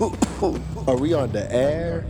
[0.00, 2.06] Are we on the air?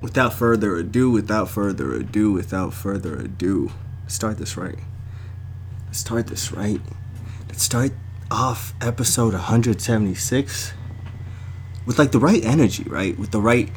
[0.00, 4.78] Without further ado, without further ado, without further ado, let's start this right.
[5.86, 6.80] Let's start this right.
[7.48, 7.90] Let's start
[8.30, 10.72] off episode 176
[11.86, 13.18] with like the right energy, right?
[13.18, 13.68] With the right,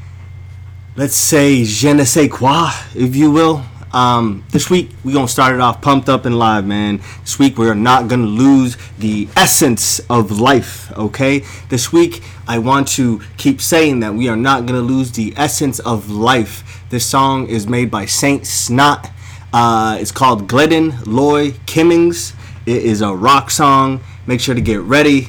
[0.95, 3.63] let's say, je ne sais quoi, if you will.
[3.93, 6.99] Um, this week we're gonna start it off pumped up and live, man.
[7.21, 11.43] This week we're not gonna lose the essence of life, okay?
[11.69, 15.77] This week I want to keep saying that we are not gonna lose the essence
[15.79, 16.83] of life.
[16.89, 19.11] This song is made by Saint Snot.
[19.53, 22.33] Uh, it's called Glidden Loy Kimmings.
[22.65, 24.01] It is a rock song.
[24.25, 25.27] Make sure to get ready.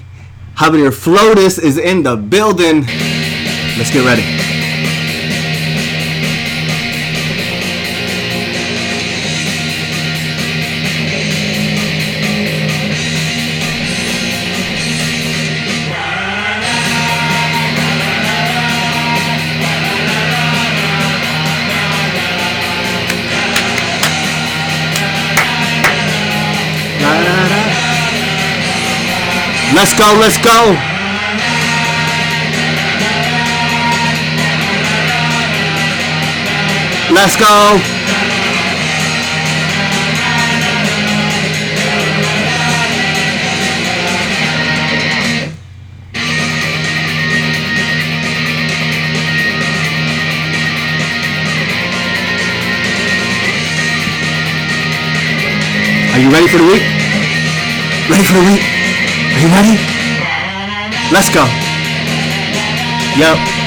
[0.57, 2.87] Javier Flotus is in the building.
[3.77, 4.54] Let's get ready.
[29.75, 30.73] Let's go, let's go.
[37.13, 37.81] Let's go.
[56.13, 56.83] Are you ready for the week?
[58.09, 58.84] Ready for the week?
[59.35, 59.77] Are you ready?
[61.11, 61.45] Let's go.
[63.19, 63.64] Yep.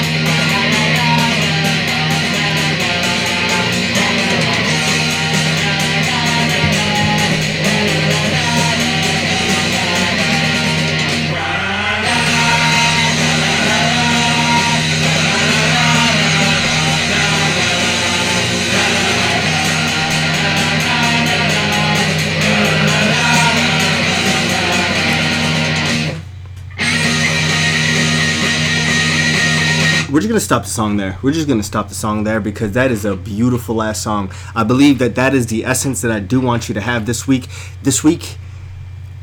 [30.18, 31.16] We're just gonna stop the song there.
[31.22, 34.32] We're just gonna stop the song there because that is a beautiful last song.
[34.52, 37.28] I believe that that is the essence that I do want you to have this
[37.28, 37.46] week.
[37.84, 38.36] This week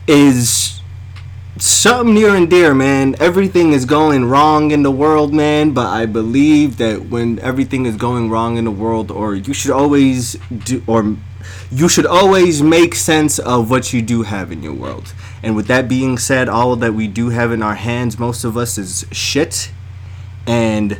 [0.07, 0.79] is
[1.57, 3.13] something near and dear, man.
[3.19, 5.71] Everything is going wrong in the world, man.
[5.71, 9.71] But I believe that when everything is going wrong in the world, or you should
[9.71, 11.17] always do, or
[11.71, 15.13] you should always make sense of what you do have in your world.
[15.43, 18.55] And with that being said, all that we do have in our hands, most of
[18.55, 19.71] us is shit
[20.47, 20.99] and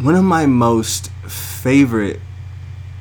[0.00, 2.20] one of my most favorite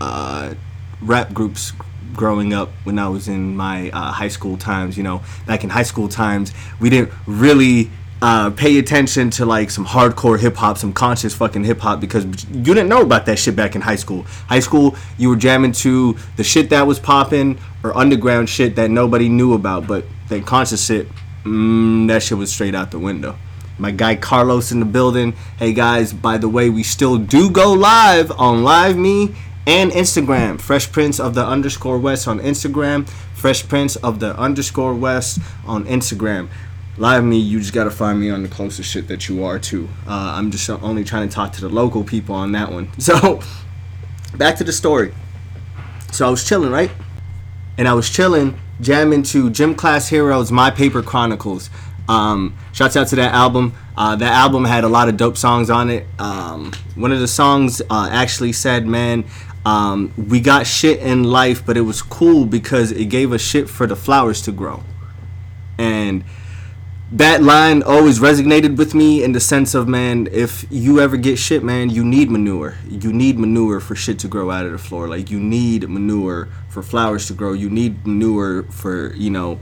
[0.02, 0.56] uh,
[1.02, 1.74] rap groups
[2.14, 5.70] growing up when I was in my uh, high school times, you know, back in
[5.70, 7.92] high school times, we didn't really
[8.22, 12.26] uh, pay attention to like some hardcore hip hop, some conscious fucking hip hop because
[12.26, 14.24] you didn't know about that shit back in high school.
[14.48, 18.90] High school, you were jamming to the shit that was popping or underground shit that
[18.90, 21.08] nobody knew about, but that conscious shit,
[21.44, 23.38] mm, that shit was straight out the window
[23.78, 25.34] my guy Carlos in the building.
[25.58, 30.60] Hey guys, by the way, we still do go live on Live Me and Instagram.
[30.60, 33.08] Fresh Prince of the underscore West on Instagram.
[33.36, 36.50] Fresh Prince of the underscore West on Instagram.
[36.98, 39.88] Live Me, you just gotta find me on the closest shit that you are to.
[40.08, 42.90] Uh, I'm just only trying to talk to the local people on that one.
[43.00, 43.42] So,
[44.36, 45.14] back to the story.
[46.12, 46.90] So I was chilling, right?
[47.78, 51.70] And I was chilling, jamming to Gym Class Heroes, My Paper Chronicles.
[52.08, 53.74] Um, shouts out to that album.
[53.98, 56.06] Uh, that album had a lot of dope songs on it.
[56.20, 59.26] Um, one of the songs uh, actually said, "Man,
[59.66, 63.70] um, we got shit in life, but it was cool because it gave us shit
[63.70, 64.84] for the flowers to grow."
[65.78, 66.24] And
[67.12, 71.40] that line always resonated with me in the sense of man if you ever get
[71.40, 74.78] shit man you need manure you need manure for shit to grow out of the
[74.78, 79.58] floor like you need manure for flowers to grow you need manure for you know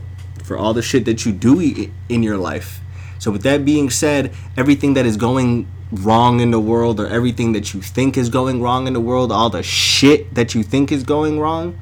[0.46, 1.60] for all the shit that you do
[2.08, 2.80] in your life.
[3.18, 7.52] So, with that being said, everything that is going wrong in the world, or everything
[7.52, 10.92] that you think is going wrong in the world, all the shit that you think
[10.92, 11.78] is going wrong,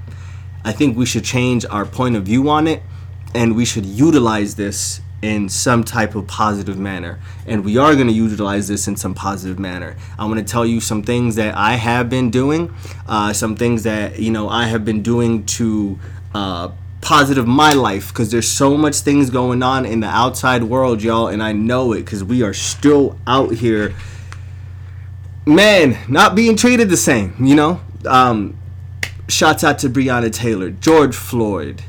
[0.64, 2.82] I think we should change our point of view on it
[3.34, 7.18] and we should utilize this in some type of positive manner.
[7.46, 9.96] And we are going to utilize this in some positive manner.
[10.18, 12.74] I want to tell you some things that I have been doing,
[13.06, 15.98] uh, some things that, you know, I have been doing to.
[16.34, 16.70] Uh,
[17.04, 21.28] positive my life because there's so much things going on in the outside world y'all
[21.28, 23.94] and i know it because we are still out here
[25.44, 28.56] man not being treated the same you know um
[29.28, 31.82] shouts out to breonna taylor george floyd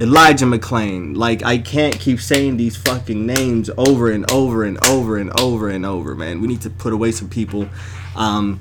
[0.00, 1.16] Elijah McClain.
[1.16, 5.68] Like I can't keep saying these fucking names over and over and over and over
[5.68, 6.40] and over, man.
[6.40, 7.68] We need to put away some people.
[8.14, 8.60] Um,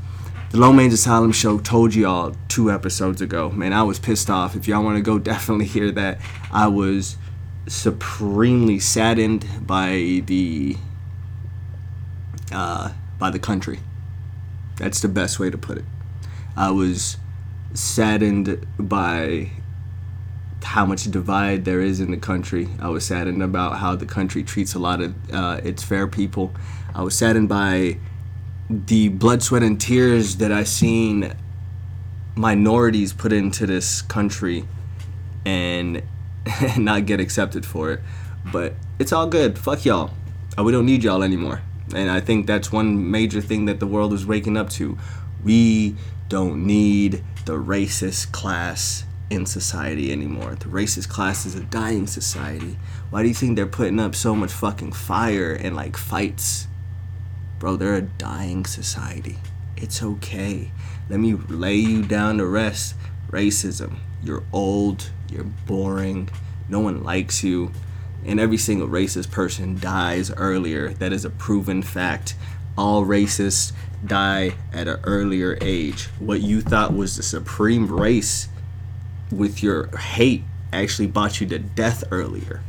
[0.52, 3.50] the Low Mange Asylum show told y'all two episodes ago.
[3.50, 4.56] Man, I was pissed off.
[4.56, 6.20] If y'all want to go, definitely hear that.
[6.52, 7.18] I was
[7.68, 10.78] supremely saddened by the
[12.52, 13.80] uh, by the country.
[14.78, 15.86] That's the best way to put it.
[16.56, 17.18] I was
[17.74, 19.52] saddened by
[20.64, 22.70] how much divide there is in the country.
[22.80, 26.54] I was saddened about how the country treats a lot of uh, its fair people.
[26.96, 27.98] I was saddened by
[28.70, 31.34] the blood, sweat, and tears that I've seen
[32.36, 34.66] minorities put into this country
[35.46, 36.04] and
[36.78, 38.02] not get accepted for it.
[38.52, 39.58] But it's all good.
[39.58, 40.12] Fuck y'all.
[40.58, 41.62] Uh, we don't need y'all anymore.
[41.94, 44.98] And I think that's one major thing that the world is waking up to.
[45.44, 45.96] We
[46.28, 50.56] don't need the racist class in society anymore.
[50.56, 52.78] The racist class is a dying society.
[53.10, 56.67] Why do you think they're putting up so much fucking fire and like fights?
[57.60, 59.38] Bro, they're a dying society.
[59.76, 60.72] It's okay.
[61.10, 62.96] Let me lay you down to rest.
[63.30, 63.98] Racism.
[64.24, 65.10] You're old.
[65.32, 66.30] You're boring.
[66.70, 67.72] No one likes you.
[68.26, 70.90] And every single racist person dies earlier.
[70.90, 72.36] That is a proven fact.
[72.78, 73.72] All racists
[74.06, 76.06] die at an earlier age.
[76.20, 78.50] What you thought was the supreme race
[79.32, 82.62] with your hate actually brought you to death earlier.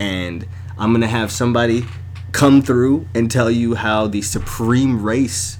[0.00, 1.84] And I'm to have somebody
[2.32, 5.58] come through and tell you how the supreme race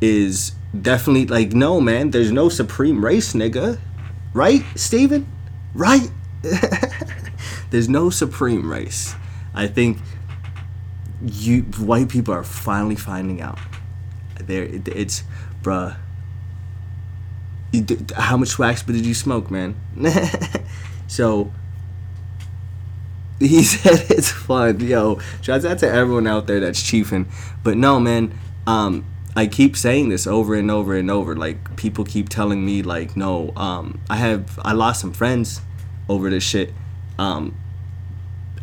[0.00, 3.78] is definitely like no man there's no supreme race nigga.
[4.34, 5.26] Right steven?
[5.74, 6.10] Right?
[7.70, 9.14] There's no supreme race.
[9.54, 9.98] I think
[11.22, 13.58] you white people are finally finding out.
[14.40, 15.24] There it's
[15.62, 15.96] bruh.
[18.16, 19.76] How much wax did you smoke man?
[21.08, 21.50] So
[23.40, 24.80] he said it's fun.
[24.80, 27.26] Yo, shouts out to everyone out there that's chiefing.
[27.62, 28.36] But no, man,
[28.66, 29.04] um,
[29.36, 31.36] I keep saying this over and over and over.
[31.36, 35.60] Like people keep telling me, like, no, um, I have I lost some friends
[36.08, 36.72] over this shit.
[37.16, 37.54] Um,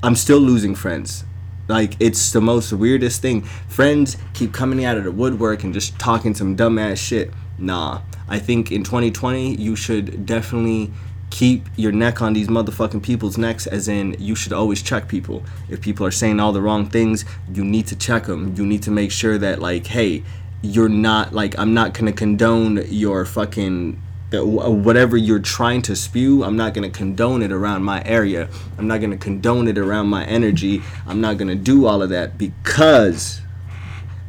[0.04, 1.24] I'm still losing friends.
[1.70, 3.44] Like it's the most weirdest thing.
[3.44, 7.32] Friends keep coming out of the woodwork and just talking some dumbass shit.
[7.58, 10.92] Nah, I think in 2020 you should definitely
[11.36, 15.44] keep your neck on these motherfucking people's necks as in you should always check people.
[15.68, 18.84] If people are saying all the wrong things you need to check them you need
[18.84, 20.24] to make sure that like hey
[20.62, 24.02] you're not like i'm not gonna condone your fucking
[24.32, 26.44] whatever you're trying to spew.
[26.44, 28.50] I'm not gonna condone it around my area.
[28.78, 30.82] I'm not gonna condone it around my energy.
[31.06, 33.42] I'm not gonna do all of that because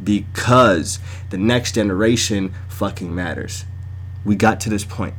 [0.03, 0.99] because
[1.31, 3.65] the next generation fucking matters.
[4.25, 5.15] We got to this point.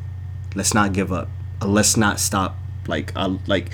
[0.53, 1.29] Let's not give up
[1.61, 2.55] let's not stop
[2.87, 3.69] like uh, like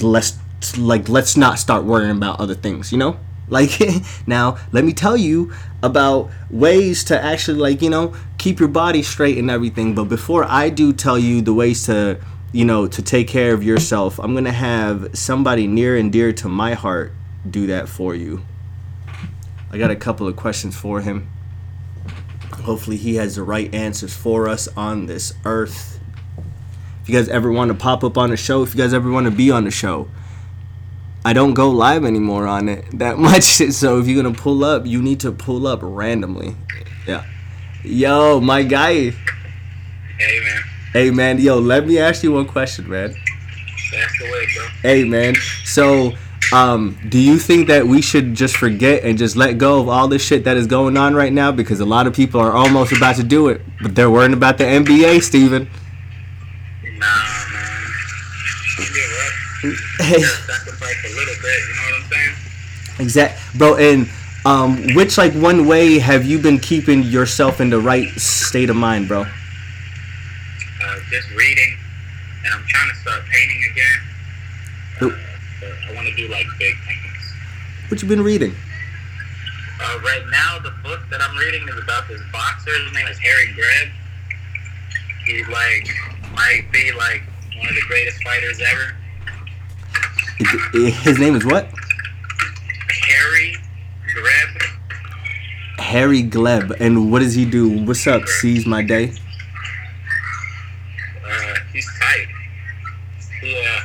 [0.00, 0.38] let's
[0.78, 3.18] like let's not start worrying about other things you know?
[3.48, 3.78] Like
[4.26, 9.04] now let me tell you about ways to actually like you know keep your body
[9.04, 12.18] straight and everything but before i do tell you the ways to
[12.50, 16.48] you know to take care of yourself i'm gonna have somebody near and dear to
[16.48, 17.12] my heart
[17.50, 18.42] do that for you.
[19.70, 21.28] I got a couple of questions for him.
[22.52, 25.95] Hopefully he has the right answers for us on this earth
[27.06, 29.08] if you guys ever want to pop up on the show, if you guys ever
[29.12, 30.08] want to be on the show,
[31.24, 33.44] I don't go live anymore on it that much.
[33.44, 36.56] So if you're gonna pull up, you need to pull up randomly.
[37.06, 37.24] Yeah.
[37.84, 39.10] Yo, my guy.
[39.10, 40.62] Hey man.
[40.92, 43.10] Hey man, yo, let me ask you one question, man.
[43.10, 44.66] Ask away, bro.
[44.82, 46.12] Hey man, so
[46.52, 50.08] um, do you think that we should just forget and just let go of all
[50.08, 51.52] this shit that is going on right now?
[51.52, 54.58] Because a lot of people are almost about to do it, but they're worrying about
[54.58, 55.70] the NBA, Steven.
[56.98, 57.86] Nah, man.
[59.98, 60.20] Hey.
[60.20, 61.60] Sacrifice a little bit.
[61.68, 62.34] You know what I'm saying?
[62.98, 63.76] Exact, bro.
[63.76, 64.08] And
[64.44, 68.76] um, which like one way have you been keeping yourself in the right state of
[68.76, 69.22] mind, bro?
[69.22, 69.26] Uh,
[71.10, 71.76] just reading,
[72.44, 74.00] and I'm trying to start painting again.
[75.00, 77.34] Uh, I want to do like big paintings.
[77.88, 78.54] What you been reading?
[79.80, 82.72] Uh, right now, the book that I'm reading is about this boxer.
[82.84, 83.88] His name is Harry Greb.
[85.26, 85.88] He's like
[86.34, 87.22] might be like
[87.58, 88.96] one of the greatest fighters ever.
[91.02, 91.68] His name is what?
[93.08, 93.56] Harry
[94.12, 94.62] Greb.
[95.78, 96.76] Harry Greb.
[96.80, 97.68] And what does he do?
[97.84, 98.26] What's up?
[98.26, 99.12] Seize my day.
[101.24, 102.28] Uh, he's tight.
[103.40, 103.80] He, uh,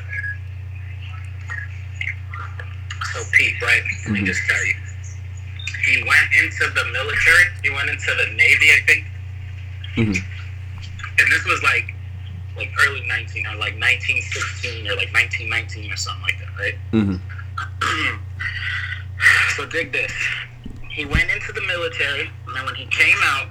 [3.13, 3.81] so Pete, right?
[3.83, 4.13] Let mm-hmm.
[4.13, 4.75] me just tell you.
[5.86, 7.45] He went into the military.
[7.63, 9.05] He went into the Navy, I think.
[9.95, 11.19] Mm-hmm.
[11.19, 11.90] And this was like
[12.62, 16.77] like early 19 or like 1916 or like 1919 or something like that, right?
[16.94, 17.18] Mm-hmm.
[19.56, 20.13] so dig this.
[20.89, 23.48] He went into the military, and then when he came out,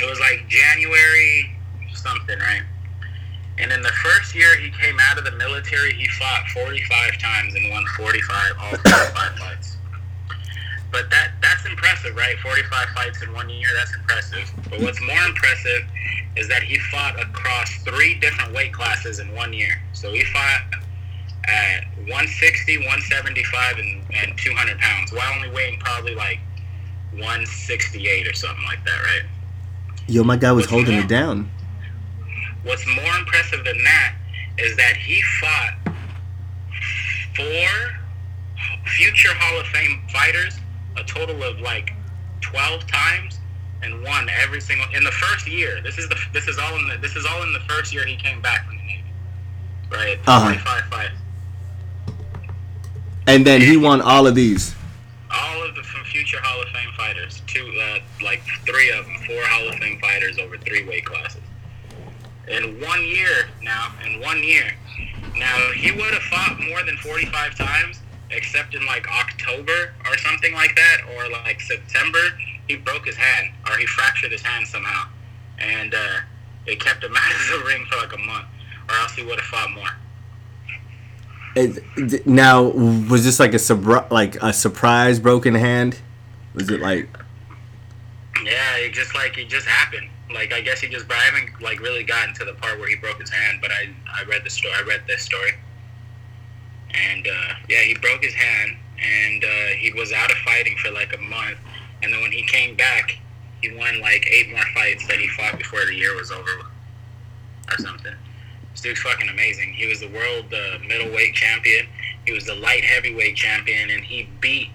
[0.00, 1.56] it was like January
[1.94, 2.62] something, right?
[3.58, 7.54] And in the first year he came out of the military, he fought 45 times
[7.54, 9.75] and won 45 all 45 fights.
[10.96, 12.38] But that that's impressive, right?
[12.38, 14.50] 45 fights in one year, that's impressive.
[14.70, 15.82] But what's more impressive
[16.38, 19.78] is that he fought across three different weight classes in one year.
[19.92, 20.62] So he fought
[21.44, 26.38] at 160, 175, and, and 200 pounds, while only weighing probably like
[27.12, 29.22] 168 or something like that, right?
[30.08, 31.04] Yo, my guy was What's holding more?
[31.04, 31.50] it down.
[32.62, 34.14] What's more impressive than that
[34.56, 35.74] is that he fought
[37.36, 37.96] four
[38.96, 40.58] future Hall of Fame fighters,
[40.96, 41.92] a total of like
[42.40, 43.38] 12 times,
[43.82, 45.80] and won every single in the first year.
[45.82, 48.06] This is the this is all in the this is all in the first year
[48.06, 49.04] he came back from the Navy,
[49.90, 50.18] right?
[50.26, 50.46] Uh-huh.
[50.54, 51.12] 45 fights.
[53.26, 54.74] And then he won all of these.
[55.30, 59.16] all of the from future Hall of Fame fighters, two, uh, like three of them,
[59.26, 61.42] four Hall of Fame fighters over three weight classes.
[62.48, 64.72] In one year now, in one year.
[65.36, 67.98] Now, he would have fought more than 45 times,
[68.30, 72.18] except in like October or something like that, or like September,
[72.68, 75.08] he broke his hand, or he fractured his hand somehow.
[75.58, 76.18] And uh,
[76.66, 78.46] it kept him out of the ring for like a month,
[78.88, 79.88] or else he would have fought more.
[81.54, 85.98] It- now, was this like a subr- like a surprise broken hand?
[86.54, 87.08] Was it like
[88.44, 90.08] Yeah, it just like it just happened.
[90.32, 92.88] Like I guess he just, but I haven't like really gotten to the part where
[92.88, 93.58] he broke his hand.
[93.62, 94.74] But I I read the story.
[94.76, 95.52] I read this story,
[96.94, 100.90] and uh, yeah, he broke his hand, and uh, he was out of fighting for
[100.90, 101.58] like a month,
[102.02, 103.16] and then when he came back,
[103.62, 106.50] he won like eight more fights that he fought before the year was over,
[107.70, 108.12] or something.
[108.72, 109.72] This dude's fucking amazing.
[109.72, 111.86] He was the world uh, middleweight champion.
[112.26, 114.68] He was the light heavyweight champion, and he beat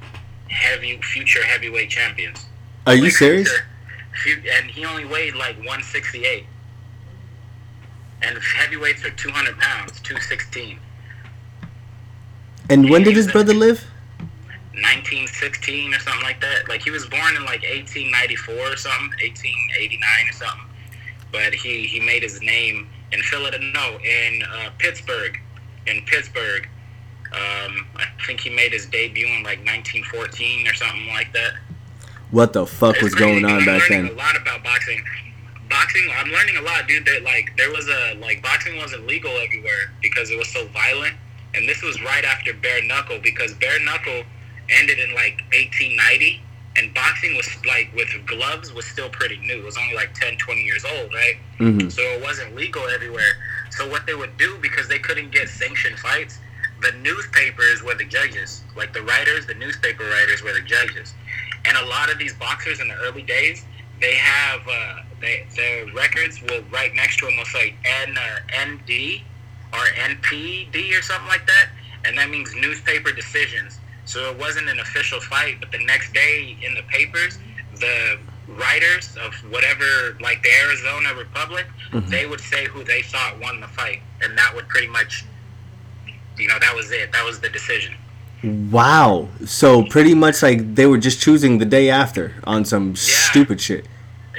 [0.50, 2.46] heavy future heavyweight champions.
[2.88, 3.50] Are you Like, serious?
[4.24, 6.46] future- And he only weighed like 168.
[8.24, 10.80] And heavyweights are 200 pounds, 216.
[12.72, 13.84] And when did his brother live?
[14.80, 16.70] 1916 or something like that.
[16.70, 20.00] Like he was born in like 1894 or something, 1889
[20.30, 20.68] or something.
[21.32, 25.38] But he, he made his name in Philadelphia, no, in uh, Pittsburgh.
[25.88, 26.68] In Pittsburgh.
[27.34, 31.54] Um, I think he made his debut in like 1914 or something like that.
[32.32, 34.14] What the fuck was crazy, going on I'm back learning then?
[34.14, 35.04] a lot about boxing.
[35.70, 37.06] Boxing, I'm learning a lot, dude.
[37.06, 41.16] That like there was a like boxing wasn't legal everywhere because it was so violent,
[41.54, 44.24] and this was right after bare knuckle because bare knuckle
[44.70, 46.42] ended in like 1890,
[46.78, 49.60] and boxing was like with gloves was still pretty new.
[49.60, 51.36] It was only like 10, 20 years old, right?
[51.58, 53.34] hmm so it wasn't legal everywhere.
[53.72, 56.40] So what they would do because they couldn't get sanctioned fights,
[56.82, 58.64] the newspapers were the judges.
[58.76, 61.14] Like the writers, the newspaper writers were the judges.
[61.66, 63.66] And a lot of these boxers in the early days,
[64.00, 68.66] they have uh, they their records will right next to them will say N uh,
[68.66, 69.22] ND
[69.74, 71.70] or NPD or something like that,
[72.06, 73.80] and that means newspaper decisions.
[74.06, 77.38] So it wasn't an official fight, but the next day in the papers,
[77.80, 82.10] the writers of whatever, like the Arizona Republic, Mhm.
[82.10, 85.24] they would say who they thought won the fight, and that would pretty much,
[86.38, 87.12] you know, that was it.
[87.14, 87.94] That was the decision.
[88.44, 89.30] Wow.
[89.46, 93.86] So pretty much like they were just choosing the day after on some stupid shit.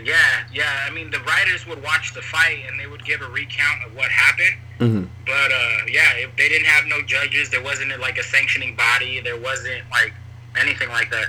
[0.04, 0.86] Yeah, yeah.
[0.86, 3.94] I mean, the writers would watch the fight and they would give a recount of
[3.94, 4.56] what happened.
[4.78, 8.76] hmm But uh, yeah, if they didn't have no judges, there wasn't like a sanctioning
[8.76, 9.20] body.
[9.20, 10.12] There wasn't like
[10.60, 11.28] anything like that.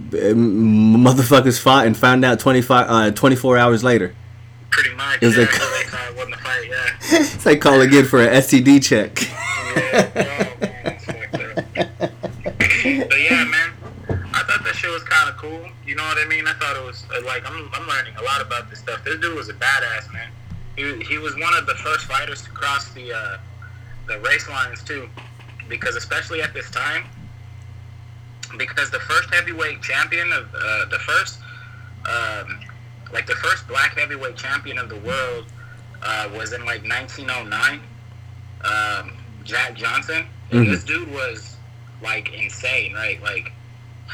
[0.00, 4.14] Motherfuckers fought and found out 25, uh, 24 hours later.
[4.70, 5.18] Pretty much.
[5.22, 6.68] It was yeah, like- so they thought it fight.
[6.68, 6.96] Yeah.
[7.34, 9.20] It's like calling in for an STD check.
[9.22, 10.48] yeah.
[10.52, 11.56] Oh, man, that's fucked up.
[11.78, 13.69] but yeah, man, I thought that
[14.80, 15.68] shit was kind of cool.
[15.86, 16.46] You know what I mean?
[16.46, 19.04] I thought it was uh, like I'm, I'm learning a lot about this stuff.
[19.04, 20.30] This dude was a badass, man.
[20.76, 23.38] He, he was one of the first fighters to cross the uh,
[24.06, 25.08] the race lines too,
[25.68, 27.04] because especially at this time,
[28.56, 31.38] because the first heavyweight champion of uh, the first,
[32.08, 32.60] um,
[33.12, 35.46] like the first black heavyweight champion of the world
[36.02, 37.80] uh, was in like 1909.
[38.64, 39.12] Um,
[39.44, 40.26] Jack Johnson.
[40.50, 40.70] And Mhm.
[40.70, 41.56] this dude was
[42.02, 43.22] like insane, right?
[43.22, 43.52] Like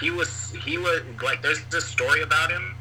[0.00, 2.74] he was he was like there's this story about him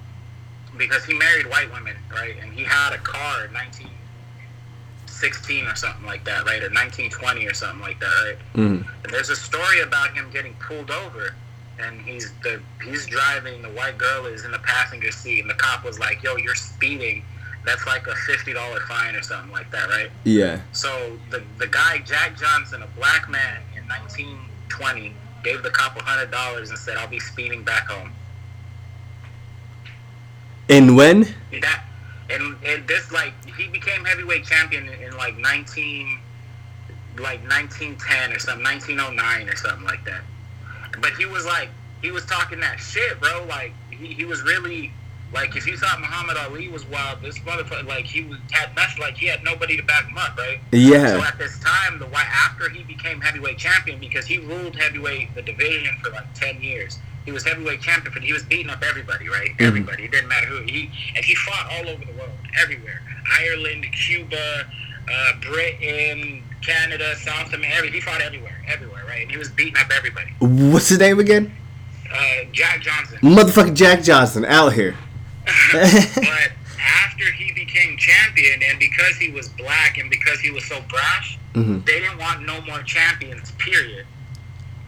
[0.77, 2.35] because he married white women, right?
[2.41, 6.61] And he had a car in 1916 or something like that, right?
[6.61, 8.37] Or 1920 or something like that, right?
[8.53, 11.35] hmm And there's a story about him getting pulled over,
[11.79, 13.61] and he's the he's driving.
[13.61, 16.55] The white girl is in the passenger seat, and the cop was like, "Yo, you're
[16.55, 17.23] speeding
[17.65, 20.11] that's like a fifty dollar fine or something like that, right?
[20.23, 20.61] Yeah.
[20.71, 25.13] So the the guy Jack Johnson, a black man in 1920,
[25.45, 28.11] gave the cop a hundred dollars and said, "I'll be speeding back home."
[30.67, 31.21] And when?
[31.61, 31.85] That
[32.29, 36.19] and and this like he became heavyweight champion in, in like 19
[37.17, 40.21] like 1910 or something, 1909 or something like that.
[40.99, 41.69] But he was like
[42.01, 43.45] he was talking that shit, bro.
[43.47, 44.91] Like he, he was really
[45.35, 49.01] like if you thought Muhammad Ali was wild, this motherfucker like he was had nothing
[49.01, 50.59] like he had nobody to back him up, right?
[50.71, 51.09] Yeah.
[51.09, 55.35] So at this time, the why after he became heavyweight champion because he ruled heavyweight
[55.35, 56.97] the division for like ten years.
[57.25, 59.49] He was heavyweight champion, but he was beating up everybody, right?
[59.59, 60.05] Everybody.
[60.05, 63.01] It didn't matter who he and he fought all over the world, everywhere.
[63.39, 64.65] Ireland, Cuba,
[65.11, 67.91] uh, Britain, Canada, South America.
[67.91, 69.23] He fought everywhere, everywhere, right?
[69.23, 70.31] And he was beating up everybody.
[70.39, 71.53] What's his name again?
[72.09, 73.17] Uh, Jack Johnson.
[73.19, 74.95] Motherfucking Jack Johnson out here.
[75.45, 80.81] But after he became champion, and because he was black and because he was so
[80.89, 81.85] brash, Mhm.
[81.85, 83.51] they didn't want no more champions.
[83.51, 84.05] Period.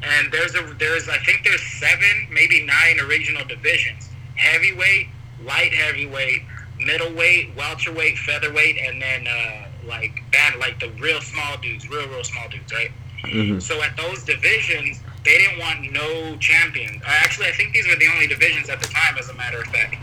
[0.04, 5.08] And there's a there's I think there's seven, maybe nine original divisions: heavyweight,
[5.44, 6.44] light heavyweight,
[6.80, 12.24] middleweight, welterweight, featherweight, and then uh, like bad like the real small dudes, real real
[12.24, 12.92] small dudes, right?
[13.24, 13.62] Mhm.
[13.62, 17.02] So at those divisions, they didn't want no champion.
[17.04, 19.60] Uh, actually, I think these were the only divisions at the time, as a matter
[19.62, 19.96] of fact.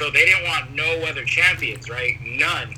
[0.00, 2.14] So they didn't want no other champions, right?
[2.24, 2.74] None.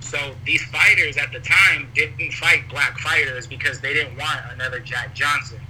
[0.00, 4.80] So these fighters at the time didn't fight black fighters because they didn't want another
[4.80, 5.60] Jack Johnson.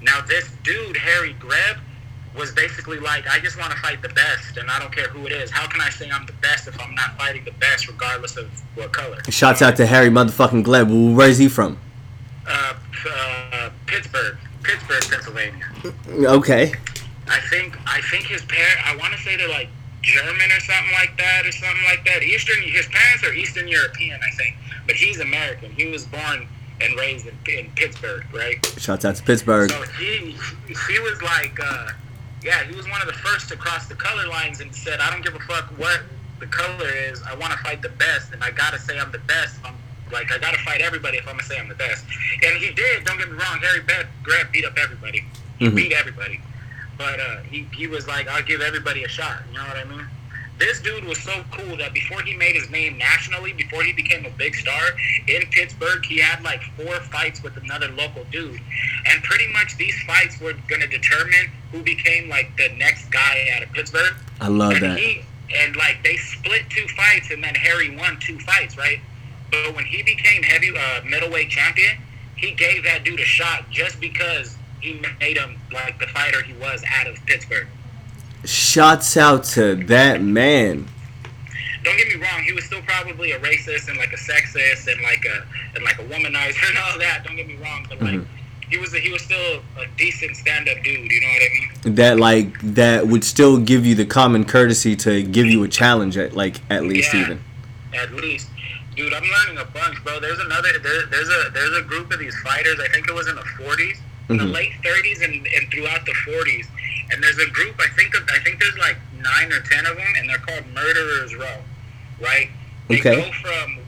[0.00, 1.76] Now this dude, Harry Greb,
[2.34, 5.26] was basically like, I just want to fight the best, and I don't care who
[5.26, 5.50] it is.
[5.50, 8.48] How can I say I'm the best if I'm not fighting the best, regardless of
[8.76, 9.18] what color?
[9.28, 10.88] Shouts out to Harry motherfucking Greb.
[10.88, 11.78] Where's he from?
[12.48, 12.72] Uh,
[13.10, 15.66] uh, Pittsburgh, Pittsburgh, Pennsylvania.
[16.08, 16.72] Okay.
[17.28, 18.88] I think I think his parent.
[18.88, 19.68] I want to say they're like
[20.02, 22.22] German or something like that, or something like that.
[22.22, 22.62] Eastern.
[22.62, 25.70] His parents are Eastern European, I think, but he's American.
[25.72, 26.46] He was born
[26.80, 28.64] and raised in, in Pittsburgh, right?
[28.78, 29.70] Shouts out to Pittsburgh.
[29.70, 30.36] So he
[30.68, 31.90] he was like, uh,
[32.42, 35.10] yeah, he was one of the first to cross the color lines and said, I
[35.10, 36.00] don't give a fuck what
[36.38, 37.22] the color is.
[37.22, 39.56] I want to fight the best, and I gotta say I'm the best.
[39.64, 39.74] I'm
[40.10, 42.04] like I gotta fight everybody if I'm gonna say I'm the best.
[42.42, 43.04] And he did.
[43.04, 43.58] Don't get me wrong.
[43.60, 43.80] Harry
[44.22, 45.24] Greb beat up everybody.
[45.58, 45.74] He Mhm.
[45.76, 46.40] beat everybody.
[47.00, 49.40] But uh, he he was like, I'll give everybody a shot.
[49.50, 50.06] You know what I mean?
[50.58, 54.26] This dude was so cool that before he made his name nationally, before he became
[54.26, 54.82] a big star
[55.26, 58.60] in Pittsburgh, he had like four fights with another local dude.
[59.06, 63.48] And pretty much these fights were going to determine who became like the next guy
[63.56, 64.12] out of Pittsburgh.
[64.38, 64.98] I love and that.
[64.98, 65.22] He,
[65.56, 69.00] and like they split two fights, and then Harry won two fights, right?
[69.50, 71.96] But when he became heavy uh, middleweight champion,
[72.36, 76.52] he gave that dude a shot just because he made him like the fighter he
[76.54, 77.66] was out of Pittsburgh.
[78.44, 80.88] Shouts out to that man.
[81.84, 85.00] don't get me wrong, he was still probably a racist and like a sexist and
[85.02, 87.22] like a and like a womanizer and all that.
[87.24, 88.68] Don't get me wrong, but like mm-hmm.
[88.70, 91.10] he was a, he was still a decent stand up dude.
[91.10, 91.48] You know what I
[91.84, 91.94] mean?
[91.96, 96.16] That like that would still give you the common courtesy to give you a challenge
[96.16, 97.20] at like at least Yeah.
[97.20, 97.44] even.
[97.92, 98.48] At least,
[98.94, 100.20] dude, I'm learning a bunch, bro.
[100.20, 102.78] There's another there, there's a there's a group of these fighters.
[102.80, 103.98] I think it was in the 40s,
[104.30, 106.66] in the late 30s, and, and throughout the 40s.
[107.12, 107.76] And there's a group.
[107.80, 110.66] I think of, I think there's like nine or ten of them, and they're called
[110.74, 111.58] Murderers Row,
[112.20, 112.48] right?
[112.88, 113.16] They Okay.
[113.16, 113.78] go from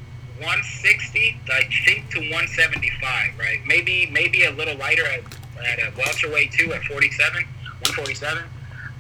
[0.41, 3.61] 160, I think, to 175, right?
[3.67, 5.21] Maybe maybe a little lighter at,
[5.65, 8.45] at a welterweight too, at 47, 147.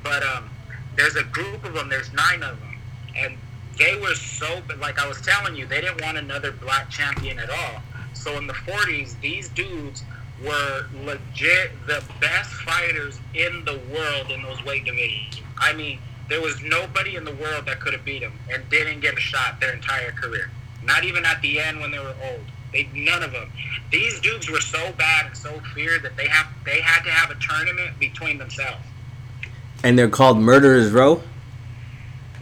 [0.02, 0.50] But um,
[0.96, 1.88] there's a group of them.
[1.88, 2.76] There's nine of them,
[3.16, 3.38] and
[3.78, 7.50] they were so like I was telling you, they didn't want another black champion at
[7.50, 7.83] all.
[8.14, 10.05] So in the 40s, these dudes
[10.44, 15.40] were legit the best fighters in the world in those weight divisions.
[15.59, 19.00] I mean, there was nobody in the world that could have beat them and didn't
[19.00, 20.50] get a shot their entire career.
[20.85, 22.40] Not even at the end when they were old.
[22.72, 23.50] They none of them.
[23.90, 27.31] These dudes were so bad and so feared that they have they had to have
[27.31, 28.83] a tournament between themselves.
[29.85, 31.22] And they're called Murderers Row.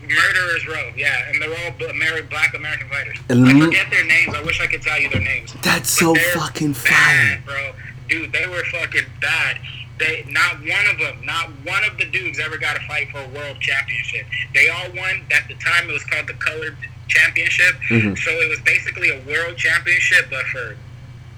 [0.03, 3.17] Murderers Row, yeah, and they're all Ameri- black American fighters.
[3.29, 4.35] And I forget their names.
[4.35, 5.53] I wish I could tell you their names.
[5.63, 7.43] That's But so fucking fire.
[7.45, 7.73] bro.
[8.11, 9.59] Dude, they were fucking bad.
[9.99, 13.20] They not one of them, not one of the dudes ever got a fight for
[13.20, 14.27] a world championship.
[14.53, 15.23] They all won.
[15.31, 16.77] At the time, it was called the Colored
[17.09, 17.77] Championship.
[17.88, 18.18] Mhm.
[18.18, 20.77] So it was basically a world championship, but for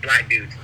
[0.01, 0.55] black dudes.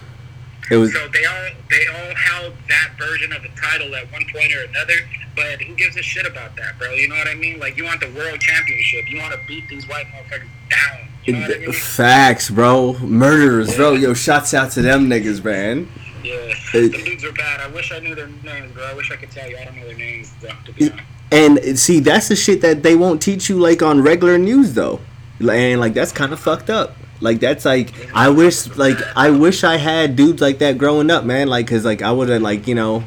[0.71, 4.25] It was So they all they all held that version of the title at one
[4.33, 5.07] point or another.
[5.35, 6.93] But who gives a shit about that, bro?
[6.93, 7.59] You know what I mean?
[7.59, 9.09] Like you want the world championship.
[9.09, 11.09] You want to beat these white motherfuckers down.
[11.29, 11.73] You know I mean?
[11.73, 12.95] facts, bro.
[13.01, 13.93] Murderers bro.
[13.93, 15.89] Yo, shouts out to them niggas, man.
[16.25, 16.35] Yeah,
[16.73, 16.89] Hey.
[16.89, 17.61] the dudes are bad.
[17.61, 18.85] I wish I knew their names, bro.
[18.85, 19.57] I wish I could tell you.
[19.57, 21.05] I don't know their names, though, to be honest.
[21.31, 25.01] And see, that's the shit that they won't teach you like on regular news, though.
[25.41, 26.97] and like that's kind of fucked up.
[27.21, 31.25] Like that's like I wish like I wish I had dudes like that growing up,
[31.25, 31.49] man.
[31.49, 33.05] Like cause like I would have like you know,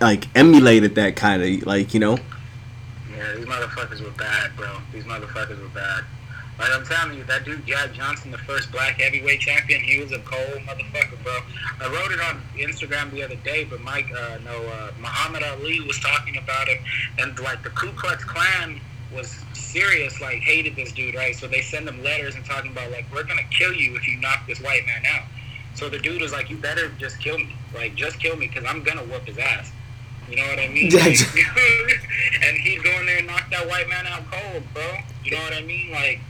[0.00, 2.18] like emulated that kind of like you know.
[3.10, 4.68] Yeah, these motherfuckers were bad, bro.
[4.92, 6.04] These motherfuckers were bad.
[6.58, 10.10] Like I'm telling you, that dude Jack Johnson, the first black heavyweight champion, he was
[10.12, 11.38] a cold motherfucker, bro.
[11.80, 15.80] I wrote it on Instagram the other day, but Mike, uh, no, uh, Muhammad Ali
[15.80, 16.78] was talking about him,
[17.18, 18.80] and like the Ku Klux Klan
[19.14, 21.34] was serious, like hated this dude, right?
[21.34, 24.18] So they send him letters and talking about like we're gonna kill you if you
[24.20, 25.26] knock this white man out.
[25.74, 28.64] So the dude was like, you better just kill me, like just kill me, cause
[28.66, 29.70] I'm gonna whoop his ass.
[30.28, 30.90] You know what I mean?
[32.42, 34.82] and he'd go in there and knock that white man out cold, bro.
[35.24, 35.90] You know what I mean?
[35.90, 36.20] Like,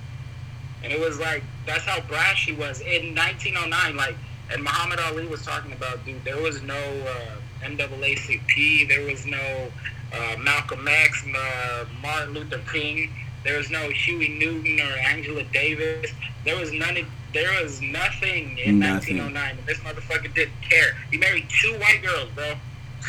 [0.82, 3.96] and it was like that's how brash he was in 1909.
[3.96, 4.16] Like,
[4.50, 9.68] and Muhammad Ali was talking about, dude, there was no uh, NAACP, there was no
[10.12, 13.10] uh, Malcolm X, uh, Martin Luther King.
[13.44, 16.10] There was no Huey Newton or Angela Davis.
[16.44, 16.96] There was none.
[16.96, 19.18] Of, there was nothing in Nothing.
[19.18, 19.58] 1909.
[19.66, 20.96] This motherfucker didn't care.
[21.10, 22.54] He married two white girls, bro.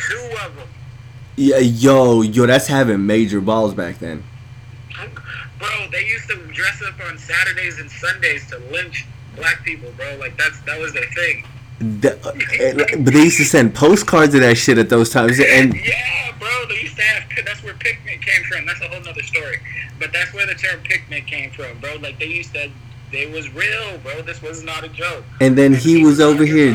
[0.08, 0.68] Two of them.
[1.36, 4.22] Yeah, yo, yo, that's having major balls back then.
[5.60, 9.04] Bro, they used to dress up on Saturdays and Sundays to lynch
[9.36, 10.16] black people, bro.
[10.18, 11.44] Like that's that was their thing.
[12.00, 15.74] The- uh, but they used to send postcards of that shit at those times, and
[15.84, 16.48] Yeah, bro.
[16.68, 17.44] They used to have.
[17.46, 18.66] That's where picnic came from.
[18.66, 19.58] That's a whole nother story.
[19.98, 21.96] But that's where the term picnic came from, bro.
[21.96, 22.70] Like they used to.
[23.12, 24.22] They was real, bro.
[24.22, 25.24] This was not a joke.
[25.40, 26.74] and then he was over here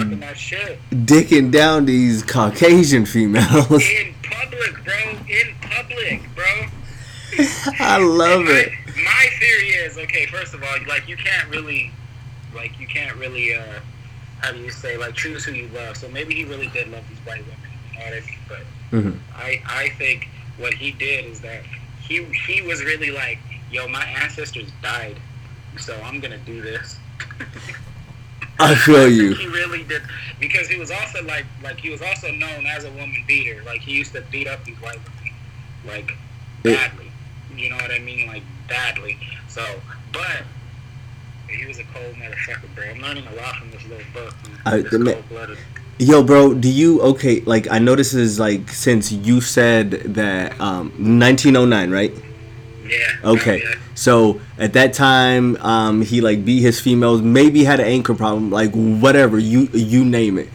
[0.92, 3.72] dicking down these Caucasian females.
[3.72, 5.12] in public, bro.
[5.30, 6.68] In public, bro.
[7.80, 8.72] I love it.
[9.04, 10.26] My theory is okay.
[10.28, 11.92] First of all, like you can't really,
[12.56, 13.80] like you can't really, uh,
[14.42, 15.98] how do you say, like choose who you love.
[15.98, 17.60] So maybe he really did love these white women.
[17.94, 18.24] You know I mean?
[18.48, 18.60] But
[18.92, 19.20] Mhm.
[19.36, 21.64] I, I think what he did is that
[22.02, 23.40] he, he was really like,
[23.72, 25.18] yo, my ancestors died,
[25.78, 26.98] so I'm gonna do this.
[28.60, 29.34] I feel you.
[29.36, 30.02] He really did
[30.40, 33.62] because he was also like, like he was also known as a woman beater.
[33.66, 35.34] Like he used to beat up these white women,
[35.86, 36.12] like
[36.64, 37.05] It- badly.
[37.58, 38.28] You know what I mean?
[38.28, 39.18] Like badly.
[39.48, 39.64] So,
[40.12, 40.44] but
[41.50, 42.86] he was a cold motherfucker, bro.
[42.90, 44.34] I'm learning a lot from this little book.
[44.48, 44.60] man.
[44.66, 45.58] I- This the ma- cold-blooded.
[45.98, 47.40] Yo, bro, do you okay?
[47.46, 52.14] Like, I know this is like since you said that um 1909, right?
[52.86, 52.98] Yeah.
[53.32, 53.76] Okay, Yeah.
[53.96, 57.22] so at that time, um, he like beat his females.
[57.22, 60.50] Maybe had an anchor problem, like whatever you you name it.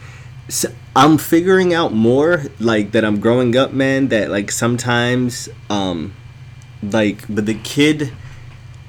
[0.47, 4.09] So I'm figuring out more, like that I'm growing up, man.
[4.09, 6.13] That like sometimes, um,
[6.81, 8.13] like, but the kid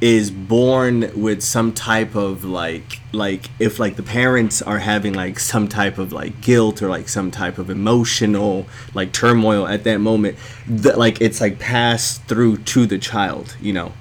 [0.00, 5.38] is born with some type of like like if like the parents are having like
[5.38, 9.98] some type of like guilt or like some type of emotional like turmoil at that
[9.98, 13.92] moment that like it's like passed through to the child you know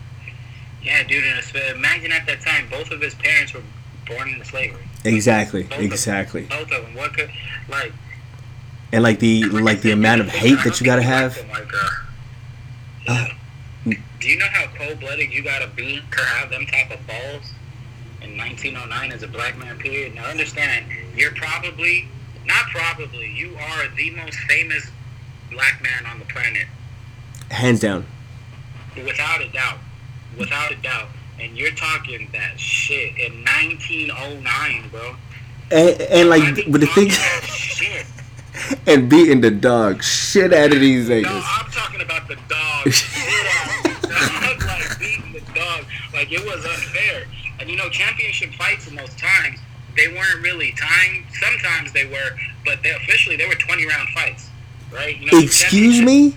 [0.81, 1.23] Yeah, dude.
[1.23, 3.61] And imagine at that time, both of his parents were
[4.07, 4.81] born into slavery.
[5.05, 5.85] exactly Both of them.
[5.85, 6.95] exactly Both of them.
[6.95, 7.29] What could
[7.69, 7.93] like?
[8.91, 11.67] and like the like the amount of hate that you gotta have Like,
[13.07, 13.27] uh,
[14.21, 17.51] do you know how cold blooded you gotta be to have them type of balls
[18.21, 19.77] in 1909 as a black man?
[19.79, 20.13] Period.
[20.13, 22.07] Now understand, you're probably
[22.45, 24.89] not probably you are the most famous
[25.51, 26.67] black man on the planet,
[27.49, 28.05] hands down
[28.95, 29.79] without a doubt,
[30.37, 31.07] without a doubt.
[31.39, 35.15] And you're talking that shit in 1909, bro.
[35.71, 38.05] and, and like but the thing shit.
[38.87, 41.31] and beating the dog shit out of these ages.
[41.31, 42.91] No, I'm talking about the dog.
[42.91, 43.90] shit out
[44.27, 45.85] dog, like beating the dog.
[46.13, 47.25] Like it was unfair.
[47.59, 49.59] And you know, championship fights in those times,
[49.95, 51.25] they weren't really timed.
[51.39, 52.31] Sometimes they were,
[52.65, 54.49] but they, officially they were 20 round fights,
[54.91, 55.17] right?
[55.17, 56.35] You know, excuse me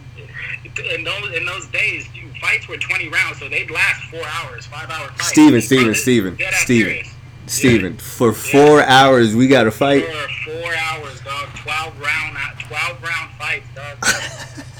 [0.94, 2.06] In those in those days,
[2.40, 5.28] fights were 20 rounds, so they'd last four hours, five hour fights.
[5.28, 7.04] Steven, Steven, Steven, Steven.
[7.46, 11.48] steven for four hours we gotta fight For four hours, dog.
[11.64, 14.64] 12 round, 12 round fights, dog.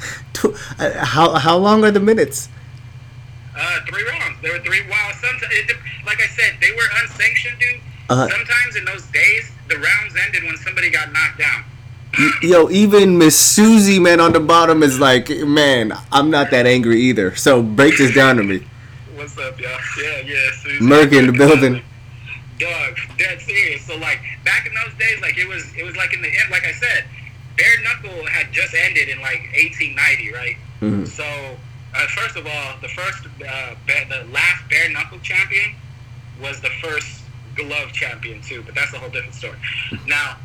[0.78, 2.48] Uh, how how long are the minutes
[3.54, 4.40] Uh, three rounds.
[4.40, 4.80] There were three.
[4.88, 5.10] Wow.
[5.20, 7.80] Sometimes, it, like I said, they were unsanctioned, dude.
[8.08, 11.64] Uh, Sometimes in those days, the rounds ended when somebody got knocked down.
[12.42, 17.00] Yo, even Miss Susie, man, on the bottom is like, man, I'm not that angry
[17.02, 17.36] either.
[17.36, 18.66] So break this down to me.
[19.14, 19.70] What's up, y'all?
[20.02, 20.50] Yeah, yeah.
[20.62, 20.86] Susan.
[20.86, 21.82] Merc in the building.
[22.58, 23.84] Dog, dead serious.
[23.86, 26.50] So like back in those days, like it was, it was like in the end.
[26.50, 27.04] Like I said,
[27.60, 30.56] bare knuckle had just ended in like 1890, right?
[30.80, 31.06] Mhm.
[31.08, 31.24] So
[31.94, 35.74] uh, first of all, the first, uh, ba- the last bare knuckle champion
[36.40, 37.22] was the first
[37.56, 39.58] glove champion too, but that's a whole different story.
[40.06, 40.36] Now,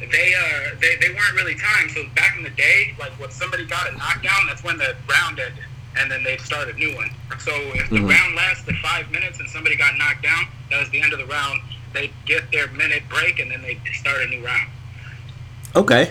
[0.00, 1.90] they uh they, they weren't really timed.
[1.90, 5.38] So back in the day, like when somebody got a knockdown, that's when the round
[5.40, 5.64] ended.
[5.98, 7.10] and then they'd start a new one.
[7.40, 8.08] So if the Mhm.
[8.10, 11.26] round lasted five minutes and somebody got knocked down, that was the end of the
[11.26, 11.60] round.
[11.92, 14.68] They'd get their minute break and then they'd start a new round.
[15.76, 16.10] Okay.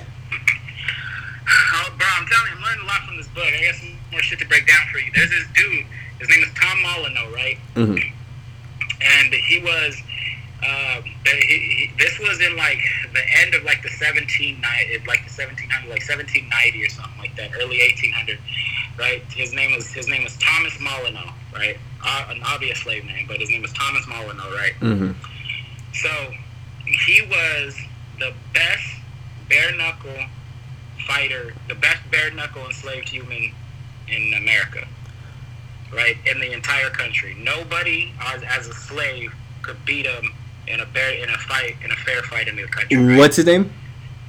[1.50, 3.46] Oh, bro, I'm telling you, I'm learning a lot from this book.
[3.46, 5.12] I got some more shit to break down for you.
[5.15, 5.86] There's this dude.
[6.20, 7.58] His name is Tom Molyneux, right?
[7.76, 7.98] Mm-hmm.
[9.02, 10.02] And he was.
[10.58, 12.80] Uh, he, he, this was in like
[13.13, 16.50] the end of like the 1790, like the 1700, like 1790
[16.82, 18.39] or something like that, early 1800,
[18.98, 19.22] right?
[19.30, 21.78] His name was his name was Thomas Molyneux, right?
[22.04, 24.74] Uh, an obvious slave name, but his name was Thomas Molyneux, right?
[24.82, 25.12] Mm-hmm.
[25.93, 26.10] So
[26.86, 27.78] he was
[28.17, 28.96] the best
[29.49, 30.25] bare knuckle
[31.07, 33.51] fighter, the best bare knuckle enslaved human
[34.07, 34.88] in America,
[35.93, 36.17] right?
[36.25, 40.33] In the entire country, nobody as, as a slave could beat him
[40.67, 42.97] in a bare in a fight in a fair fight in the country.
[42.97, 43.17] right?
[43.17, 43.71] What's his name?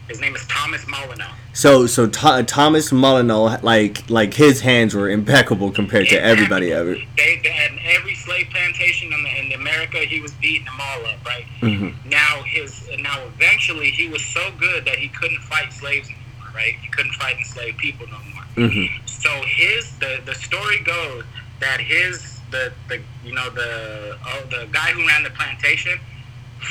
[0.08, 1.24] His name is Thomas Molyneux.
[1.58, 6.94] So so Tho- Thomas Molyneux, like like his hands were impeccable compared to everybody ever.
[7.16, 9.98] They, they had every slave plantation in, the, in America.
[9.98, 11.44] He was beating them all up, right?
[11.60, 11.96] Mhm.
[12.04, 16.74] Now his now eventually he was so good that he couldn't fight slaves anymore, right?
[16.80, 18.44] He couldn't fight enslaved people no more.
[18.70, 18.88] Mhm.
[19.08, 21.24] So his the the story goes
[21.58, 25.98] that his the the you know the oh, the guy who ran the plantation,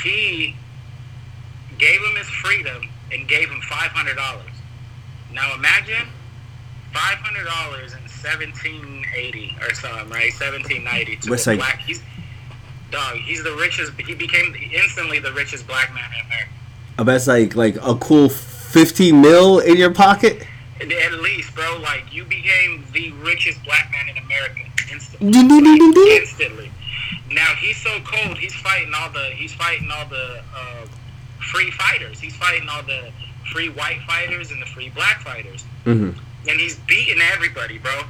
[0.02, 0.56] he
[1.76, 4.46] gave him his freedom and gave him five hundred dollars.
[5.32, 6.08] Now imagine
[6.92, 10.32] five hundred dollars in seventeen eighty or something, right?
[10.32, 11.78] Seventeen ninety to What's a like- black.
[11.80, 12.02] He's
[12.90, 13.16] dog.
[13.16, 13.92] He's the richest.
[14.00, 16.50] He became instantly the richest black man in America.
[16.98, 20.46] I bet it's like like a cool fifty mil in your pocket.
[20.80, 24.60] At least, bro, like you became the richest black man in America
[24.90, 25.30] instantly.
[25.32, 25.62] Ding, ding,
[25.92, 26.16] ding.
[26.20, 26.70] Instantly.
[27.30, 28.38] Now he's so cold.
[28.38, 29.30] He's fighting all the.
[29.34, 30.86] He's fighting all the uh,
[31.52, 32.20] free fighters.
[32.20, 33.10] He's fighting all the
[33.52, 36.14] free white fighters and the free black fighters, Mhm.
[36.48, 38.04] and he's beating everybody, bro.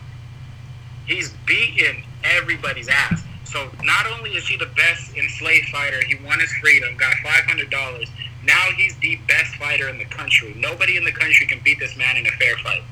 [1.07, 3.23] He's beating everybody's ass.
[3.45, 7.45] So not only is he the best enslaved fighter, he won his freedom, got five
[7.47, 8.09] hundred dollars.
[8.45, 10.53] Now he's the best fighter in the country.
[10.57, 12.83] Nobody in the country can beat this man in a fair fight.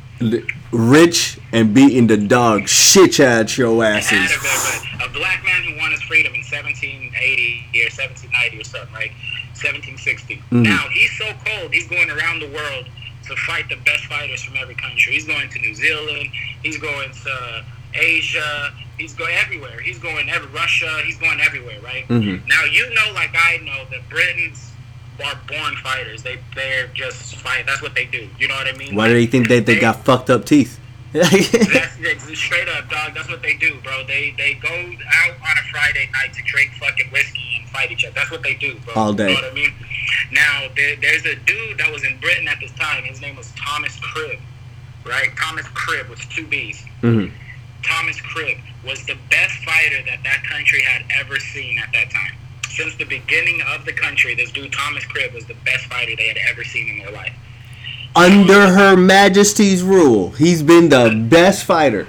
[0.73, 4.35] Rich and beating the dog shit at your asses.
[4.35, 8.65] of it, but a black man who won his freedom in 1780 or 1790 or
[8.65, 9.13] something, right?
[9.57, 10.43] 1760.
[10.53, 10.63] Mhm.
[10.63, 11.73] Now he's so cold.
[11.73, 12.87] He's going around the world
[13.29, 15.15] to fight the best fighters from every country.
[15.15, 16.31] He's going to New Zealand.
[16.63, 17.65] He's going to
[17.95, 18.73] Asia.
[18.99, 19.81] He's going everywhere.
[19.81, 21.01] He's going every Russia.
[21.05, 22.07] He's going everywhere, right?
[22.09, 22.47] Mhm.
[22.47, 24.71] Now you know, like I know, that Britons
[25.25, 26.23] are born fighters.
[26.23, 27.67] They they're just fight.
[27.67, 28.29] That's what they do.
[28.39, 28.95] You know what I mean?
[28.95, 30.79] Why do they think that they got fucked up teeth?
[31.13, 33.15] That's, that's straight up, dog.
[33.15, 34.05] That's what they do, bro.
[34.07, 38.05] They they go out on a Friday night to drink fucking whiskey and fight each
[38.05, 38.15] other.
[38.15, 38.95] That's what they do, bro.
[38.95, 39.29] All day.
[39.31, 39.73] You know what I mean?
[40.33, 43.05] Now there, there's a dude that was in Britain at this time.
[43.05, 44.39] His name was Thomas Cribb,
[45.05, 45.31] right?
[45.37, 46.85] Thomas Cribb with two B's.
[47.03, 47.31] Mhm.
[47.83, 52.33] Thomas Cribb was the best fighter that that country had ever seen at that time.
[52.69, 56.29] Since the beginning of the country, this dude Thomas Cribb was the best fighter they
[56.29, 57.33] had ever seen in their life.
[58.17, 62.09] Under Her Majesty's rule, he's been the best fighter.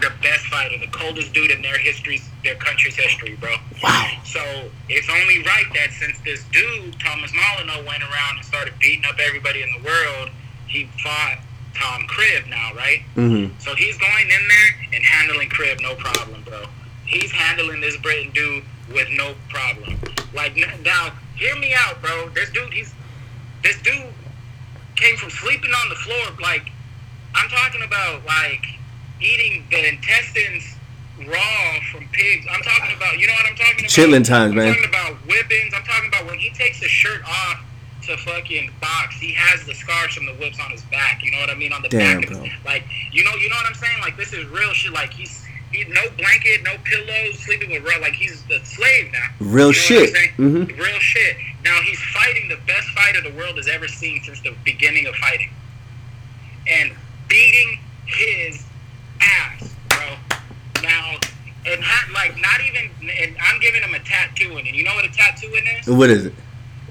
[0.00, 3.54] the best fighter, the coldest dude in their history, their country's history, bro.
[3.82, 4.10] Wow.
[4.24, 4.40] So
[4.88, 9.18] it's only right that since this dude, Thomas Molyneux, went around and started beating up
[9.18, 10.30] everybody in the world,
[10.66, 11.38] he fought
[11.74, 13.02] Tom Cribb now, right?
[13.16, 13.52] Mhm.
[13.60, 16.66] So he's going in there and handling Cribb, no problem, bro.
[17.06, 19.98] He's handling this Britain dude with no problem.
[20.34, 22.28] Like now, hear me out, bro.
[22.30, 22.92] This dude, he's
[23.62, 24.12] this dude
[25.04, 26.36] came from sleeping on the floor.
[26.40, 26.72] Like
[27.34, 28.64] I'm talking about, like
[29.20, 30.64] eating the intestines
[31.28, 32.46] raw from pigs.
[32.50, 33.90] I'm talking about, you know what I'm talking about?
[33.90, 34.74] Chitlin times, I'm man.
[34.74, 35.74] talking about whippings.
[35.74, 37.60] I'm talking about when he takes his shirt off
[38.02, 39.16] to fucking box.
[39.16, 41.22] He has the scars from the whips on his back.
[41.22, 41.72] You know what I mean?
[41.72, 42.48] On the Damn, back of bro.
[42.64, 44.00] like, you know, you know what I'm saying?
[44.00, 44.92] Like, this is real shit.
[44.92, 45.43] Like, he's
[45.74, 48.00] he no blanket, no pillows, sleeping with real.
[48.00, 49.26] Like, he's the slave now.
[49.40, 49.98] Real You know shit.
[49.98, 50.66] What I'm saying?
[50.68, 50.78] Mhm.
[50.78, 51.36] Real shit.
[51.64, 55.14] Now he's fighting the best fighter the world has ever seen since the beginning of
[55.16, 55.50] fighting,
[56.66, 56.92] and
[57.28, 58.62] beating his
[59.20, 60.16] ass, bro.
[60.82, 61.16] Now,
[61.66, 65.04] and ha- like not even, and I'm giving him a tattooing, and you know what
[65.06, 65.86] a tattooing is?
[65.86, 66.34] What is it?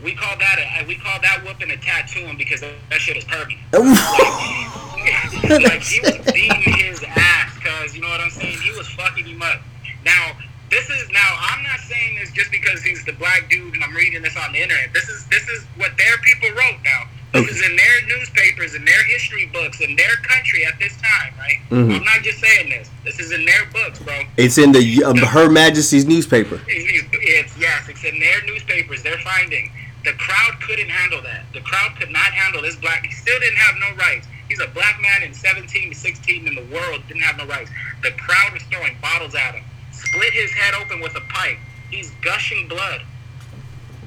[0.03, 3.61] We call that a we call that whooping a tattooing because that, shit is permanent.
[5.63, 7.42] like he was beating his ass
[7.83, 8.57] because you know what I'm saying.
[8.63, 9.59] He was fucking him up.
[10.05, 10.31] Now
[10.69, 13.93] this is now I'm not saying this just because he's the black dude and I'm
[13.93, 14.93] reading this on the internet.
[14.93, 16.79] This is this is what their people wrote.
[16.83, 17.51] Now this Okay.
[17.51, 21.57] is in their newspapers in their history books in their country at this time, right?
[21.71, 21.97] Mhm.
[21.97, 22.89] I'm not just saying this.
[23.03, 24.23] This is in their books, bro.
[24.37, 26.61] It's in the um, Her Majesty's newspaper.
[26.67, 29.03] It's, it's yes, it's in their newspapers.
[29.03, 29.71] They're finding
[30.05, 31.45] the crowd couldn't handle that.
[31.53, 33.05] The crowd could not handle this black.
[33.05, 34.27] He still didn't have no rights.
[34.53, 37.71] He's a black man in 17 to 16 in the world didn't have no rights.
[38.03, 39.63] The crowd is throwing bottles at him.
[39.91, 41.57] Split his head open with a pipe.
[41.89, 43.01] He's gushing blood.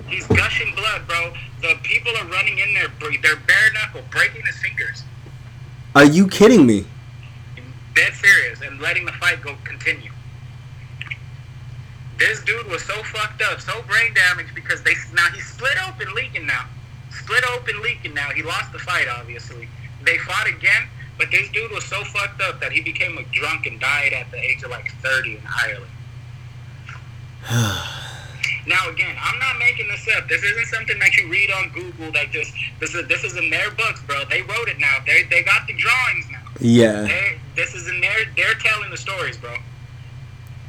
[0.06, 1.32] He's gushing blood, bro.
[1.62, 2.86] The people are running in there.
[3.00, 5.02] They're bare knuckle, breaking his fingers.
[5.96, 6.86] Are you kidding me?
[7.96, 10.12] Dead serious, and letting the fight go continue.
[12.20, 16.14] This dude was so fucked up, so brain damaged because they now he's split open,
[16.14, 16.66] leaking now.
[17.10, 18.30] Split open, leaking now.
[18.30, 19.68] He lost the fight, obviously.
[20.06, 20.84] They fought again,
[21.18, 24.30] but this dude was so fucked up that he became a drunk and died at
[24.30, 25.90] the age of like 30 in Ireland.
[28.66, 30.28] now again, I'm not making this up.
[30.28, 32.12] This isn't something that you read on Google.
[32.12, 34.24] That just this is this is in their books, bro.
[34.30, 34.96] They wrote it now.
[35.04, 36.42] They they got the drawings now.
[36.60, 37.02] Yeah.
[37.02, 39.56] They, this is in their they're telling the stories, bro.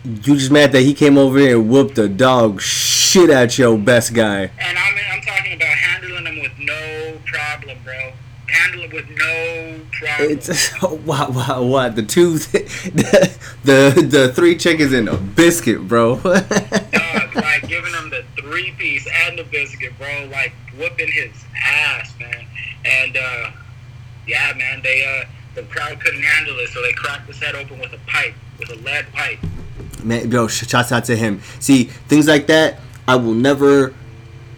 [0.03, 3.77] You just mad that he came over here and whooped the dog shit at your
[3.77, 4.49] best guy.
[4.59, 8.13] And I'm I'm talking about handling them with no problem, bro.
[8.47, 10.31] Handle it with no problem.
[10.31, 16.15] It's what what what the two the the, the three chickens and a biscuit, bro.
[16.21, 20.29] Dog, like giving him the three piece and the biscuit, bro.
[20.31, 21.31] Like whooping his
[21.61, 22.45] ass, man.
[22.85, 23.51] And uh,
[24.27, 27.79] yeah, man, they uh, the crowd couldn't handle it, so they cracked his head open
[27.79, 29.39] with a pipe, with a lead pipe.
[30.03, 31.41] man, bro, shouts out to him.
[31.59, 33.93] See, things like that, I will never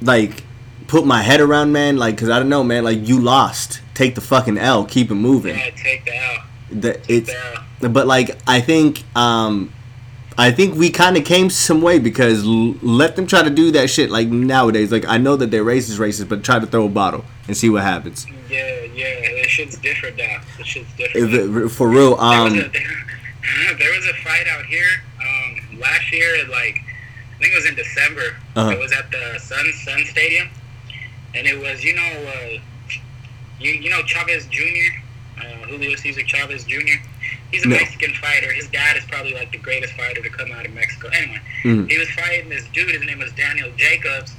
[0.01, 0.43] like
[0.89, 1.95] put my head around, man.
[1.97, 2.83] Like, cause I don't know, man.
[2.83, 3.81] Like, you lost.
[3.93, 4.85] Take the fucking L.
[4.85, 5.55] Keep it moving.
[5.57, 6.43] Yeah, take the L.
[6.71, 7.31] The, it's,
[7.79, 9.73] The, but like, I think, um,
[10.37, 13.71] I think we kind of came some way because l- let them try to do
[13.71, 14.91] that shit like nowadays.
[14.91, 17.69] Like, I know that they're racist, racist, but try to throw a bottle and see
[17.69, 18.25] what happens.
[18.49, 20.39] yeah, yeah, this shit's different now.
[20.57, 21.33] This shit's different.
[21.33, 22.69] If it- for real, There was, um, a,
[23.79, 24.87] there was a fight out here
[25.19, 26.79] um, last year like
[27.35, 28.35] I think it was in December.
[28.55, 28.69] Uh-huh.
[28.71, 30.49] It was at the Sun Sun Stadium,
[31.35, 32.01] and it was you know
[32.35, 32.59] uh,
[33.59, 34.97] you you know Chavez Jr.
[35.39, 36.97] Uh, Julio Cesar Chavez Jr.
[37.51, 37.77] He's a No.
[37.77, 38.51] Mexican fighter.
[38.53, 41.07] His dad is probably like the greatest fighter to come out of Mexico.
[41.09, 41.89] Anyway, Mhm.
[41.89, 42.89] he was fighting this dude.
[42.93, 44.33] His name was Daniel Jacobs,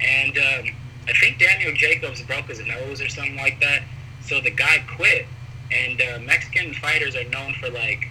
[0.00, 0.74] and um,
[1.08, 3.82] I think Daniel Jacobs broke his nose or something like that.
[4.26, 5.26] So the guy quit.
[5.72, 8.06] And uh, Mexican fighters are known for like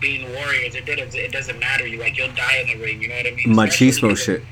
[0.00, 0.76] being warriors.
[0.76, 1.84] It doesn't it doesn't matter.
[1.86, 3.02] You like you'll die in the ring.
[3.02, 3.46] You know what I mean?
[3.48, 4.42] Machismo shit.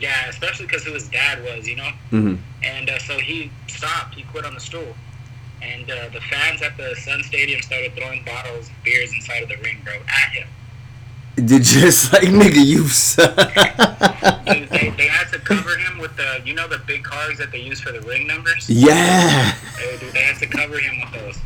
[0.00, 1.68] Yeah, especially because who his dad was.
[1.68, 1.90] You know.
[2.10, 4.14] hmm And uh, so he stopped.
[4.14, 4.94] He quit on the stool.
[5.62, 9.50] And uh, the fans at the Sun Stadium started throwing bottles and beers inside of
[9.50, 10.48] the ring, bro, at him.
[11.36, 13.36] Did just like nigga, you suck.
[14.46, 17.52] Dude, they, they had to cover him with the, you know, the big cards that
[17.52, 18.68] they use for the ring numbers.
[18.70, 19.52] yeah.
[19.76, 21.38] Hey, dude, they had to cover him with those.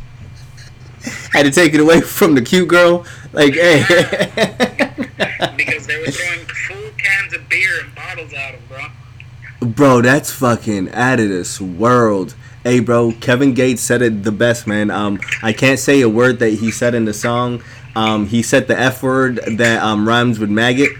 [1.33, 3.05] Had to take it away from the cute girl.
[3.33, 3.83] Like, hey.
[5.57, 9.69] because they were throwing full cans of beer and bottles at him, bro.
[9.69, 12.35] bro, that's fucking out of this world.
[12.63, 14.89] Hey, bro, Kevin Gates said it the best, man.
[14.89, 17.61] Um, I can't say a word that he said in the song.
[17.95, 20.91] Um, he said the F word that um, rhymes with maggot.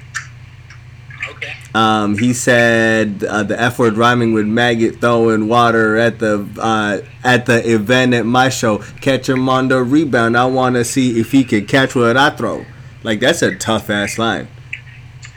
[1.27, 1.53] Okay.
[1.73, 6.99] Um, he said uh, the F word rhyming with maggot throwing water at the uh,
[7.23, 8.77] at the event at my show.
[9.01, 10.37] Catch him on the rebound.
[10.37, 12.65] I want to see if he can catch what I throw.
[13.03, 14.47] Like that's a tough ass line.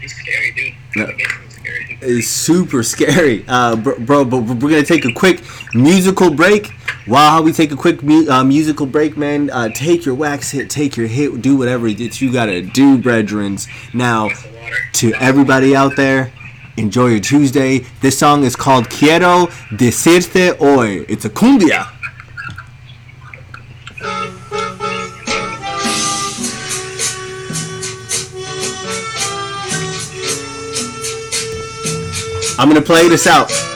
[0.08, 0.74] He's scary, dude.
[0.96, 1.06] No.
[1.48, 1.98] Scary.
[2.00, 4.24] It's super scary, uh, bro, bro.
[4.24, 5.42] But we're gonna take a quick
[5.74, 6.70] musical break.
[7.06, 10.68] While we take a quick mu- uh, musical break, man, uh, take your wax hit,
[10.68, 13.66] take your hit, do whatever it is you gotta do, brethrens.
[13.94, 14.76] Now, Glass of water.
[14.94, 16.30] to everybody out there,
[16.76, 17.84] enjoy your Tuesday.
[18.02, 21.04] This song is called Quiero Decirte Hoy.
[21.08, 21.88] It's a cumbia.
[32.58, 33.67] I'm gonna play this out.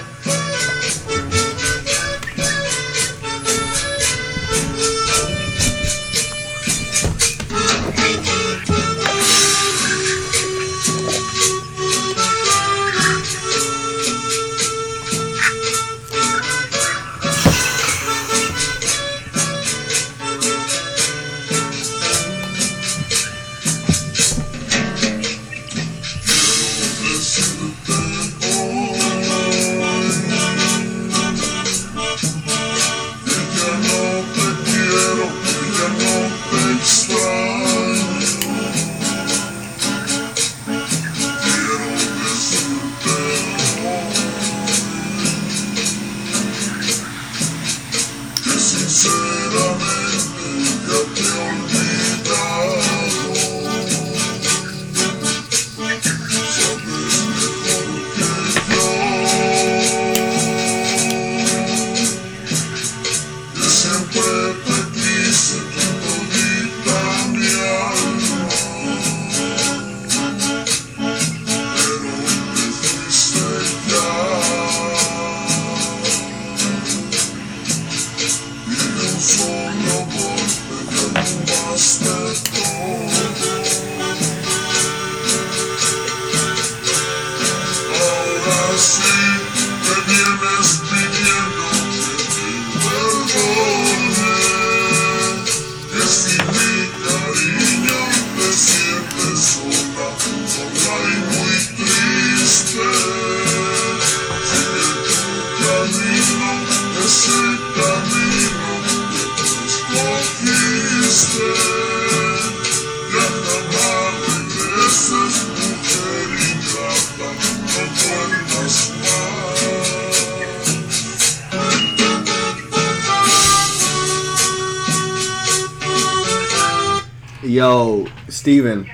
[127.62, 128.90] Yo, Steven.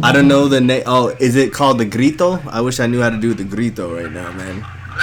[0.00, 0.84] I don't know the name.
[0.86, 2.40] Oh, is it called the grito?
[2.48, 4.60] I wish I knew how to do the grito right now, man.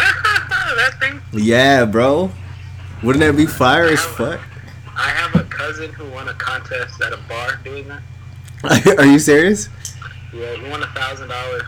[0.77, 1.19] that thing.
[1.33, 2.31] Yeah, bro.
[3.03, 4.39] Wouldn't that be fire as fuck?
[4.95, 8.01] I have a cousin who won a contest at a bar doing that.
[8.97, 9.67] Are you serious?
[10.33, 11.63] Yeah, he won a thousand dollars.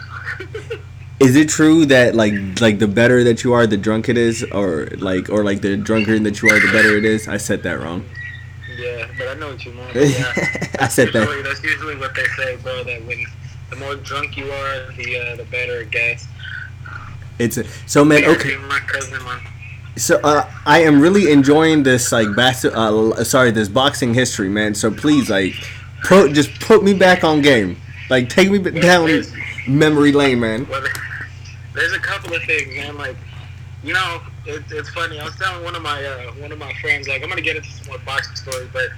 [1.19, 4.45] Is it true that like like the better that you are, the drunk it is,
[4.53, 7.27] or like or like the drunker that you are, the better it is?
[7.27, 8.05] I said that wrong.
[9.39, 9.95] Yeah, but I know what you meant.
[9.95, 10.77] Yeah.
[10.79, 11.19] I said that.
[11.19, 12.83] Usually, that's usually what they say, bro.
[12.83, 13.25] That when
[13.69, 16.27] the more drunk you are, the uh, the better it gets.
[17.37, 18.25] It's a, so man.
[18.25, 19.39] Okay, dude, My cousin, man.
[19.95, 24.75] so uh, I am really enjoying this like bas- uh, sorry this boxing history, man.
[24.75, 25.53] So please like
[26.03, 27.77] put just put me back on game.
[28.09, 29.23] Like take me down
[29.67, 30.67] memory lane, man.
[30.67, 30.83] Well,
[31.73, 32.97] there's a couple of things, man.
[32.97, 33.15] Like,
[33.83, 35.19] you know, it, it's funny.
[35.19, 37.55] I was telling one of my uh, one of my friends, like, I'm gonna get
[37.55, 38.89] into some more boxing stories, but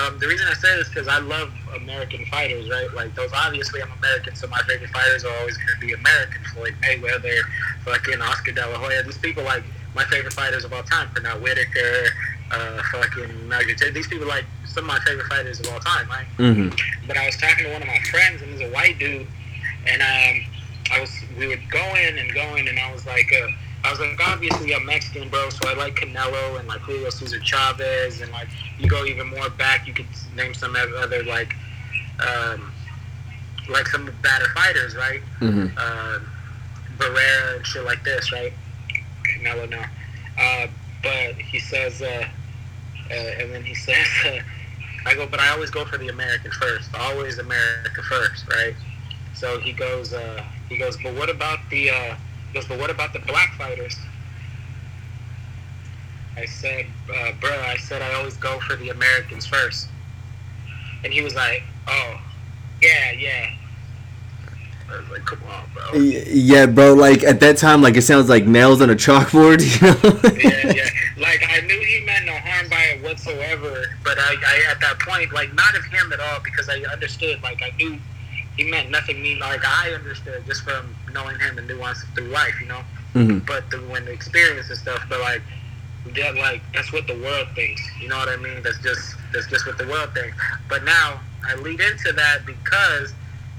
[0.00, 2.92] um, the reason I say this because I love American fighters, right?
[2.94, 6.42] Like, those obviously I'm American, so my favorite fighters are always gonna be American.
[6.52, 7.40] Floyd Mayweather,
[7.84, 9.02] fucking Oscar De La Hoya.
[9.02, 9.64] These people like
[9.94, 11.08] my favorite fighters of all time.
[11.14, 12.08] Pernell Whitaker,
[12.50, 13.90] uh, fucking J.
[13.90, 16.26] These people like some of my favorite fighters of all time, right?
[16.38, 17.06] Mm-hmm.
[17.06, 19.26] but I was talking to one of my friends, and he's a white dude,
[19.86, 20.46] and um,
[20.92, 23.48] I was we were going and going, and I was like, uh,
[23.84, 27.38] I was like, obviously I'm Mexican, bro, so I like Canelo and like Julio Cesar
[27.40, 31.54] Chavez, and like you go even more back, you could name some other like,
[32.26, 32.72] um,
[33.68, 35.20] like some better fighters, right?
[35.40, 35.76] Mm-hmm.
[35.76, 36.18] uh,
[36.96, 38.52] Barrera and shit like this, right?
[39.24, 39.84] Canelo now.
[40.38, 40.66] Uh,
[41.02, 42.26] but he says, uh,
[43.10, 44.38] uh, and then he says, uh,
[45.06, 46.94] I go, but I always go for the American first.
[46.94, 48.74] Always America first, right?
[49.34, 52.90] So he goes, uh, he goes, but what about the, uh, he goes, but what
[52.90, 53.96] about the black fighters?
[56.36, 59.88] I said, uh, bro, I said I always go for the Americans first.
[61.04, 62.20] And he was like, oh,
[62.80, 63.50] yeah, yeah.
[64.90, 66.00] I was like, come on, bro.
[66.00, 66.94] Yeah, bro.
[66.94, 69.60] Like at that time, like it sounds like nails on a chalkboard.
[69.64, 70.38] You know?
[70.38, 70.88] yeah, yeah.
[71.16, 74.98] Like I knew he meant no harm by it whatsoever, but I, I at that
[75.00, 77.42] point, like not of him at all, because I understood.
[77.42, 77.98] Like I knew
[78.56, 79.38] he meant nothing mean.
[79.38, 82.80] Like I understood just from knowing him and nuances through life, you know.
[83.12, 85.42] hmm But the, when the experience and stuff, but like,
[86.14, 87.82] yeah, like that's what the world thinks.
[88.00, 88.62] You know what I mean?
[88.62, 90.36] That's just that's just what the world thinks.
[90.68, 93.12] But now I lead into that because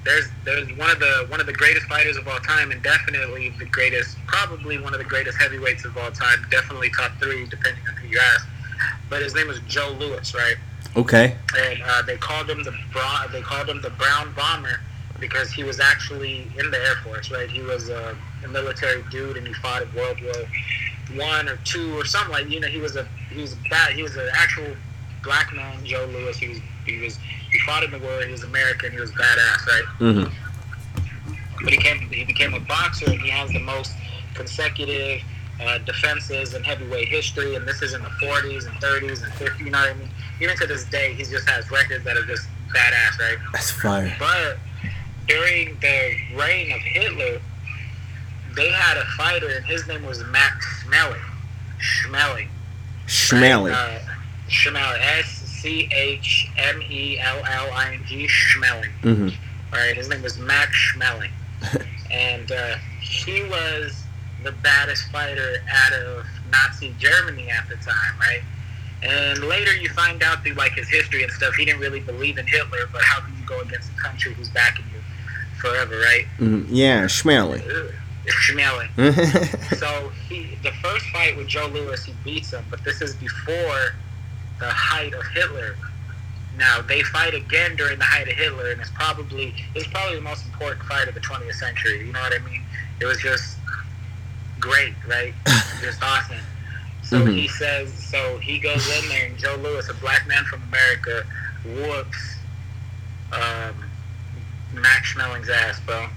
[0.03, 3.49] there's there's one of the one of the greatest fighters of all time, and definitely
[3.57, 6.45] the greatest, probably one of the greatest heavyweights of all time.
[6.51, 8.47] Definitely top three, depending on who you ask.
[9.09, 10.55] But his name was Joe Louis, right?
[10.95, 11.35] Okay.
[11.57, 14.79] and uh, they called him the Bra- they called him the Brown Bomber
[15.19, 17.49] because he was actually in the Air Force, right?
[17.49, 20.33] He was uh, a military dude, and he fought in World War
[21.17, 22.49] One or two or something like.
[22.49, 24.75] You know, he was a he was a bad, he was an actual
[25.23, 26.37] black man, Joe Louis.
[26.37, 27.17] He was he was
[27.51, 28.21] he fought in the war.
[28.23, 28.91] He was American.
[28.91, 29.83] He was badass, right?
[29.99, 31.63] Mm-hmm.
[31.63, 33.93] but he came he became a boxer and he has the most
[34.33, 35.21] consecutive
[35.61, 39.59] uh, defenses in heavyweight history and this is in the 40s and 30s and 50s
[39.59, 40.09] you know what I mean
[40.41, 44.15] even to this day he just has records that are just badass right That's fire.
[44.19, 44.57] but
[45.27, 47.39] during the reign of Hitler
[48.55, 51.21] they had a fighter and his name was Max Schmeling
[51.79, 52.47] Schmeling
[53.07, 53.73] Schmally.
[53.73, 53.99] uh,
[54.49, 59.29] Schmeling S C H M E L L I N G Schmeling Mm-hmm.
[59.73, 61.31] all right, his name was Max Schmeling,
[62.11, 64.03] and uh, he was
[64.43, 68.41] the baddest fighter out of Nazi Germany at the time, right?
[69.05, 72.37] And later you find out through like his history and stuff, he didn't really believe
[72.37, 75.01] in Hitler, but how can you go against a country who's backing you
[75.61, 76.25] forever, right?
[76.37, 77.61] hmm Yeah, Schmally.
[77.61, 79.75] Mm-hmm.
[79.75, 83.93] So he, the first fight with Joe Louis, he beats him, but this is before
[84.59, 85.75] the height of Hitler.
[86.57, 90.21] Now they fight again during the height of Hitler, and it's probably it's probably the
[90.21, 92.07] most important fight of the 20th century.
[92.07, 92.61] You know what I mean?
[93.01, 93.57] It was just
[94.59, 95.33] great, right?
[95.81, 96.37] just awesome.
[97.09, 97.37] So Mhm.
[97.37, 101.23] he says, so he goes in there, and Joe Louis, a black man from America,
[101.63, 102.35] whoops
[103.31, 103.73] um,
[104.73, 106.07] Max Schmeling's ass, bro,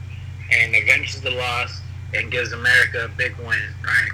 [0.51, 1.81] and avenges the loss
[2.15, 4.11] and gives America a big win, right?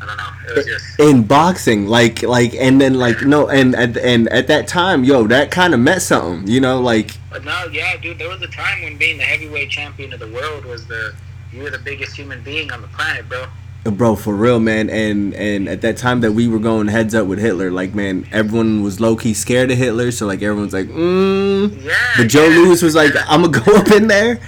[0.00, 0.30] I don't know.
[0.48, 4.48] It was just in boxing like like and then like no and and, and at
[4.48, 8.18] that time yo that kind of meant something you know like But no, yeah, dude,
[8.18, 11.14] there was a time when being the heavyweight champion of the world was the
[11.52, 13.46] you were the biggest human being on the planet, bro.
[13.84, 17.26] Bro for real man and and at that time that we were going heads up
[17.26, 21.82] with hitler like man everyone was low-key scared of hitler so like everyone's like mm
[21.84, 21.92] Yeah.
[22.16, 22.56] but joe yeah.
[22.56, 24.40] louis was like i'm gonna go up in there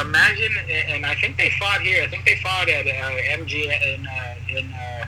[0.00, 0.52] Imagine,
[0.88, 2.02] and I think they fought here.
[2.02, 5.06] I think they fought at uh, MG in uh, in uh,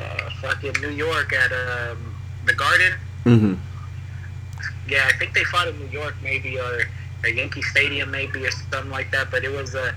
[0.00, 2.14] uh, fucking New York at um,
[2.46, 2.94] the Garden.
[3.24, 3.54] mm-hmm.
[4.88, 6.84] Yeah, I think they fought in New York, maybe or
[7.24, 9.30] a Yankee Stadium, maybe or something like that.
[9.30, 9.94] But it was a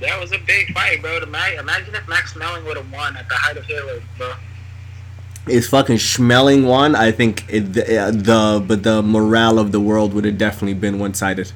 [0.00, 1.18] that was a big fight, bro.
[1.18, 4.32] Imagine if Max Schmeling would have won at the height of Hitler, bro.
[5.48, 9.80] is fucking schmeling one i think it, the, uh, the but the morale of the
[9.80, 11.50] world would have definitely been one-sided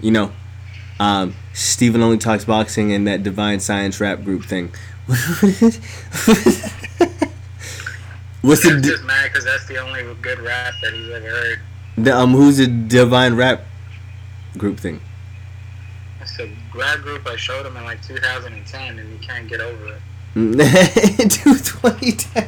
[0.00, 0.32] you know
[0.98, 4.72] um Steven only talks boxing and that divine science rap group thing
[5.06, 5.40] what's
[8.62, 11.60] the, just mad because that's the only good rap that he's ever heard.
[11.96, 13.62] the um who's the divine rap
[14.58, 15.00] group thing
[16.78, 20.00] Rap group I showed him in like 2010, and he can't get over it.
[20.34, 22.46] to 2010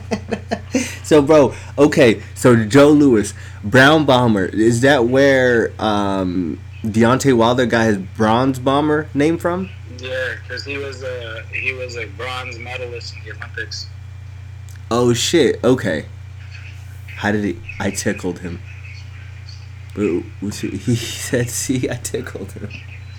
[1.03, 7.87] so bro okay so joe louis brown bomber is that where um Deontay Wilder got
[7.87, 9.69] his bronze bomber name from?
[9.99, 13.87] Yeah, because he was a he was a bronze medalist in the Olympics.
[14.91, 15.63] Oh shit.
[15.63, 16.07] Okay.
[17.17, 17.61] How did he?
[17.79, 18.61] I tickled him.
[19.95, 22.71] But he said, "See, I tickled him."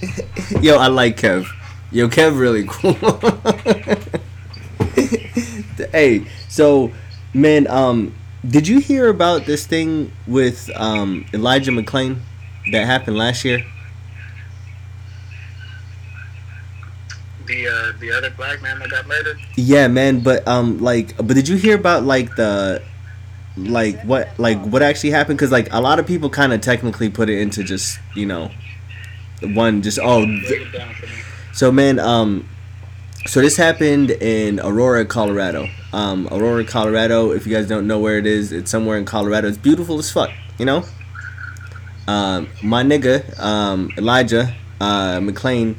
[0.62, 1.48] Yo, I like Kev.
[1.92, 2.94] Yo, Kev really cool.
[5.92, 6.92] hey, so
[7.34, 8.16] man, um,
[8.48, 12.20] did you hear about this thing with um Elijah McClain
[12.72, 13.64] that happened last year?
[17.46, 19.38] The uh, the other black man that got murdered.
[19.56, 22.82] Yeah, man, but um, like, but did you hear about like the,
[23.58, 25.38] like what, like what actually happened?
[25.38, 28.52] Because like a lot of people kind of technically put it into just you know,
[29.42, 31.12] one just oh, th- Break it down for me.
[31.54, 32.48] so man, um,
[33.28, 35.68] so this happened in Aurora, Colorado.
[35.94, 37.32] Um, Aurora, Colorado.
[37.32, 39.48] If you guys don't know where it is, it's somewhere in Colorado.
[39.48, 40.86] It's beautiful as fuck, you know.
[42.08, 45.76] Um, my nigga, um, Elijah uh, McClain,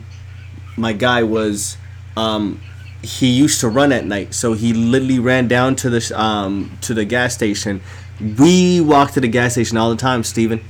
[0.77, 1.77] my guy was,
[2.17, 2.61] um,
[3.03, 6.95] he used to run at night, so he literally ran down to the um to
[6.95, 7.81] the gas station.
[8.21, 10.61] We walk to the gas station all the time, Steven.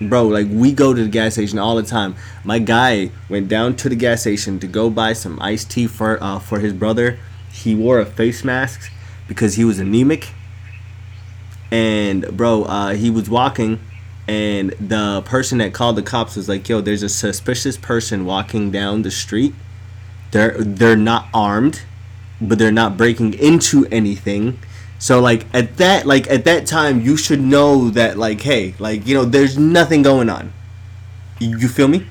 [0.00, 2.16] Bro, like we go to the gas station all the time.
[2.44, 6.22] My guy went down to the gas station to go buy some iced tea for
[6.22, 7.18] uh, for his brother.
[7.50, 8.92] He wore a face mask
[9.26, 10.32] because he was anemic.
[11.70, 13.80] And bro, uh, he was walking,
[14.28, 18.70] and the person that called the cops was like, "Yo, there's a suspicious person walking
[18.70, 19.54] down the street.
[20.30, 21.82] They're they're not armed,
[22.38, 24.58] but they're not breaking into anything."
[24.98, 29.06] So like at that like at that time you should know that like hey like
[29.06, 30.52] you know there's nothing going on.
[31.38, 32.06] You, feel me?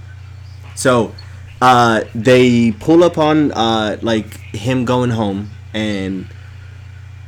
[0.76, 1.16] So
[1.62, 6.28] uh they pull up on uh like him going home and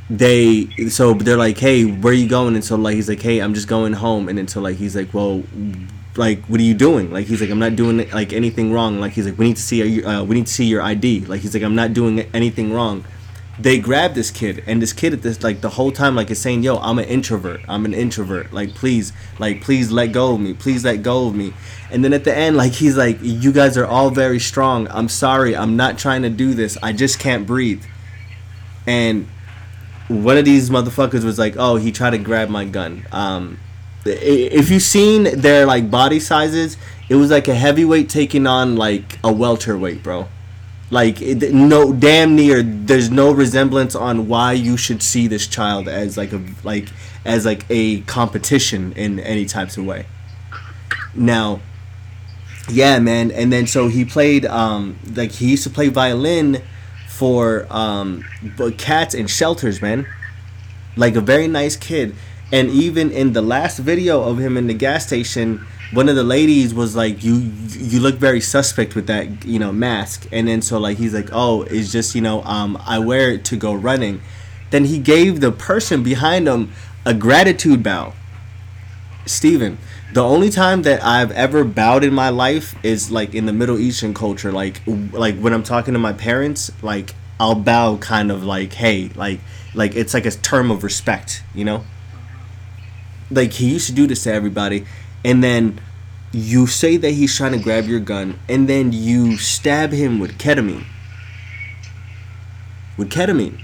[0.10, 2.54] they so they're like hey where you going?
[2.54, 4.30] And so like he's like hey I'm just going home.
[4.30, 5.44] And then so like he's like well
[6.16, 7.12] like what are you doing?
[7.12, 9.00] Like he's like I'm not doing like anything wrong.
[9.00, 11.42] Like he's like we need to see uh, we need to see your ID like
[11.42, 13.06] he's like I'm not doing anything wrong
[13.60, 16.40] they grab this kid and this kid at this like the whole time like is
[16.40, 17.62] saying yo i'm an introvert.
[17.68, 18.54] I'm an introvert.
[18.54, 20.54] Like please like please let go of me.
[20.54, 21.54] Please let go of me.
[21.92, 24.88] And then at the end like he's like you guys are all very strong.
[24.90, 25.56] I'm sorry.
[25.56, 26.78] I'm not trying to do this.
[26.84, 27.84] I just can't breathe.
[28.86, 29.28] And
[30.08, 33.06] one of these motherfuckers was like oh he tried to grab my gun.
[33.12, 33.60] Um
[34.06, 36.78] if you've seen their like body sizes
[37.10, 40.28] it was like a heavyweight taking on like a welterweight bro
[40.90, 45.88] like it, no damn near there's no resemblance on why you should see this child
[45.88, 46.88] as like a like
[47.26, 50.06] as like a competition in any types of way.
[51.14, 51.60] Now
[52.70, 56.62] yeah man and then so he played um like he used to play violin
[57.08, 58.24] for um
[58.78, 60.08] cats and shelters man.
[60.96, 62.16] Like a very nice kid.
[62.52, 66.24] And even in the last video of him in the gas station one of the
[66.24, 70.28] ladies was like you you look very suspect with that you know mask.
[70.32, 73.46] And then so like he's like oh it's just you know um i wear it
[73.46, 74.22] to go running.
[74.70, 76.74] Then he gave the person behind him
[77.06, 78.14] a gratitude bow.
[79.26, 79.78] Steven,
[80.14, 83.78] the only time that I've ever bowed in my life is like in the Middle
[83.78, 84.82] Eastern culture, like
[85.14, 89.40] like when I'm talking to my parents, like I'll bow kind of like hey like
[89.74, 91.86] like it's like a term of respect you know?
[93.30, 94.86] Like he used to do this to everybody
[95.28, 95.80] and then
[96.32, 100.38] you say that he's trying to grab your gun and then you stab him with
[100.38, 100.86] ketamine.
[102.96, 103.62] With ketamine.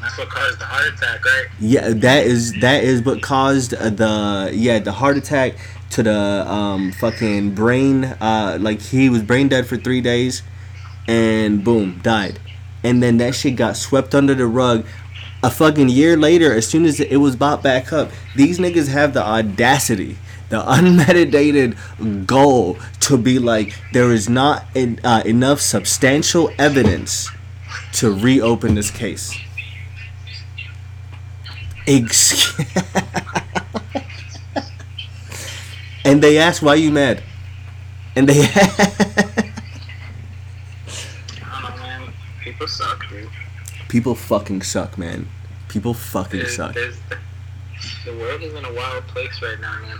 [0.00, 1.46] That's what caused the heart attack, right?
[1.58, 5.54] yeah that is that is what caused uh, the yeah the heart attack
[5.90, 10.42] to the um fucking brain uh like he was brain dead for three days
[11.08, 12.38] and boom died.
[12.84, 14.84] And then that shit got swept under the rug
[15.42, 18.10] a fucking year later as soon as it was bought back up.
[18.36, 20.18] These niggas have the audacity
[20.48, 21.76] the unmeditated
[22.26, 27.30] goal to be like there is not en- uh, enough substantial evidence
[27.92, 29.36] to reopen this case
[31.86, 32.58] Ex-
[36.04, 37.22] and they asked why you mad
[38.16, 38.84] and they I
[41.62, 42.12] don't know, man.
[42.42, 43.28] People suck, dude.
[43.88, 45.28] people fucking suck man
[45.68, 46.98] people fucking There's, suck there's
[48.04, 49.98] the world is in a wild place right now, man.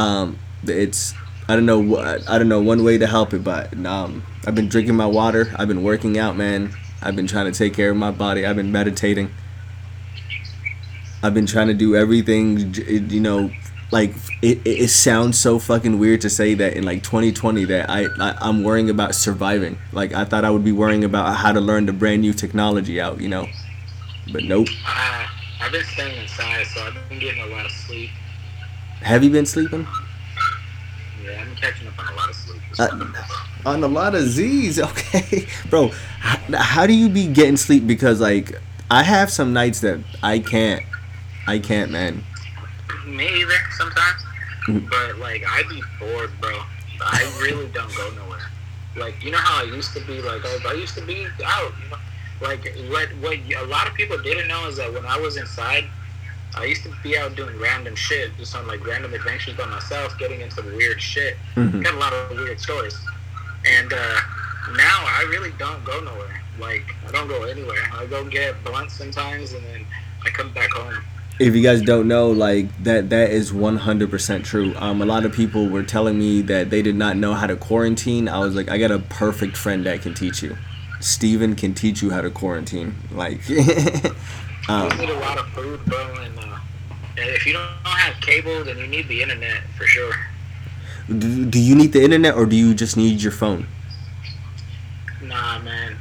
[0.00, 1.14] Um it's
[1.48, 1.98] i don't know
[2.28, 5.52] i don't know one way to help it but um i've been drinking my water.
[5.56, 6.72] I've been working out man.
[7.02, 8.44] I've been trying to take care of my body.
[8.44, 9.30] I've been meditating.
[11.22, 13.50] I've been trying to do everything you know
[13.90, 18.04] like it, it, sounds so fucking weird to say that in like 2020 that I,
[18.20, 19.78] I i'm worrying about surviving.
[19.92, 23.00] Like i thought i would be worrying about how to learn the brand new technology
[23.00, 23.46] out you know?
[24.32, 24.68] But nope.
[24.86, 25.26] I,
[25.60, 28.10] I've been staying inside, so I've been getting a lot of sleep.
[29.02, 29.86] Have you been sleeping
[31.22, 32.60] Yeah, I've been catching up on a lot of sleep.
[32.78, 33.12] Uh,
[33.66, 35.88] on a lot of Z's, okay, bro.
[36.20, 37.86] How, how do you be getting sleep?
[37.86, 38.58] Because like
[38.90, 40.82] I have some nights that I can't,
[41.46, 42.24] I can't, man.
[43.06, 44.22] Me either, sometimes.
[44.66, 44.90] Mhm.
[44.90, 46.60] But, like, I be bored, bro.
[47.00, 48.40] I really don't go nowhere.
[48.96, 50.20] Like, you know how I used to be?
[50.20, 51.96] Like, I, I used to be out, you know?
[52.40, 55.84] Like, what, what a lot of people didn't know is that when I was inside,
[56.56, 60.18] I used to be out doing random shit, just on, like, random adventures by myself,
[60.18, 61.36] getting into weird shit.
[61.56, 61.82] Mhm.
[61.82, 62.98] Got a lot of weird stories.
[63.64, 64.20] And, uh,
[64.76, 66.40] now I really don't go nowhere.
[66.58, 67.90] Like, I don't go anywhere.
[67.96, 69.86] I go get blunt sometimes, and then
[70.24, 70.94] I come back home.
[71.38, 74.74] If you guys don't know, like that, that is one hundred percent true.
[74.76, 77.56] Um, a lot of people were telling me that they did not know how to
[77.56, 78.28] quarantine.
[78.28, 80.58] I was like, I got a perfect friend that can teach you.
[81.00, 82.94] Steven can teach you how to quarantine.
[83.10, 83.40] Like,
[84.70, 86.58] um, You need a lot of food, bro, and uh,
[87.16, 90.12] if you don't have cable, then you need the internet for sure.
[91.08, 93.66] do, do you need the internet or do you just need your phone?
[95.22, 95.96] Nah, man,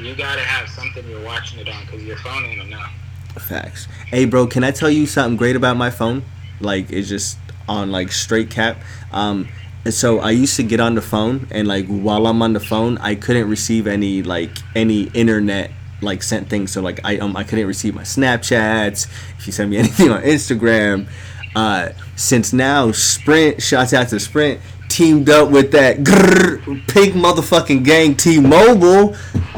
[0.00, 2.92] you gotta have something you're watching it on because your phone ain't enough.
[3.38, 3.86] Facts.
[4.06, 6.22] Hey, bro, can I tell you something great about my phone?
[6.60, 8.78] Like, it's just on like straight cap.
[9.12, 9.48] Um,
[9.90, 12.96] so I used to get on the phone, and like while I'm on the phone,
[12.98, 15.70] I couldn't receive any like any internet
[16.04, 16.72] like sent things.
[16.72, 19.08] So like I um I couldn't receive my Snapchats.
[19.38, 21.08] If you send me anything on Instagram,
[21.56, 27.84] uh, since now Sprint shouts out to Sprint teamed up with that grrr, pink motherfucking
[27.84, 29.16] gang T-Mobile,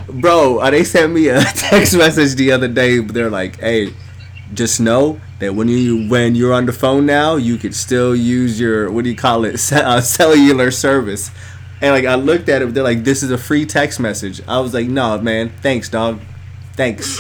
[0.09, 0.59] bro.
[0.61, 2.99] Uh, they sent me a text message the other day.
[3.01, 3.93] They're like, "Hey,
[4.55, 8.59] just know that when you when you're on the phone now, you could still use
[8.59, 11.31] your what do you call it, uh, cellular service."
[11.83, 14.61] And like I looked at it, they're like, "This is a free text message." I
[14.61, 16.21] was like, "No, man, thanks, dog."
[16.77, 17.19] Thanks.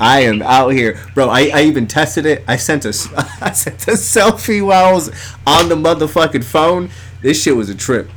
[0.00, 1.28] I am out here, bro.
[1.28, 2.42] I, I even tested it.
[2.48, 2.88] I sent a
[3.40, 5.08] I sent a selfie while I was
[5.46, 6.88] on the motherfucking phone.
[7.20, 8.08] This shit was a trip,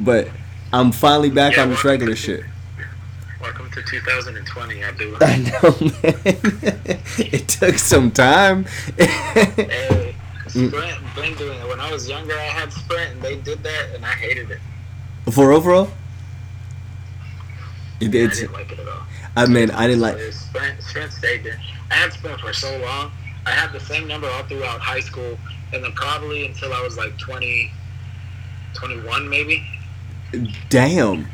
[0.00, 0.28] but
[0.72, 2.44] I'm finally back Yeah, on this regular shit.
[3.40, 5.16] Welcome to 2020, I do.
[5.20, 7.00] I know, man.
[7.18, 8.64] it took some time.
[8.96, 10.16] hey,
[10.46, 10.68] mm.
[10.68, 11.68] Sprint been doing it.
[11.68, 14.60] When I was younger, I had Sprint, and they did that, and I hated it.
[15.30, 15.90] For overall,
[18.00, 19.06] it, I didn't like it at all.
[19.36, 20.16] I mean, I didn't like.
[20.32, 21.60] Sprint, Sprint stayed there.
[21.90, 23.10] I had Sprint for so long.
[23.46, 25.38] I had the same number all throughout high school,
[25.72, 27.70] and then probably until I was like 20,
[28.74, 29.64] 21 maybe.
[30.68, 31.26] Damn.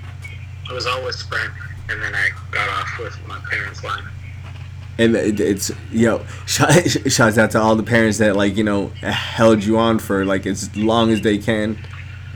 [0.69, 1.53] It was always Sprint,
[1.89, 4.05] and then I got off with my parents' line.
[4.99, 6.73] And it's yo, shout,
[7.11, 10.47] shouts out to all the parents that like you know held you on for like
[10.47, 11.79] as long as they can.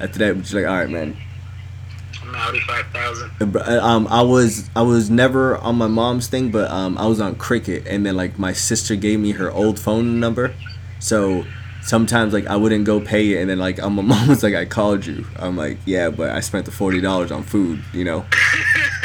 [0.01, 1.17] After that, which like all right, man.
[2.35, 3.53] I'm Audi 5000.
[3.53, 7.21] Br- Um, I was I was never on my mom's thing, but um, I was
[7.21, 10.53] on Cricket, and then like my sister gave me her old phone number,
[10.99, 11.45] so
[11.83, 14.65] sometimes like I wouldn't go pay it, and then like my mom was like, "I
[14.65, 18.25] called you." I'm like, "Yeah, but I spent the forty dollars on food," you know.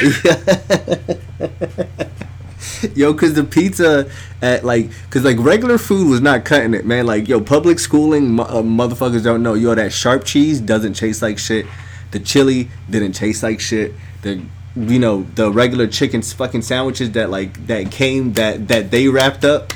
[2.94, 4.10] yo, cause the pizza
[4.42, 7.06] at like, cause like regular food was not cutting it, man.
[7.06, 9.54] Like yo, public schooling, uh, motherfuckers don't know.
[9.54, 11.66] Yo, that sharp cheese doesn't taste like shit.
[12.10, 13.94] The chili didn't taste like shit.
[14.22, 14.42] The
[14.76, 19.44] you know the regular chicken fucking sandwiches that like that came that that they wrapped
[19.44, 19.72] up.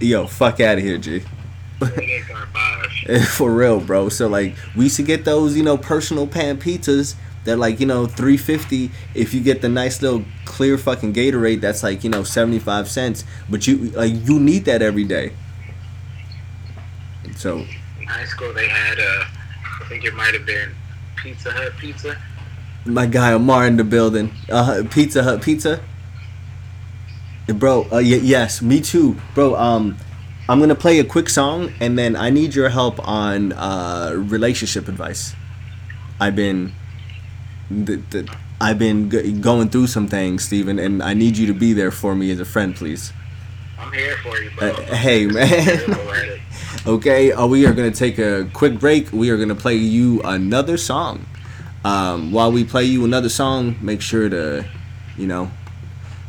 [0.00, 1.22] Yo, fuck out of here, G.
[3.28, 4.08] For real, bro.
[4.08, 7.86] So like we used to get those, you know, personal pan pizzas that like, you
[7.86, 12.24] know, 350 if you get the nice little clear fucking Gatorade that's like, you know,
[12.24, 15.32] 75 cents, but you like you need that every day.
[17.36, 17.58] So,
[18.00, 19.24] In high school, they had uh,
[19.82, 20.74] I think it might have been
[21.16, 22.16] Pizza Hut pizza.
[22.84, 24.30] my guy Omar in the building.
[24.50, 25.80] Uh Pizza Hut pizza.
[27.48, 29.16] Bro, uh, y- yes, me too.
[29.34, 29.96] Bro, um
[30.48, 34.12] I'm going to play a quick song and then I need your help on uh
[34.14, 35.34] relationship advice.
[36.20, 36.72] I've been
[37.70, 41.52] the, the, I've been g- going through some things, Steven, and I need you to
[41.54, 43.12] be there for me as a friend, please.
[43.78, 44.70] I'm here for you, bro.
[44.70, 46.40] Uh, hey, man.
[46.76, 47.06] Terrible at it.
[47.06, 49.12] Okay, uh, we are going to take a quick break.
[49.12, 51.26] We are going to play you another song.
[51.84, 54.66] Um, while we play you another song, make sure to,
[55.16, 55.50] you know,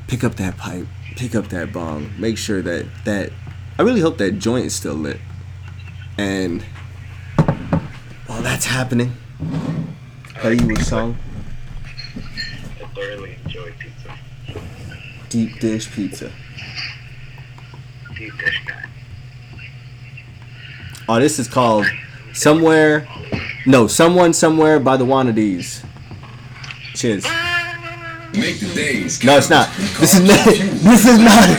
[0.08, 2.12] pick up that pipe, pick up that bong.
[2.20, 3.32] Make sure that that
[3.80, 5.20] I really hope that joint is still lit.
[6.18, 6.64] And
[8.28, 9.14] while that's happening,
[10.36, 11.18] play you a song,
[12.82, 14.18] I thoroughly enjoy pizza.
[15.30, 16.32] deep dish pizza.
[18.16, 18.87] Deep dish guy.
[21.10, 21.86] Oh, this is called
[22.34, 23.08] somewhere.
[23.66, 25.84] No, someone somewhere by the Wannadies.
[26.96, 27.24] Cheers.
[28.34, 29.70] Make the days No, it's not.
[30.00, 30.46] This is not.
[30.46, 31.50] This is not.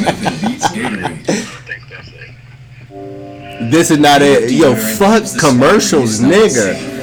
[0.00, 1.28] Nothing beats Gatorade.
[1.28, 2.08] I don't think that's
[3.60, 3.70] it.
[3.70, 4.50] this is not it.
[4.50, 6.95] Yo, fuck commercials, nigga.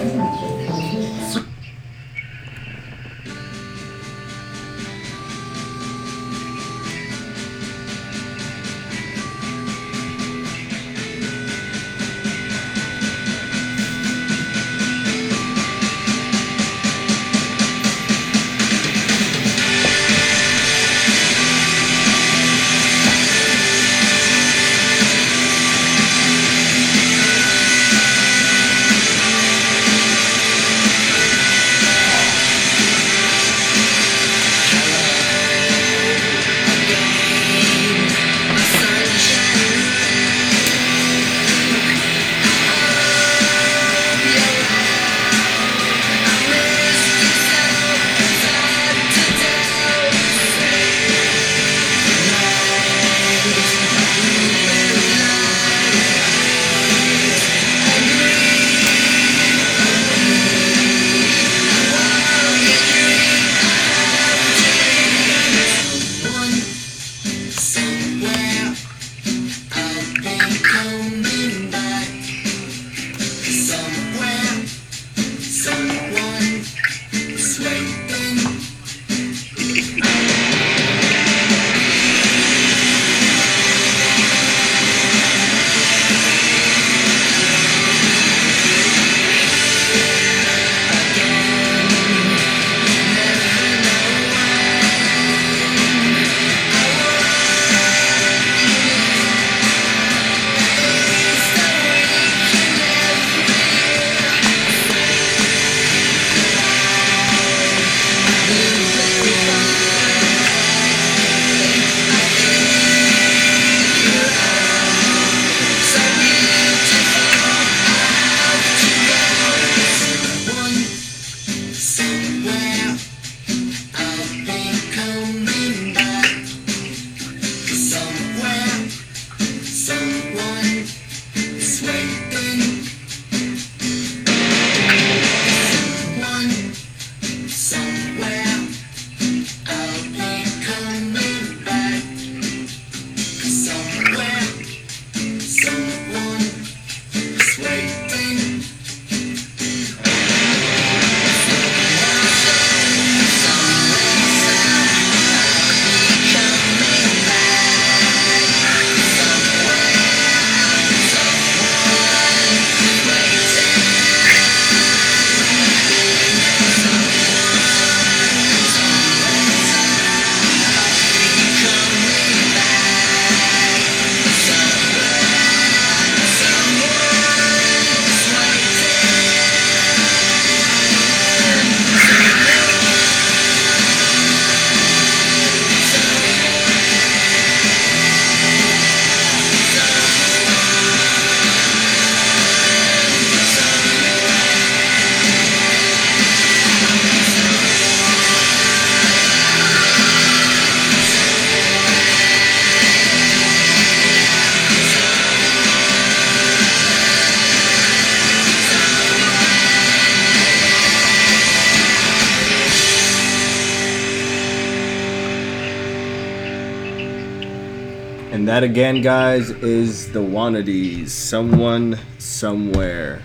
[218.64, 221.09] That again, guys, is the Wannadies.
[221.09, 223.22] Someone, somewhere.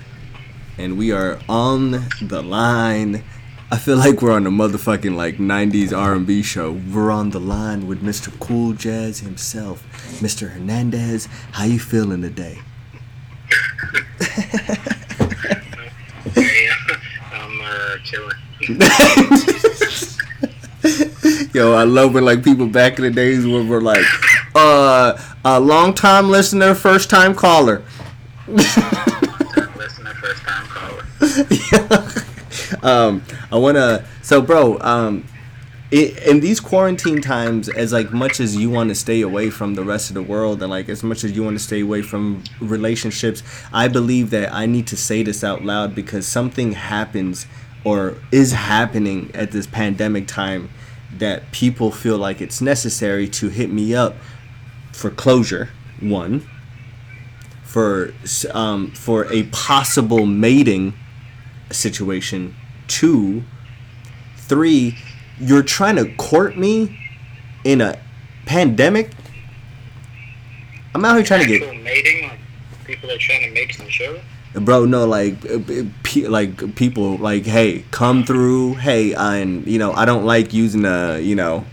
[0.79, 3.23] And we are on the line.
[3.71, 6.73] I feel like we're on a motherfucking like 90s R&B show.
[6.73, 8.37] We're on the line with Mr.
[8.41, 9.85] Cool Jazz himself,
[10.21, 10.51] Mr.
[10.51, 11.27] Hernandez.
[11.53, 12.59] How you feeling today?
[16.35, 16.69] Hey,
[17.33, 18.35] I'm uh, chilling.
[21.55, 24.05] Yo, I love when like people back in the days when we're like,
[24.55, 25.17] uh,
[25.57, 27.83] a long time listener, first time caller.
[28.47, 31.05] Listener, first time caller.
[32.83, 34.05] um, I wanna.
[34.23, 35.25] So, bro, um,
[35.91, 39.75] i in these quarantine times, as like much as you want to stay away from
[39.75, 42.03] the rest of the world, and like as much as you want to stay away
[42.03, 43.43] from relationships,
[43.73, 47.47] I believe that I need to say this out loud because something happens
[47.85, 50.69] or is happening at this pandemic time
[51.17, 54.15] that people feel like it's necessary to hit me up
[54.99, 55.71] for closure.
[56.01, 56.47] One.
[57.63, 58.13] For
[58.53, 60.95] um, for a possible mating
[61.71, 62.57] situation.
[62.89, 63.45] Two,
[64.37, 64.97] three,
[65.39, 66.99] you're trying to court me
[67.65, 67.99] in a
[68.47, 69.13] pandemic.
[70.95, 72.39] I'm out here trying to get, mating, like
[72.87, 74.19] people are trying to make some show.
[74.55, 74.87] bro.
[74.87, 75.59] No, like, uh,
[76.29, 78.75] like people, like, hey, come through.
[78.75, 81.65] Hey, I and you know, I don't like using a, you know.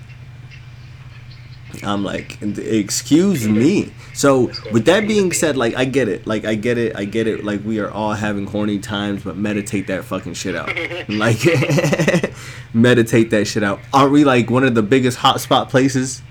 [1.84, 3.92] I'm like, excuse me.
[4.14, 6.26] So with that being said, like, I get it.
[6.26, 6.96] Like, I get it.
[6.96, 7.44] I get it.
[7.44, 10.70] Like, we are all having horny times, but meditate that fucking shit out.
[11.10, 11.40] like,
[12.74, 13.80] meditate that shit out.
[13.94, 16.22] Aren't we like one of the biggest hotspot places?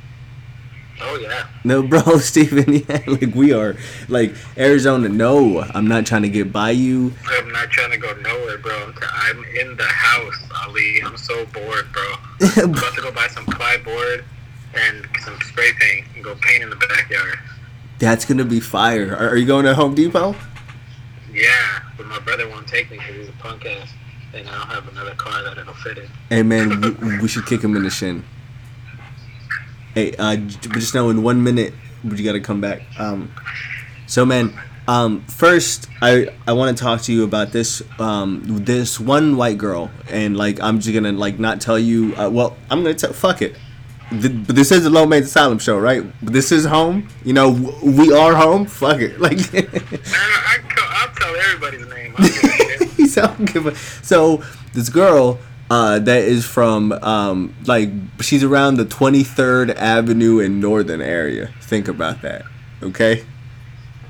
[1.00, 1.46] Oh yeah.
[1.64, 3.76] No, bro, Steven, yeah, like we are,
[4.08, 5.08] like Arizona.
[5.08, 7.12] No, I'm not trying to get by you.
[7.26, 8.92] I'm not trying to go nowhere, bro.
[9.02, 11.02] I'm, in the house, Ali.
[11.04, 12.14] I'm so bored, bro.
[12.56, 14.24] I'm about to go buy some plyboard
[14.76, 17.38] and some spray paint and go paint in the backyard.
[17.98, 19.14] That's gonna be fire.
[19.14, 20.34] Are, are you going to Home Depot?
[21.32, 23.92] Yeah, but my brother won't take me because he's a punk ass,
[24.32, 26.08] and I don't have another car that it'll fit in.
[26.28, 28.24] Hey man, we, we should kick him in the shin.
[29.94, 31.72] Hey, uh, just know in one minute,
[32.02, 32.82] you gotta come back.
[32.98, 33.32] Um,
[34.06, 39.00] so man, um, first I I want to talk to you about this um this
[39.00, 42.14] one white girl, and like I'm just gonna like not tell you.
[42.16, 43.12] Uh, well, I'm gonna tell.
[43.12, 43.56] Fuck it.
[44.20, 46.04] But this is the Lowmain's Asylum show, right?
[46.22, 47.08] But This is home.
[47.24, 47.50] You know,
[47.82, 48.66] we are home.
[48.66, 49.18] Fuck it.
[49.24, 52.14] Like, Man, I, I, will tell everybody's name.
[52.18, 52.84] I don't give a.
[52.94, 54.42] He's I don't give a- so
[54.74, 55.38] this girl
[55.70, 57.88] uh, that is from um, like
[58.20, 61.50] she's around the 23rd Avenue in Northern area.
[61.62, 62.42] Think about that,
[62.82, 63.24] okay?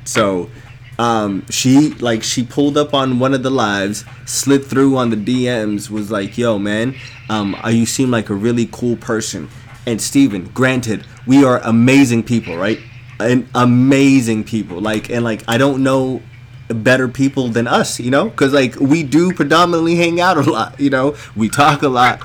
[0.05, 0.51] So
[0.99, 5.17] um, she like she pulled up on one of the lives, slid through on the
[5.17, 6.95] DMs, was like, "Yo, man,
[7.29, 9.49] um, uh, you seem like a really cool person."
[9.87, 12.78] And Steven, granted, we are amazing people, right?
[13.20, 16.22] And amazing people, like and like I don't know
[16.68, 20.78] better people than us, you know, because like we do predominantly hang out a lot,
[20.80, 22.20] you know, we talk a lot.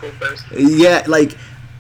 [0.55, 1.38] Yeah like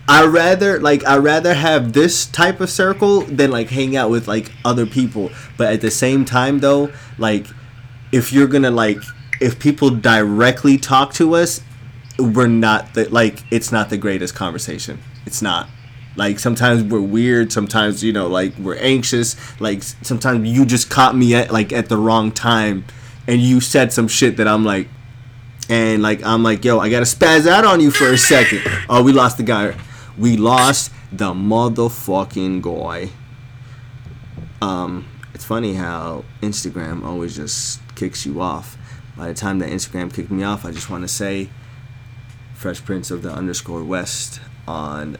[0.07, 4.27] i rather like i rather have this type of circle than like hang out with
[4.27, 5.31] like other people.
[5.57, 7.47] But at the same time though like
[8.11, 8.97] if you're gonna like
[9.39, 11.61] if people directly talk to us
[12.17, 14.99] we're not the like it's not the greatest conversation
[15.29, 15.69] it's not
[16.15, 21.15] like sometimes we're weird sometimes you know like we're anxious like sometimes you just caught
[21.15, 22.83] me at like at the wrong time
[23.27, 24.87] and you said some shit that i'm like
[25.69, 28.61] and like I'm like, yo, I gotta spaz out on you for a second.
[28.89, 29.75] Oh, we lost the guy.
[30.17, 33.11] We lost the motherfucking guy.
[34.63, 35.05] Um,
[35.35, 38.77] it's funny how Instagram always just kicks you off.
[39.15, 41.49] By the time that Instagram kicked me off, I just want to say,
[42.55, 45.17] Fresh Prince of the underscore West on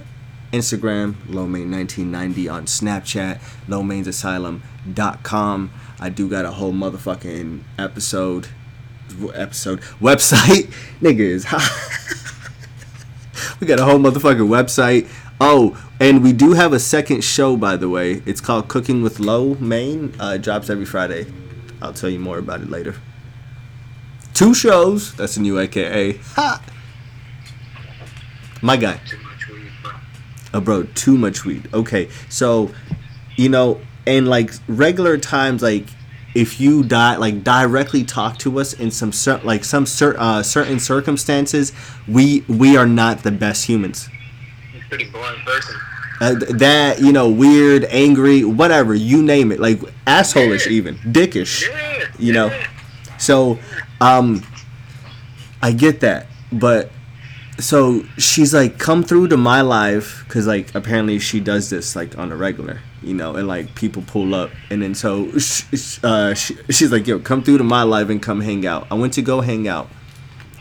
[0.54, 5.72] Instagram, Lowmain1990 on Snapchat, lowmainsasylum.com.
[6.00, 8.48] I do got a whole motherfucking episode
[9.34, 10.72] episode website.
[11.02, 11.46] Niggas
[13.60, 15.10] we got a whole motherfucking website.
[15.42, 18.22] Oh and we do have a second show by the way.
[18.28, 21.26] It's called cooking with low main uh, it drops every friday.
[21.82, 22.94] I'll tell you more about it later.
[24.36, 25.16] Two shows.
[25.16, 26.62] That's a new aka ha!
[28.62, 29.92] My guy Too much weed, bro.
[30.54, 31.70] Oh, bro, too much weed.
[31.74, 32.72] Okay, so
[33.36, 35.86] you know, and like regular times, like
[36.36, 40.44] if you die, like directly talk to us in some cer- like some cer- uh,
[40.44, 41.72] certain circumstances,
[42.08, 44.10] we we are not the best humans.
[44.90, 45.76] Pretty boring person.
[46.22, 51.68] Uh, th- that you know, weird, angry, whatever you name it, like assholeish, even dickish.
[51.70, 52.08] Yeah.
[52.18, 52.68] You know, yeah.
[53.18, 53.60] so
[54.02, 54.44] um,
[55.62, 56.92] I get that, but
[57.60, 62.18] so she's like come through to my live because like apparently she does this like
[62.18, 64.52] on a regular you know and like people pull up.
[64.70, 65.30] And then so
[66.04, 68.88] uh, she, she's like yo come through to my live and come hang out.
[68.92, 69.90] I went to go hang out.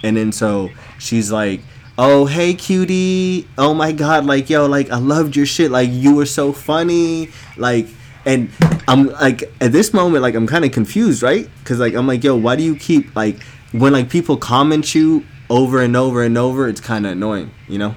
[0.03, 1.61] And then so she's like
[1.97, 3.49] oh hey cutie.
[3.57, 4.27] Oh my god.
[4.27, 5.71] Like yo like i loved your shit.
[5.71, 7.31] Like you were so funny.
[7.57, 7.87] Like
[8.27, 8.51] and
[8.89, 11.49] i'm like at this moment like i'm kind of confused right?
[11.61, 13.41] Because like i'm like yo why do you keep like
[13.73, 17.79] when like people comment you over and over and over it's kind of annoying you
[17.79, 17.95] know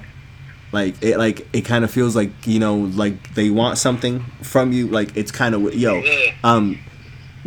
[0.72, 4.72] like it like it kind of feels like you know like they want something from
[4.72, 6.02] you like it's kind of yo
[6.44, 6.78] um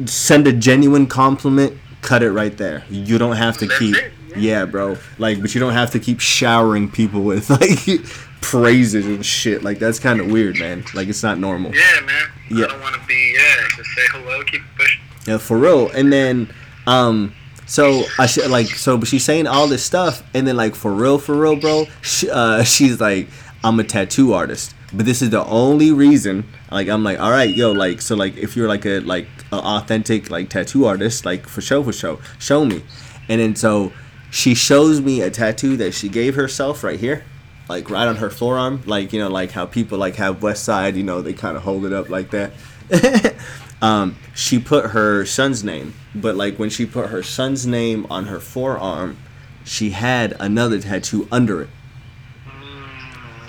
[0.05, 4.13] send a genuine compliment cut it right there you don't have to That's keep it,
[4.29, 4.37] yeah.
[4.37, 8.05] yeah bro like but you don't have to keep showering people with like
[8.41, 12.27] praises and shit like that's kind of weird man like it's not normal Yeah, man.
[12.49, 12.65] Yeah.
[12.65, 13.33] I don't want to be.
[13.35, 15.01] Yeah, just say hello, keep pushing.
[15.25, 15.89] Yeah, for real.
[15.89, 16.53] And then,
[16.85, 17.33] um,
[17.65, 20.93] so I should like so, but she's saying all this stuff, and then like for
[20.93, 21.85] real, for real, bro.
[22.31, 23.27] Uh, she's like,
[23.63, 26.45] I'm a tattoo artist, but this is the only reason.
[26.71, 29.57] Like I'm like, all right, yo, like so, like if you're like a like a
[29.57, 32.83] authentic like tattoo artist, like for show, for show, show me.
[33.27, 33.91] And then so
[34.29, 37.23] she shows me a tattoo that she gave herself right here.
[37.67, 40.95] Like right on her forearm, like you know, like how people like have West Side,
[40.95, 42.53] you know, they kind of hold it up like that.
[43.81, 48.25] um, she put her son's name, but like when she put her son's name on
[48.25, 49.17] her forearm,
[49.63, 51.69] she had another tattoo under it.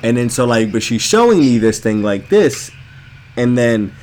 [0.03, 2.71] And then so like, but she's showing me this thing like this,
[3.37, 3.95] and then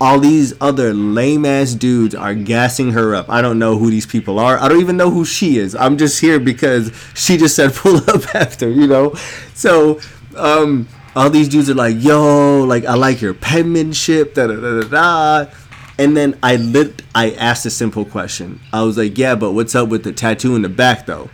[0.00, 3.30] all these other lame ass dudes are gassing her up.
[3.30, 4.58] I don't know who these people are.
[4.58, 5.74] I don't even know who she is.
[5.74, 9.14] I'm just here because she just said pull up after, you know?
[9.54, 10.00] So,
[10.36, 14.82] um, all these dudes are like, yo, like, I like your penmanship, da da da
[14.82, 15.50] da da.
[15.98, 18.60] And then I lit, I asked a simple question.
[18.72, 21.30] I was like, yeah, but what's up with the tattoo in the back though?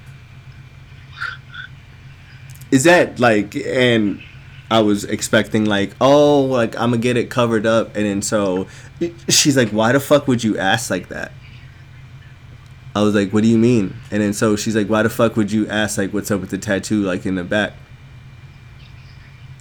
[2.70, 4.22] Is that like, and
[4.70, 8.68] I was expecting like, oh, like I'm gonna get it covered up, and then so
[9.28, 11.32] she's like, why the fuck would you ask like that?
[12.94, 13.96] I was like, what do you mean?
[14.10, 16.50] And then so she's like, why the fuck would you ask like, what's up with
[16.50, 17.72] the tattoo like in the back?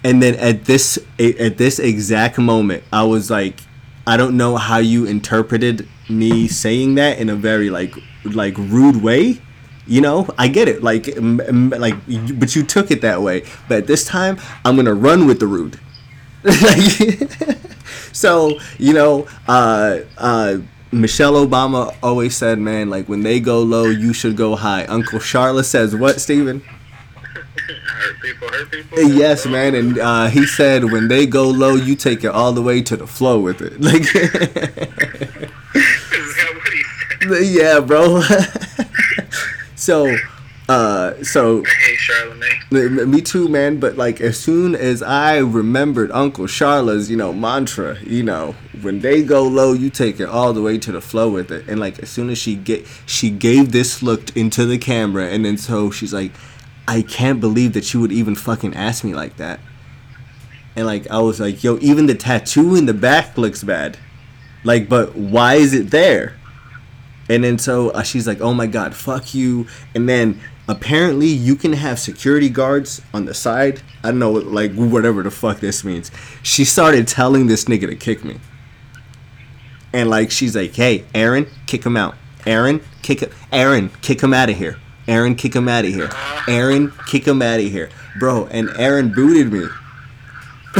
[0.04, 3.60] And then at this at this exact moment, I was like,
[4.06, 7.94] I don't know how you interpreted me saying that in a very like
[8.24, 9.40] like rude way.
[9.86, 10.84] You know, I get it.
[10.84, 11.94] Like, m- m- like,
[12.38, 13.42] but you took it that way.
[13.68, 15.80] But this time, I'm gonna run with the rude.
[18.12, 20.58] So you know, uh, uh,
[20.92, 25.18] Michelle Obama always said, "Man, like when they go low, you should go high." Uncle
[25.20, 26.62] Charlotte says, "What, Steven?
[27.68, 29.02] Hurt people, hurt people.
[29.02, 32.62] Yes, man, and uh, he said, "When they go low, you take it all the
[32.62, 34.02] way to the flow with it." Like,
[35.74, 37.46] Is that what he said?
[37.46, 38.20] yeah, bro.
[39.74, 40.16] so,
[40.68, 43.10] uh, so I hate Charlemagne.
[43.10, 43.80] Me too, man.
[43.80, 49.00] But like, as soon as I remembered Uncle Charla's, you know, mantra, you know, when
[49.00, 51.68] they go low, you take it all the way to the flow with it.
[51.68, 55.44] And like, as soon as she get, she gave this look into the camera, and
[55.44, 56.32] then so she's like,
[56.90, 59.60] I can't believe that you would even fucking ask me like that.
[60.74, 63.96] And like, I was like, yo, even the tattoo in the back looks bad.
[64.64, 66.36] Like, but why is it there?
[67.28, 71.54] And then so uh, she's like, "Oh my god, fuck you!" And then apparently you
[71.54, 73.82] can have security guards on the side.
[74.02, 76.10] I don't know, like whatever the fuck this means.
[76.42, 78.40] She started telling this nigga to kick me,
[79.92, 82.16] and like she's like, "Hey, Aaron, kick him out.
[82.46, 83.30] Aaron, kick him.
[83.52, 84.76] Aaron, kick him out of here.
[85.10, 86.10] Aaron, kick him out of here.
[86.48, 89.66] Aaron, kick him out of here, bro." And Aaron booted me.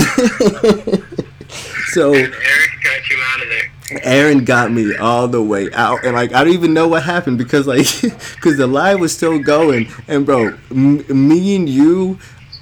[1.92, 2.14] so.
[2.14, 3.70] And Eric got you out of there.
[4.02, 7.38] Aaron got me all the way out, and like I don't even know what happened
[7.38, 12.18] because like because the live was still going, and bro, m- me and you,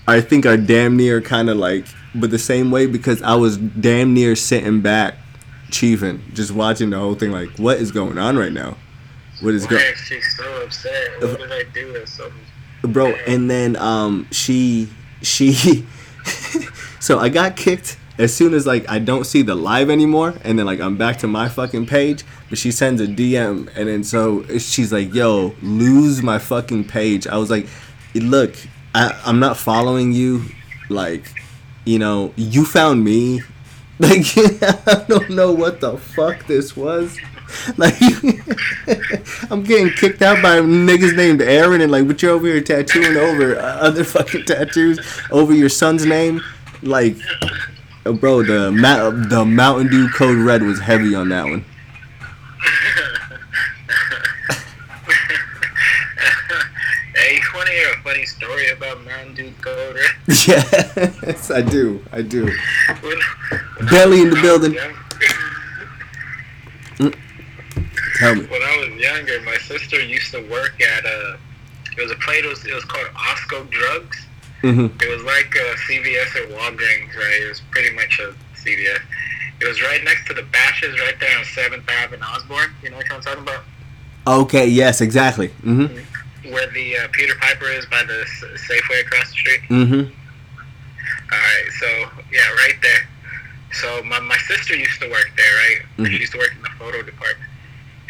[0.07, 3.59] I think are damn near kind of like, but the same way because I was
[3.59, 5.17] damn near sitting back,
[5.71, 7.31] chiefing, just watching the whole thing.
[7.31, 8.77] Like, what is going on right now?
[9.41, 9.93] What is Why going?
[9.93, 11.21] is she so upset?
[11.21, 11.93] What did I do?
[11.93, 12.31] That's so
[12.83, 14.89] bro and then um she
[15.23, 15.53] she
[17.01, 20.59] so i got kicked as soon as like i don't see the live anymore and
[20.59, 24.05] then like i'm back to my fucking page but she sends a dm and then
[24.05, 27.67] so she's like yo lose my fucking page i was like
[28.15, 28.55] look
[28.95, 30.45] I, i'm not following you
[30.89, 31.25] like
[31.85, 33.43] you know you found me
[33.99, 34.25] like
[34.87, 37.19] i don't know what the fuck this was
[37.77, 37.95] like
[39.51, 43.17] I'm getting kicked out by niggas named Aaron and like but you're over here tattooing
[43.17, 44.99] over uh, other fucking tattoos
[45.31, 46.43] over your son's name
[46.83, 47.17] like
[48.05, 51.65] uh, bro the ma- the Mountain Dew Code Red was heavy on that one
[57.15, 60.39] Hey, you want to hear a funny story about Mountain Dew Code Red?
[60.47, 62.03] yes, I do.
[62.13, 62.47] I do.
[63.91, 64.79] Belly in the building.
[68.17, 68.47] Tell me.
[68.47, 71.39] when I was younger, my sister used to work at a.
[71.97, 72.45] It was a place.
[72.45, 74.19] It was, it was called Osco Drugs.
[74.63, 77.41] hmm It was like a CVS or Walgreens, right?
[77.43, 79.01] It was pretty much a CVS.
[79.61, 82.71] It was right next to the Bashas', right there on Seventh Ave in Osborn.
[82.83, 83.65] You know what I'm talking about?
[84.27, 84.67] Okay.
[84.69, 85.01] Yes.
[85.01, 85.49] Exactly.
[85.49, 85.87] hmm
[86.53, 89.61] Where the uh, Peter Piper is by the S- Safeway across the street.
[89.69, 90.03] hmm
[91.33, 91.87] All right, so
[92.33, 93.09] yeah, right there.
[93.73, 95.79] So my, my sister used to work there, right?
[95.99, 96.07] Mhm.
[96.13, 97.51] She used to work in the photo department.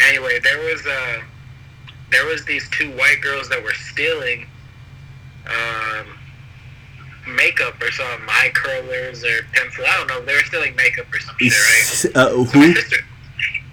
[0.00, 1.20] Anyway, there was uh,
[2.10, 4.46] there was these two white girls that were stealing
[5.46, 6.06] um,
[7.34, 9.84] makeup or something, eye curlers or pencil.
[9.86, 10.24] I don't know.
[10.24, 12.16] They were stealing makeup or some shit, right?
[12.16, 12.74] Uh, So my who?
[12.74, 12.96] sister,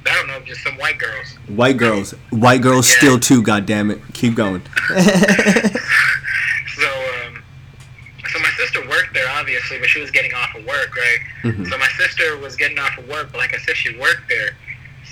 [0.08, 1.34] I don't know, just some white girls.
[1.48, 2.12] White girls.
[2.32, 2.98] White girls Yeah.
[2.98, 3.42] steal too.
[3.42, 4.00] God damn it.
[4.14, 4.62] Keep going.
[6.78, 6.88] So
[7.26, 7.42] um,
[8.28, 11.20] so my sister worked there obviously, but she was getting off of work, right?
[11.44, 11.70] Mhm.
[11.70, 14.58] So my sister was getting off of work, but like I said, she worked there.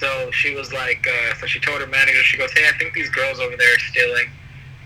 [0.04, 2.94] So she was like, uh, so she told her manager, she goes, hey, I think
[2.94, 4.28] these girls over there are stealing,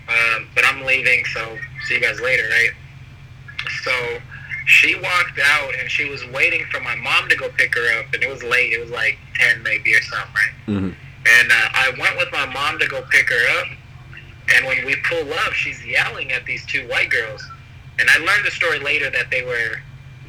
[0.08, 2.70] um, but I'm leaving, so see you guys later, right?
[3.82, 4.18] So
[4.66, 8.14] she walked out and she was waiting for my mom to go pick her up,
[8.14, 8.72] and it was late.
[8.72, 10.54] It was like 10 maybe or something, right?
[10.68, 10.94] Mhm.
[11.40, 13.66] And uh, I went with my mom to go pick her up.
[14.54, 17.44] And when we pull up, she's yelling at these two white girls.
[17.98, 19.80] And I learned the story later that they were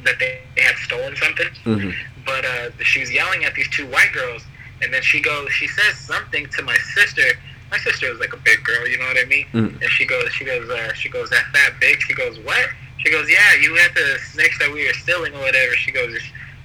[0.04, 1.46] that they had stolen something.
[1.64, 1.94] Mhm.
[2.26, 4.42] But uh, she was yelling at these two white girls.
[4.82, 7.22] And then she goes, she says something to my sister.
[7.70, 9.46] My sister was like a big girl, you know what I mean?
[9.52, 9.80] Mhm.
[9.82, 12.00] And she goes, she goes, uh, she goes, that fat bitch.
[12.00, 12.68] She goes, what?
[12.98, 15.74] She goes, yeah, you had the snitch that we were stealing or whatever.
[15.74, 16.18] She goes,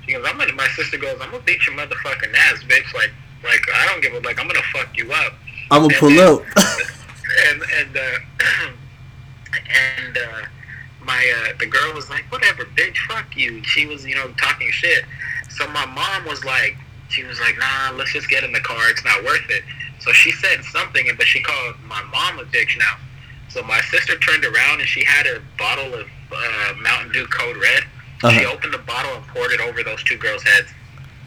[0.06, 0.54] she goes, I'm gonna.
[0.54, 2.94] My sister goes, I'm gonna beat your motherfucking ass, bitch.
[2.94, 3.12] Like,
[3.44, 4.40] like I don't give a like.
[4.40, 5.34] I'm gonna fuck you up.
[5.72, 6.44] I'm gonna pull up.
[7.50, 8.20] and and uh,
[9.98, 10.46] and uh,
[11.04, 13.64] my uh, the girl was like, whatever, bitch, fuck you.
[13.64, 15.06] She was, you know, talking shit.
[15.50, 16.78] So my mom was like,
[17.16, 18.90] she was like, nah, let's just get in the car.
[18.90, 19.64] It's not worth it.
[20.00, 22.96] So she said something, but she called my mom a bitch now.
[23.50, 27.56] So my sister turned around and she had a bottle of uh, Mountain Dew Code
[27.58, 27.84] Red.
[28.20, 28.54] She Uh-huh.
[28.54, 30.70] opened the bottle and poured it over those two girls' heads.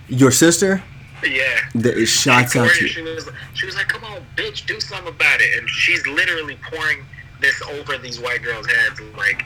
[0.08, 0.82] Your sister?
[1.24, 1.60] Yeah.
[1.74, 2.88] The shots She out you.
[2.88, 6.56] She was, she was like, "Come on, bitch, do something about it." And she's literally
[6.70, 7.04] pouring
[7.40, 9.44] this over these white girls' heads, like,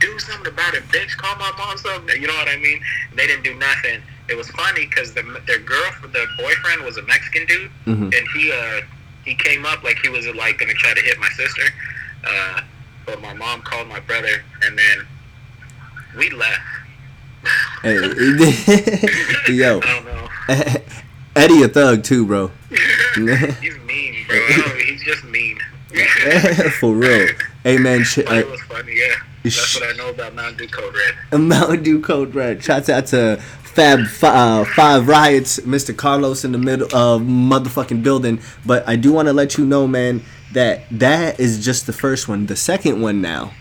[0.00, 1.16] "Do something about it, bitch.
[1.16, 2.80] Call my mom something." You know what I mean?
[3.14, 4.00] They didn't do nothing.
[4.30, 8.16] It was funny because the their girl, the boyfriend, was a Mexican dude, Mhm.
[8.16, 8.80] and he uh
[9.24, 11.62] he came up like he was like gonna try to hit my sister,
[12.24, 12.60] uh,
[13.06, 15.06] but my mom called my brother, and then
[16.16, 16.60] we left.
[17.82, 17.94] Hey,
[19.52, 20.28] yo, I don't know.
[21.36, 22.50] Eddie a thug too, bro.
[22.68, 24.36] He's mean, bro.
[24.78, 25.58] He's just mean.
[26.78, 27.28] For real.
[27.64, 29.14] Hey man, sh- But uh, it was funny, yeah.
[29.42, 31.40] That's what I know about Mountain Dew Code Red.
[31.40, 32.62] Mountain Dew Code Red.
[32.62, 33.42] Shouts out to
[33.74, 35.96] Fab uh, Five Riots, Mr.
[35.96, 38.40] Carlos in the middle of motherfucking building.
[38.66, 40.22] But I do want to let you know, man,
[40.52, 42.46] that that is just the first one.
[42.46, 43.52] The second one now,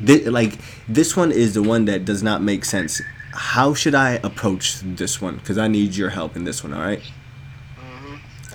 [0.00, 0.58] like
[0.88, 3.02] this one is the one that does not make sense.
[3.32, 5.36] How should I approach this one?
[5.36, 6.72] Because I need your help in this one.
[6.72, 7.02] All right.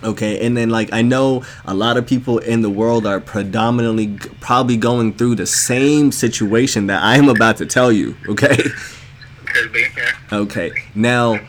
[0.01, 4.07] Okay, and then like I know a lot of people in the world are predominantly
[4.07, 8.15] g- probably going through the same situation that I am about to tell you.
[8.27, 8.57] Okay.
[9.97, 10.39] Yeah.
[10.39, 10.71] Okay.
[10.95, 11.39] Now,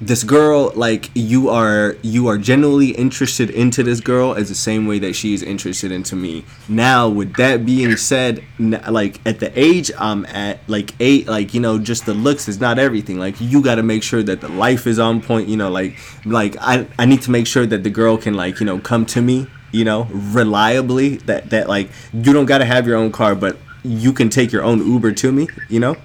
[0.00, 4.86] this girl, like you are, you are genuinely interested into this girl as the same
[4.86, 6.44] way that she is interested into me.
[6.68, 11.60] Now, with that being said, like at the age I'm at, like eight, like you
[11.60, 13.18] know, just the looks is not everything.
[13.18, 15.48] Like you got to make sure that the life is on point.
[15.48, 15.96] You know, like
[16.26, 19.06] like I I need to make sure that the girl can like you know come
[19.06, 19.46] to me.
[19.72, 21.16] You know, reliably.
[21.18, 24.52] That that like you don't got to have your own car, but you can take
[24.52, 25.48] your own Uber to me.
[25.70, 25.96] You know.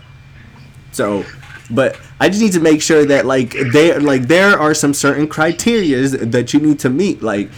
[0.93, 1.23] So,
[1.73, 5.27] but I just need to make sure that like there like there are some certain
[5.27, 7.21] criterias that you need to meet.
[7.21, 7.49] Like,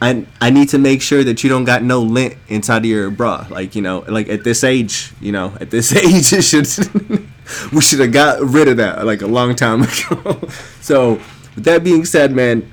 [0.00, 3.10] I I need to make sure that you don't got no lint inside of your
[3.10, 3.46] bra.
[3.50, 6.66] Like you know, like at this age, you know, at this age, it should
[7.72, 10.40] we should have got rid of that like a long time ago.
[10.80, 11.20] so,
[11.54, 12.70] with that being said, man,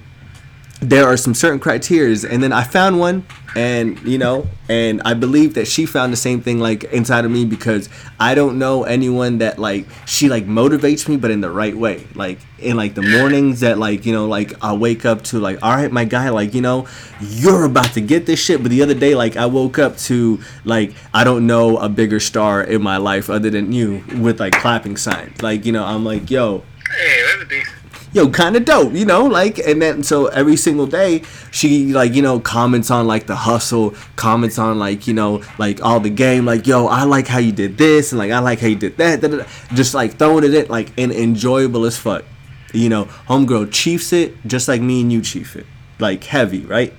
[0.80, 3.26] there are some certain criterias and then i found one
[3.56, 7.32] and you know and i believe that she found the same thing like inside of
[7.32, 7.90] me because
[8.20, 12.06] i don't know anyone that like she like motivates me but in the right way
[12.14, 15.58] like in like the mornings that like you know like i wake up to like
[15.64, 16.88] all right my guy like you know
[17.20, 20.40] you're about to get this shit but the other day like i woke up to
[20.64, 24.54] like i don't know a bigger star in my life other than you with like
[24.54, 27.64] clapping signs like you know i'm like yo Hey.
[28.18, 31.22] Yo, kind of dope, you know, like, and then so every single day
[31.52, 35.84] she like you know comments on like the hustle, comments on like you know like
[35.84, 38.60] all the game, like yo, I like how you did this, and like I like
[38.60, 39.46] how you did that, da, da, da.
[39.76, 42.26] just like throwing it in like and enjoyable as fuck,
[42.74, 43.06] you know.
[43.30, 45.68] Homegirl chiefs it just like me and you chief it,
[46.00, 46.94] like heavy, right?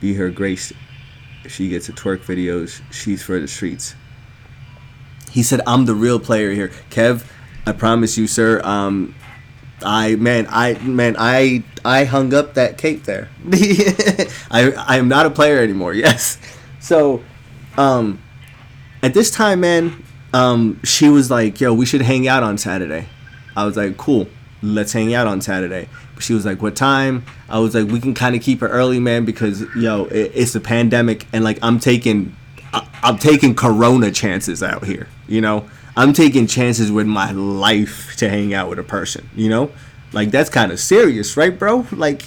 [0.00, 0.72] Be her grace.
[1.46, 2.80] She gets a twerk videos.
[2.90, 3.94] She's for the streets.
[5.30, 7.26] He said, "I'm the real player here, Kev.
[7.66, 8.60] I promise you, sir.
[8.64, 9.14] Um,
[9.84, 13.28] I man, I man, I I hung up that cape there.
[14.50, 15.94] I I am not a player anymore.
[16.02, 16.38] Yes.
[16.80, 17.22] So,
[17.78, 18.20] um,
[19.04, 20.02] at this time, man,
[20.32, 23.06] um, she was like, "Yo, we should hang out on Saturday."
[23.56, 24.28] I was like, "Cool,
[24.62, 25.88] let's hang out on Saturday."
[26.18, 28.98] She was like, "What time?" I was like, "We can kind of keep it early,
[28.98, 32.34] man, because yo, it, it's a pandemic, and like I'm taking,
[32.72, 35.06] I, I'm taking Corona chances out here.
[35.28, 39.28] You know, I'm taking chances with my life to hang out with a person.
[39.34, 39.70] You know,
[40.12, 41.86] like that's kind of serious, right, bro?
[41.92, 42.22] Like."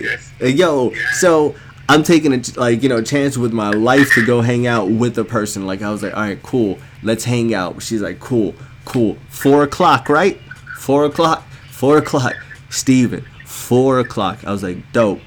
[0.00, 0.16] Yeah.
[0.40, 1.54] Uh, yo so
[1.88, 5.16] i'm taking a like you know chance with my life to go hang out with
[5.18, 8.54] a person like i was like all right cool let's hang out she's like cool
[8.84, 10.40] cool four o'clock right
[10.78, 12.34] four o'clock four o'clock
[12.70, 15.20] steven four o'clock i was like dope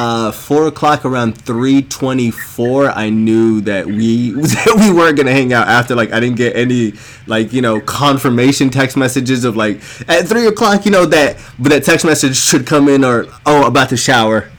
[0.00, 2.88] uh, four o'clock around three twenty-four.
[2.88, 5.94] I knew that we that we weren't gonna hang out after.
[5.94, 6.94] Like I didn't get any
[7.26, 9.76] like you know confirmation text messages of like
[10.08, 10.86] at three o'clock.
[10.86, 14.50] You know that, but that text message should come in or oh about to shower.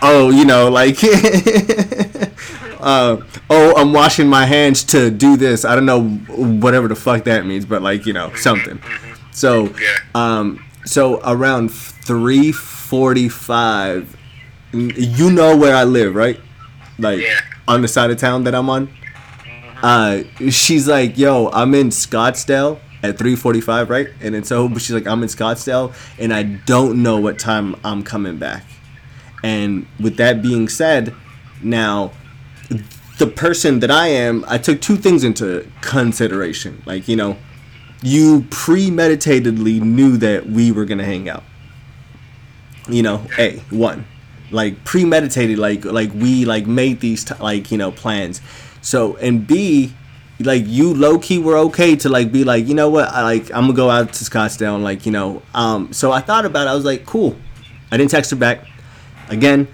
[0.00, 0.96] Oh, you know like.
[2.80, 5.66] uh, oh, I'm washing my hands to do this.
[5.66, 8.80] I don't know whatever the fuck that means, but like you know something.
[9.32, 9.74] So,
[10.14, 14.16] um, so around three forty-five,
[14.72, 16.38] you know where I live, right?
[16.98, 17.40] Like Yeah.
[17.66, 18.88] on the side of town that I'm on.
[19.82, 24.92] Uh, she's like, "Yo, I'm in Scottsdale at 3:45, right?" And then so, but she's
[24.92, 28.64] like, "I'm in Scottsdale, and I don't know what time I'm coming back."
[29.42, 31.14] And with that being said,
[31.62, 32.12] now
[33.18, 36.82] the person that I am, I took two things into consideration.
[36.84, 37.36] Like, you know,
[38.02, 41.44] you premeditatedly knew that we were gonna hang out.
[42.88, 44.04] You know, A one,
[44.50, 48.40] like premeditated, like like we like made these t- like you know plans.
[48.82, 49.92] So and B,
[50.40, 53.50] like you low key were okay to like be like you know what I like
[53.52, 56.66] I'm gonna go out to Scottsdale and like you know um so I thought about
[56.66, 57.36] it I was like cool,
[57.90, 58.66] I didn't text her back.
[59.28, 59.68] Again,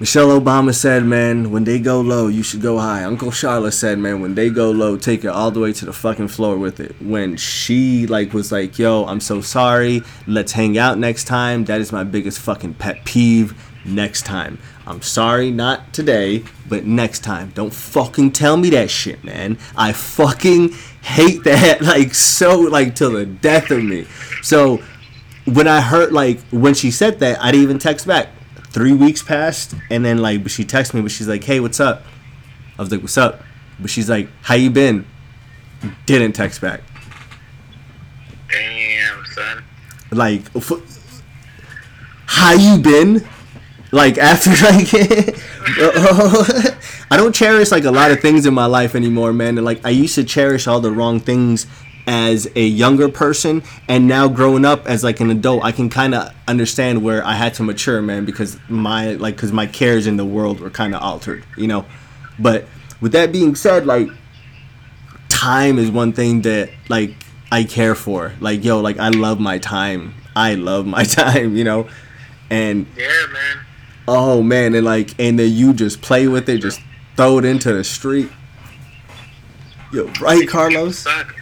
[0.00, 3.04] Michelle Obama said, man, when they go low, you should go high.
[3.04, 5.92] Uncle Charlotte said, man, when they go low, take it all the way to the
[5.92, 7.00] fucking floor with it.
[7.00, 10.02] When she like was like, yo, I'm so sorry.
[10.26, 11.64] Let's hang out next time.
[11.64, 13.54] That is my biggest fucking pet peeve.
[13.84, 14.58] Next time.
[14.86, 17.50] I'm sorry, not today, but next time.
[17.54, 19.58] Don't fucking tell me that shit, man.
[19.76, 20.70] I fucking
[21.02, 24.06] hate that like so like to the death of me.
[24.42, 24.82] So
[25.44, 28.28] when I heard like when she said that, I didn't even text back.
[28.68, 32.02] Three weeks passed, and then like, she texted me, but she's like, "Hey, what's up?"
[32.76, 33.42] I was like, "What's up?"
[33.78, 35.06] But she's like, "How you been?"
[36.06, 36.80] Didn't text back.
[38.50, 39.64] Damn, son.
[40.10, 41.22] Like, f-
[42.26, 43.24] how you been?
[43.94, 44.88] Like after like,
[47.12, 49.56] I don't cherish like a lot of things in my life anymore, man.
[49.56, 51.68] And like I used to cherish all the wrong things
[52.08, 56.12] as a younger person, and now growing up as like an adult, I can kind
[56.12, 60.16] of understand where I had to mature, man, because my like because my cares in
[60.16, 61.86] the world were kind of altered, you know.
[62.36, 62.66] But
[63.00, 64.08] with that being said, like
[65.28, 67.14] time is one thing that like
[67.52, 68.32] I care for.
[68.40, 70.14] Like yo, like I love my time.
[70.34, 71.88] I love my time, you know.
[72.50, 73.64] And Yeah, man.
[74.08, 76.80] Oh man, and like and then you just play with it, just
[77.16, 78.30] throw it into the street.
[79.92, 80.98] Yo, right, People Carlos?
[80.98, 81.34] suck.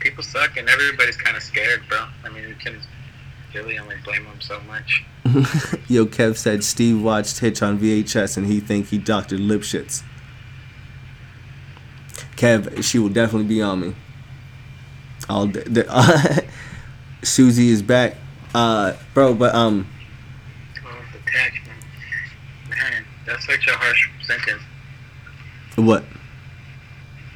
[0.00, 1.98] People suck, and everybody's kind of scared, bro.
[2.24, 2.80] I mean, you can
[3.54, 5.04] really only blame them so much.
[5.88, 9.36] Yo, Kev said Steve watched Hitch on VHS and he think he Dr.
[9.36, 10.02] Lipschitz.
[12.36, 13.94] Kev, she will definitely be on me.
[15.28, 15.64] All day.
[15.64, 16.44] The,
[17.22, 18.16] Susie is back,
[18.54, 19.34] uh, bro.
[19.34, 19.86] But um,
[20.86, 20.88] Oh,
[23.28, 24.62] that's such a harsh sentence.
[25.76, 26.02] what?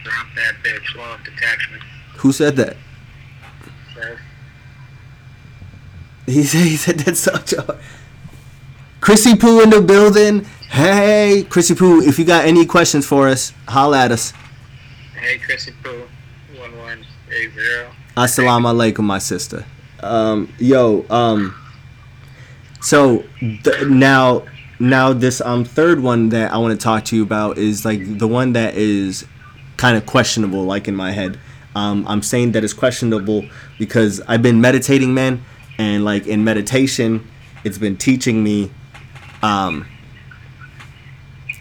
[0.02, 0.96] Drop that bitch.
[0.96, 1.82] Law of detachment.
[2.16, 2.76] Who said that?
[6.26, 7.78] He said he said that's such a.
[9.00, 10.44] Chrissy Poo in the building.
[10.70, 14.32] Hey, Chrissy Poo, if you got any questions for us, holla at us.
[15.20, 16.08] hey, Chrissy Poo.
[16.56, 17.90] 1180.
[18.16, 19.64] Assalamu alaikum, my lake with my sister.
[20.00, 21.54] Um, yo, um,
[22.80, 24.44] so th- now,
[24.82, 28.18] now this um third one that I want to talk to you about is like
[28.18, 29.24] the one that is
[29.76, 31.38] kind of questionable, like in my head.
[31.74, 33.48] Um, I'm saying that it's questionable
[33.78, 35.44] because I've been meditating, man,
[35.78, 37.26] and like in meditation,
[37.64, 38.72] it's been teaching me.
[39.42, 39.86] Um,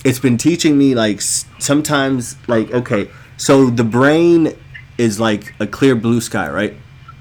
[0.04, 4.56] it's been teaching me like sometimes like okay, so the brain
[4.98, 6.76] is like a clear blue sky, right?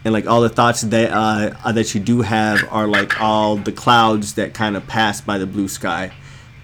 [0.04, 3.72] And like all the thoughts that uh, that you do have are like all the
[3.72, 6.12] clouds that kind of pass by the blue sky.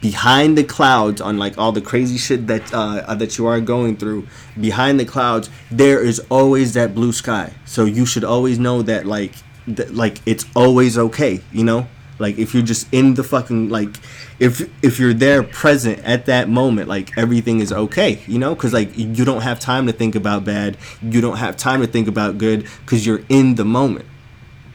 [0.00, 3.96] Behind the clouds, on like all the crazy shit that uh, that you are going
[3.96, 4.26] through,
[4.60, 7.52] behind the clouds, there is always that blue sky.
[7.64, 9.32] So you should always know that like
[9.66, 11.88] that, like it's always okay, you know.
[12.18, 13.96] Like if you're just in the fucking like,
[14.38, 18.72] if if you're there present at that moment, like everything is okay, you know, because
[18.72, 22.06] like you don't have time to think about bad, you don't have time to think
[22.08, 24.04] about good, because you're in the moment,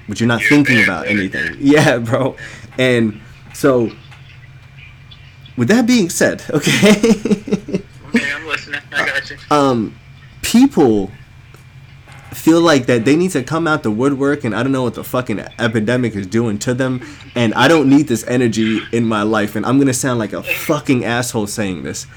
[0.07, 1.11] but you're not You're thinking there, about there.
[1.17, 1.57] anything.
[1.59, 2.35] Yeah, bro.
[2.79, 3.21] And
[3.53, 3.91] so,
[5.57, 6.89] with that being said, okay,
[8.13, 8.81] Okay, I'm listening.
[8.91, 9.37] I got you.
[9.51, 9.95] um,
[10.41, 11.11] people
[12.33, 14.95] feel like that they need to come out the woodwork and I don't know what
[14.95, 17.05] the fucking epidemic is doing to them
[17.35, 20.33] and I don't need this energy in my life and I'm going to sound like
[20.33, 22.07] a fucking asshole saying this.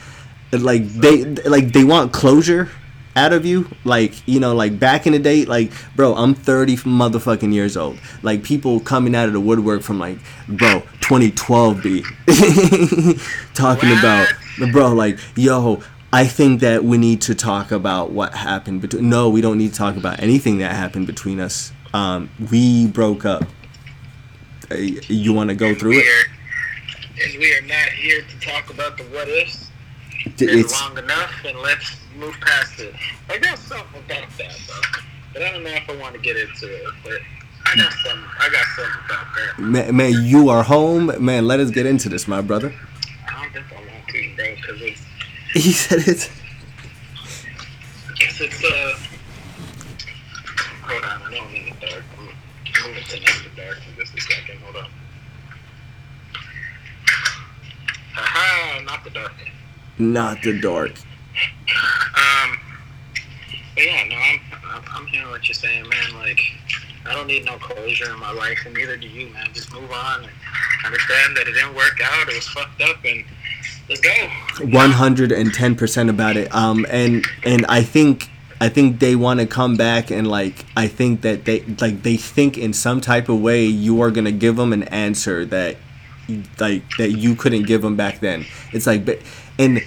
[0.53, 2.71] Like they like they want closure
[3.17, 6.77] out of you like you know like back in the day like bro I'm 30
[6.79, 7.99] motherfucking years old.
[8.23, 10.19] Like people coming out of the woodwork from like
[10.49, 12.05] bro 2012 b.
[13.55, 14.29] Talking about
[14.73, 15.83] bro like yo
[16.15, 19.09] I think that we need to talk about what happened between.
[19.09, 21.73] No, we don't need to talk about anything that happened between us.
[21.93, 23.43] Um, we broke up.
[24.71, 26.07] Uh, you want to go through we it?
[26.07, 29.73] are, and we are not here to talk about the what ifs.
[30.25, 32.95] It's It's long enough, and let's move past it.
[33.29, 36.37] I got something about that, though, but I don't know if I want to get
[36.37, 36.95] into it.
[37.03, 37.19] But
[37.67, 38.31] I got something.
[38.39, 39.59] I got something about that.
[39.59, 40.13] man, man.
[40.25, 41.49] You are home, man.
[41.49, 42.73] Let us get into this, my brother.
[43.27, 45.04] I don't think I want to, bro, because it's
[45.65, 46.29] He said it.
[48.21, 48.99] It's, it's uh.
[50.83, 52.03] Hold on, I don't need the dark.
[52.19, 54.59] I'm moving to not the dark in just a second.
[54.63, 54.91] Hold on.
[58.17, 59.33] Aha, not the dark.
[59.99, 60.91] Not the dark.
[62.17, 62.59] Um.
[63.77, 64.41] But yeah, no, I'm,
[64.73, 66.15] I'm I'm hearing what you're saying, man.
[66.17, 66.41] Like,
[67.07, 69.51] I don't need no closure in my life, and neither do you, man.
[69.53, 70.33] Just move on and
[70.85, 72.29] understand that it didn't work out.
[72.29, 73.25] It was fucked up, and
[73.89, 74.11] let's go.
[74.67, 76.55] One hundred and ten percent about it.
[76.55, 78.29] Um, and and I think
[78.61, 82.17] I think they want to come back and like I think that they like they
[82.17, 85.77] think in some type of way you are gonna give them an answer that
[86.59, 88.47] like that you couldn't give them back then.
[88.73, 89.19] It's like, but
[89.59, 89.83] and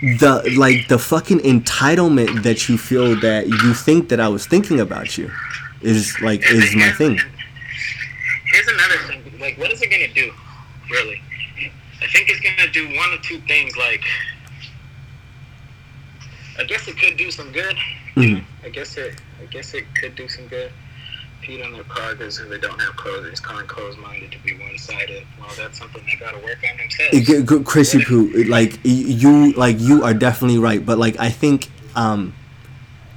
[0.00, 4.80] the like the fucking entitlement that you feel that you think that I was thinking
[4.80, 5.30] about you
[5.82, 7.20] is like is my thing.
[8.46, 9.40] Here's another thing.
[9.40, 10.32] Like, what is it gonna do?
[10.90, 11.20] Really?
[12.14, 13.76] I think it's gonna do one or two things.
[13.76, 14.02] Like,
[16.58, 17.76] I guess it could do some good.
[18.14, 18.44] Mhm.
[18.64, 19.16] I guess it.
[19.42, 20.70] I guess it could do some good.
[21.44, 23.26] Feed on their progress if they don't have clothes.
[23.26, 25.26] It's kind of closed-minded to be one-sided.
[25.38, 27.28] Well, that's something they gotta work on themselves.
[27.28, 30.86] It- Chrissy Poo, like you, like you are definitely right.
[30.86, 32.32] But like I think, um,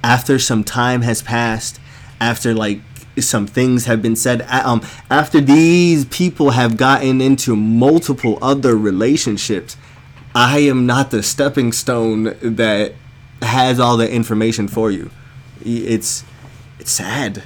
[0.02, 1.78] after some time has passed,
[2.20, 2.80] after like
[3.24, 9.76] some things have been said, um, after these people have gotten into multiple other relationships,
[10.34, 12.94] I am not the stepping stone that
[13.42, 15.10] has all the information for you.
[15.64, 16.24] It's,
[16.78, 17.42] it's sad.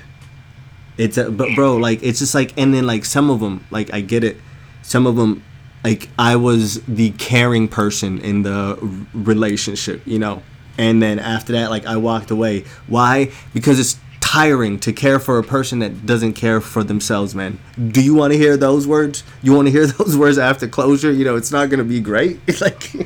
[0.99, 3.93] It's a, but bro, like it's just like, and then like some of them, like
[3.93, 4.37] I get it.
[4.83, 5.43] Some of them,
[5.83, 8.79] like I was the caring person in the
[9.15, 10.43] relationship, you know.
[10.79, 12.65] And then after that, like I walked away.
[12.87, 13.31] Why?
[13.55, 13.99] Because it's
[14.33, 17.59] tiring to care for a person that doesn't care for themselves, man.
[17.91, 19.25] Do you want to hear those words?
[19.43, 21.13] You want to hear those words after closure?
[21.13, 22.41] You know, it's not gonna be great.
[22.47, 23.05] It's like, and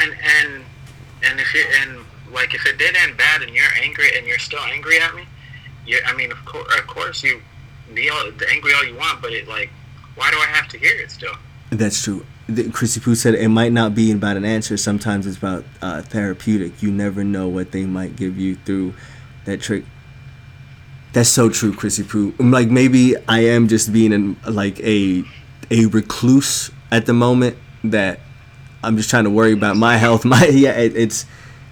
[0.00, 0.64] and
[1.24, 1.98] and if you and
[2.32, 5.26] like if it did end bad and you're angry and you're still angry at me,
[5.84, 7.42] you I mean of course of course you
[7.92, 9.70] be all angry all you want, but it like
[10.14, 11.34] why do I have to hear it still?
[11.70, 12.24] That's true.
[12.48, 14.76] The- Chrissy Poo said it might not be about an answer.
[14.76, 16.84] Sometimes it's about uh, therapeutic.
[16.84, 18.94] You never know what they might give you through
[19.44, 19.84] that trick.
[21.14, 22.34] That's so true, Chrissy Poo.
[22.40, 25.22] I'm Like maybe I am just being an, like a
[25.70, 27.56] a recluse at the moment.
[27.84, 28.18] That
[28.82, 30.24] I'm just trying to worry about my health.
[30.24, 31.24] My yeah, it, it's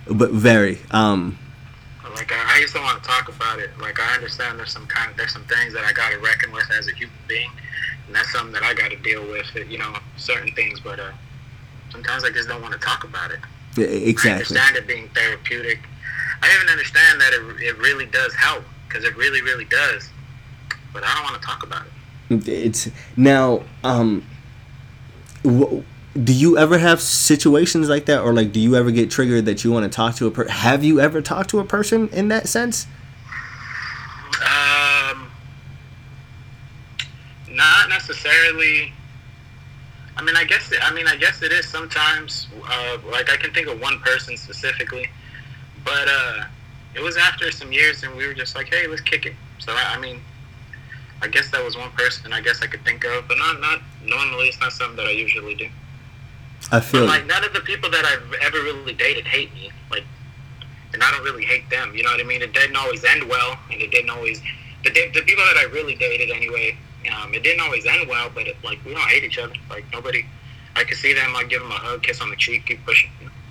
[0.08, 1.36] but very um
[2.14, 3.70] Like I, I just don't want to talk about it.
[3.80, 6.52] Like I understand there's some kind of, there's some things that I got to reckon
[6.52, 7.50] with as a human being,
[8.06, 9.46] and that's something that I got to deal with.
[9.68, 11.10] You know, certain things, but uh,
[11.90, 13.40] sometimes I just don't want to talk about it.
[13.76, 14.30] I exactly.
[14.30, 15.80] I understand it being therapeutic.
[16.42, 18.62] I even understand that it, it really does help
[18.92, 20.10] because it really, really does.
[20.92, 22.48] But I don't want to talk about it.
[22.48, 24.26] It's now um
[26.22, 29.64] do you ever have situations like that, or like, do you ever get triggered that
[29.64, 30.46] you want to talk to a per?
[30.46, 32.86] Have you ever talked to a person in that sense?
[34.40, 35.30] Um,
[37.48, 38.92] not necessarily.
[40.16, 40.70] I mean, I guess.
[40.70, 42.48] It, I mean, I guess it is sometimes.
[42.62, 45.08] Uh, like I can think of one person specifically,
[45.82, 46.44] but uh,
[46.94, 49.72] it was after some years, and we were just like, "Hey, let's kick it." So
[49.72, 50.20] I, I mean,
[51.22, 52.32] I guess that was one person.
[52.32, 54.48] I guess I could think of, but not not normally.
[54.48, 55.68] It's not something that I usually do.
[56.70, 59.70] I But feel like none of the people that I've ever really dated hate me.
[59.90, 60.04] Like,
[60.92, 61.94] and I don't really hate them.
[61.94, 62.40] You know what I mean?
[62.42, 64.40] It didn't always end well, and it didn't always.
[64.84, 66.76] The the the people that I really dated anyway,
[67.16, 68.30] um, it didn't always end well.
[68.34, 69.54] But it, like we don't hate each other.
[69.70, 70.24] Like nobody.
[70.74, 71.36] I could see them.
[71.36, 73.10] I give them a hug, kiss on the cheek, keep pushing.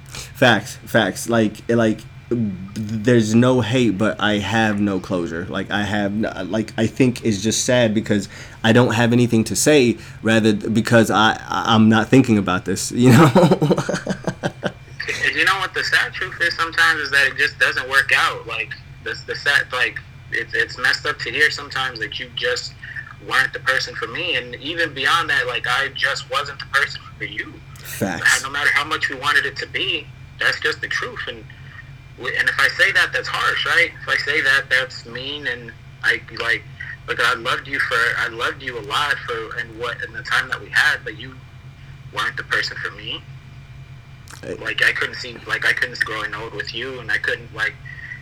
[0.10, 1.30] facts, facts.
[1.30, 2.00] Like, like,
[2.32, 5.46] there's no hate, but I have no closure.
[5.46, 6.16] Like, I have,
[6.50, 8.30] like, I think it's just sad because
[8.64, 9.98] I don't have anything to say.
[10.22, 12.92] Rather, because I, I'm not thinking about this.
[13.02, 13.32] You know.
[15.34, 18.46] You know what the sad truth is sometimes is that it just doesn't work out.
[18.46, 20.00] Like the the sad like
[20.32, 22.74] it's it's messed up to hear sometimes that you just
[23.28, 27.02] weren't the person for me, and even beyond that, like I just wasn't the person
[27.18, 27.54] for you.
[27.80, 28.44] facts.
[28.44, 30.06] No matter how much we wanted it to be,
[30.40, 31.22] that's just the truth.
[31.28, 31.44] And
[32.18, 33.92] and if I say that, that's harsh, right?
[34.02, 35.72] If I say that, that's mean, and
[36.04, 36.64] I like.
[37.08, 40.22] Look, I loved you for I loved you a lot for and what and the
[40.22, 41.34] time that we had, but you
[42.14, 43.22] weren't the person for me.
[44.60, 47.74] Like I couldn't see like I couldn't growing old with you and I couldn't like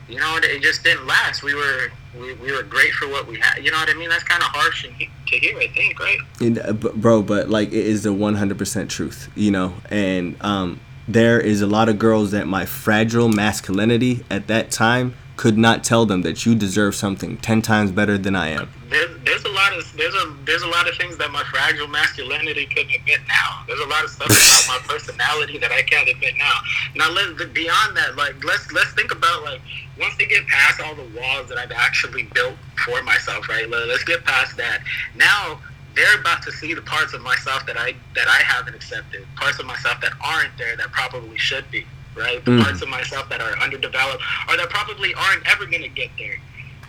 [0.09, 1.43] you know it just didn't last.
[1.43, 4.09] We were we, we were great for what we had you know what I mean?
[4.09, 6.19] That's kind of harsh and to hear I think right?
[6.41, 9.75] And, uh, bro but like it is the 100% truth you know?
[9.89, 15.15] And um there is a lot of girls that my fragile masculinity at that time
[15.37, 18.69] could not tell them that you deserve something 10 times better than i am.
[18.89, 21.87] There's there's a lot of there's a there's a lot of things that my fragile
[21.87, 23.63] masculinity couldn't admit now.
[23.65, 26.59] There's a lot of stuff about my personality that I can't admit now.
[26.95, 29.61] Now let beyond that like let's let's think about like
[29.99, 32.55] once they get past all the walls that I've actually built
[32.85, 33.67] for myself right?
[33.69, 34.81] Let- let's get past that.
[35.15, 35.61] Now
[35.95, 39.59] they're about to see the parts of myself that I that I haven't accepted parts
[39.59, 41.85] of myself that aren't there that probably should be
[42.15, 42.63] right the Mhm.
[42.63, 46.39] parts of myself that are underdeveloped or that probably aren't ever going to get there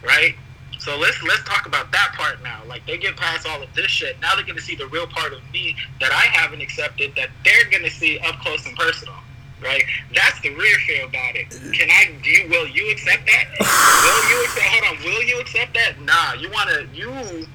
[0.03, 0.35] right
[0.79, 2.63] so let's let's talk about that part now.
[2.67, 4.19] Like they get past all of this shit.
[4.23, 7.67] Now they're gonna see the real part of me that I haven't accepted that they're
[7.71, 9.15] gonna see up close and personal.
[9.63, 9.85] Right?
[10.15, 11.51] That's the real fear about it.
[11.51, 13.45] Can I do you will you accept that?
[13.61, 16.01] will you accept hold on, will you accept that?
[16.01, 17.47] Nah, you wanna you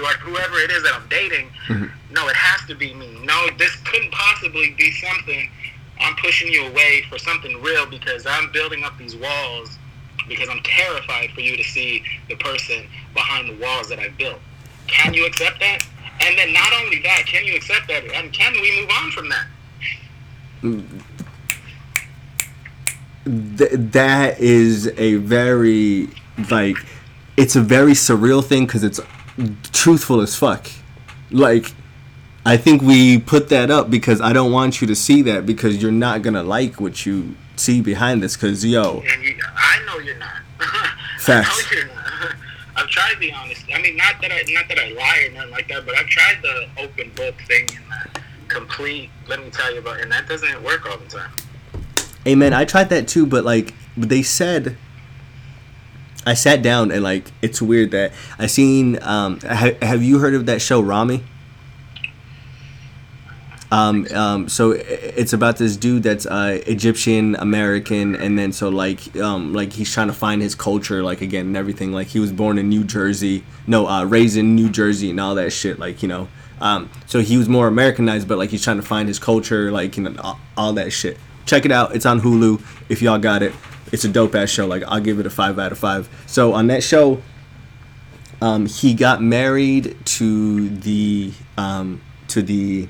[0.00, 2.14] whoever it is that I'm dating, mm-hmm.
[2.14, 3.18] no, it has to be me.
[3.24, 5.48] No, this couldn't possibly be something
[6.00, 9.78] I'm pushing you away for something real because I'm building up these walls
[10.28, 14.40] because I'm terrified for you to see the person behind the walls that I've built.
[14.86, 15.86] Can you accept that?
[16.20, 18.04] And then not only that, can you accept that?
[18.04, 19.46] And can we move on from that?
[23.58, 26.08] Th- that is a very
[26.50, 26.76] like
[27.36, 29.00] it's a very surreal thing because it's
[29.72, 30.68] truthful as fuck
[31.30, 31.72] like
[32.46, 35.82] i think we put that up because i don't want you to see that because
[35.82, 39.98] you're not gonna like what you see behind this because yo And you, I know
[39.98, 40.42] you're not.
[41.18, 41.48] Facts.
[41.50, 42.34] I know you're not.
[42.76, 43.64] I've tried to be honest.
[43.72, 46.06] I mean, not that I not that I lie or nothing like that, but I've
[46.08, 49.10] tried the open book thing and the complete.
[49.28, 51.30] Let me tell you about, and that doesn't work all the time.
[52.24, 54.76] hey man i tried that too but like they said
[56.26, 60.34] i sat down and like it's weird that i seen um ha- have you heard
[60.34, 61.22] of that show Ramy
[63.74, 69.16] um, um, so it's about this dude that's uh, Egyptian American, and then so like
[69.16, 71.90] um, like he's trying to find his culture, like again and everything.
[71.90, 75.34] Like he was born in New Jersey, no, uh, raised in New Jersey and all
[75.34, 75.80] that shit.
[75.80, 76.28] Like you know,
[76.60, 79.96] um, so he was more Americanized, but like he's trying to find his culture, like
[79.96, 81.18] you know, all, all that shit.
[81.44, 81.96] Check it out.
[81.96, 82.62] It's on Hulu.
[82.88, 83.52] If y'all got it,
[83.94, 84.66] it's a dope ass show.
[84.66, 86.08] Like I'll give it a five out of five.
[86.26, 87.22] So on that show,
[88.42, 92.88] um, he got married to the um, to the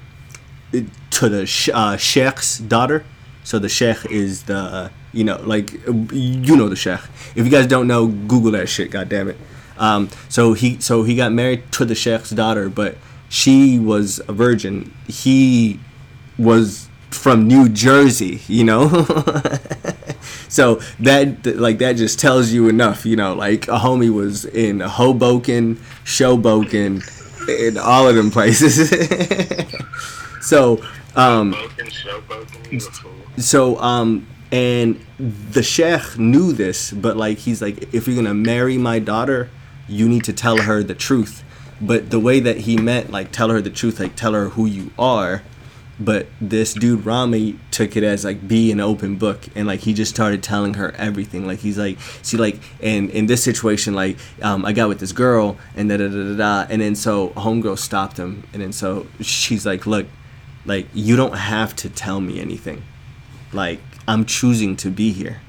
[0.72, 3.04] to the uh, sheikh's daughter.
[3.44, 7.00] So the sheikh is the uh, you know like you know the sheikh.
[7.36, 8.90] If you guys don't know, Google that shit.
[8.90, 9.36] God damn it.
[9.76, 12.96] Um, so he so he got married to the sheikh's daughter, but
[13.28, 14.94] she was a virgin.
[15.06, 15.80] He
[16.38, 18.88] was from New Jersey, you know.
[20.54, 23.34] so that like that just tells you enough, you know.
[23.34, 25.74] Like a homie was in Hoboken,
[26.04, 27.02] Showboken,
[27.48, 28.88] in all of them places.
[30.40, 30.80] so
[31.16, 33.12] um, Boken, show Boken, you're a fool.
[33.36, 38.78] so um and the sheikh knew this but like he's like if you're gonna marry
[38.78, 39.50] my daughter
[39.88, 41.42] you need to tell her the truth
[41.80, 44.66] but the way that he meant like tell her the truth like tell her who
[44.66, 45.42] you are
[45.98, 49.94] But this dude Ramy took it as like be an open book, and like he
[49.94, 51.46] just started telling her everything.
[51.46, 55.12] Like he's like, see, like, and in this situation, like, um, I got with this
[55.12, 59.06] girl, and da da da da and then so homegirl stopped him, and then so
[59.20, 60.06] she's like, look,
[60.66, 62.82] like you don't have to tell me anything,
[63.52, 65.40] like I'm choosing to be here.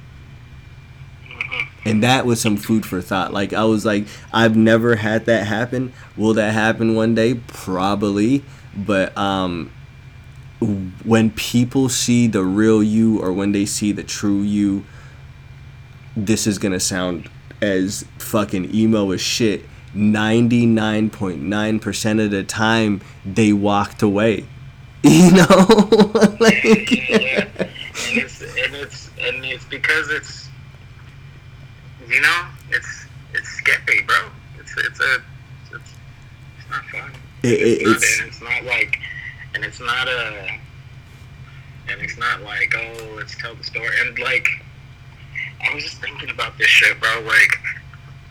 [1.88, 3.31] And that was some food for thought.
[3.31, 5.93] Like i was like i've never had that happen.
[6.17, 7.35] Will that happen one day?
[7.35, 8.43] Probably.
[8.76, 9.72] But um
[10.66, 14.86] when people see the real you or when they see the true you
[16.16, 17.30] this is gonna sound
[17.62, 19.66] as fucking emo as shit
[19.96, 24.46] 99.9% of the time they walked away
[25.04, 25.46] you know
[26.40, 27.70] like, yeah, and
[28.18, 30.48] it's and it's and it's because it's
[32.10, 34.16] you know it's it's scary, bro.
[34.60, 35.22] It's it's a
[35.74, 35.92] it's,
[36.58, 37.12] it's not fun.
[37.44, 39.00] It- it- not, it's- and it's not like
[39.56, 40.48] and it's not a
[41.90, 44.48] and it's not like oh let's tell the story and like
[45.68, 47.22] I was just thinking about this shit, bro.
[47.22, 47.57] Like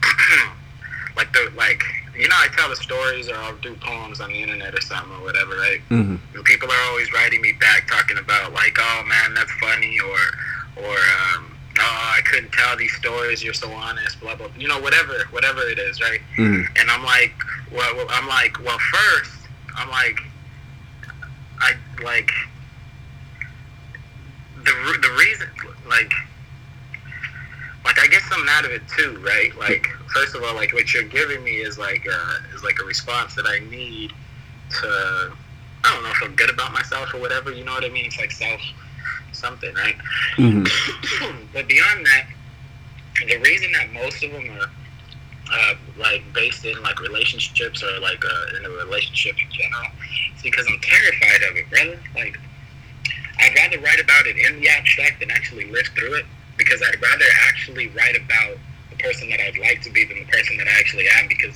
[1.16, 1.82] like the like
[2.16, 5.12] you know I tell the stories or I'll do poems on the internet or something
[5.16, 5.80] or whatever, right?
[5.90, 6.20] Mhm.
[6.44, 10.96] People are always writing me back talking about like, oh man, that's funny, or or
[11.34, 13.42] um, oh I couldn't tell these stories.
[13.42, 14.48] You're so honest, blah blah.
[14.56, 16.20] You know, whatever, whatever it is, right?
[16.36, 16.66] Mhm.
[16.76, 17.34] And I'm like,
[17.72, 19.32] well, I'm like, well, first,
[19.76, 20.20] I'm like,
[21.60, 21.72] I
[22.02, 22.30] like
[24.56, 25.48] the the reason,
[25.88, 26.12] like.
[27.84, 29.54] Like I get something out of it too, right?
[29.58, 32.84] Like first of all, like what you're giving me is like uh, is like a
[32.86, 34.10] response that I need
[34.80, 35.32] to
[35.84, 37.52] I don't know, feel good about myself or whatever.
[37.52, 38.06] You know what I mean?
[38.06, 38.58] It's like self
[39.32, 39.96] something, right?
[40.36, 40.66] Mhm.
[41.52, 42.26] but beyond that,
[43.26, 44.70] the reason that most of them are
[45.52, 49.90] uh, like based in like relationships or like uh, in a relationship in general,
[50.36, 51.98] is because I'm terrified of it, brother.
[52.14, 52.38] Like
[53.38, 56.26] I'd rather write about it in the abstract than actually live through it
[56.56, 58.56] because I'd rather actually write about
[58.90, 61.54] the person that I'd like to be than the person that I actually am because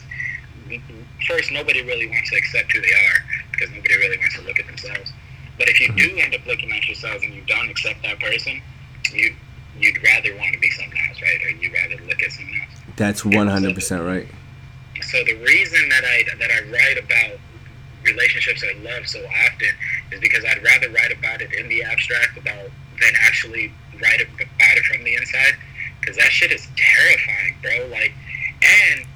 [1.26, 3.18] first nobody really wants to accept who they are
[3.52, 5.12] because nobody really wants to look at themselves.
[5.56, 8.60] But if you do end up looking at yourselves and you don't accept that person,
[9.12, 9.34] you
[9.78, 11.38] you'd rather want to be something else, right?
[11.44, 12.67] Or you'd rather look at something else.
[12.98, 14.28] That's 100% right
[15.02, 17.38] So the reason that I that I write about
[18.04, 19.68] relationships I love so often
[20.12, 22.70] is because I'd rather write about it in the abstract about
[23.00, 25.54] than actually write about it from the inside.
[26.00, 27.86] Because that shit is terrifying, bro.
[27.90, 28.12] Like,
[28.62, 29.06] and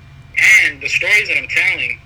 [0.65, 2.01] and the stories that I'm telling,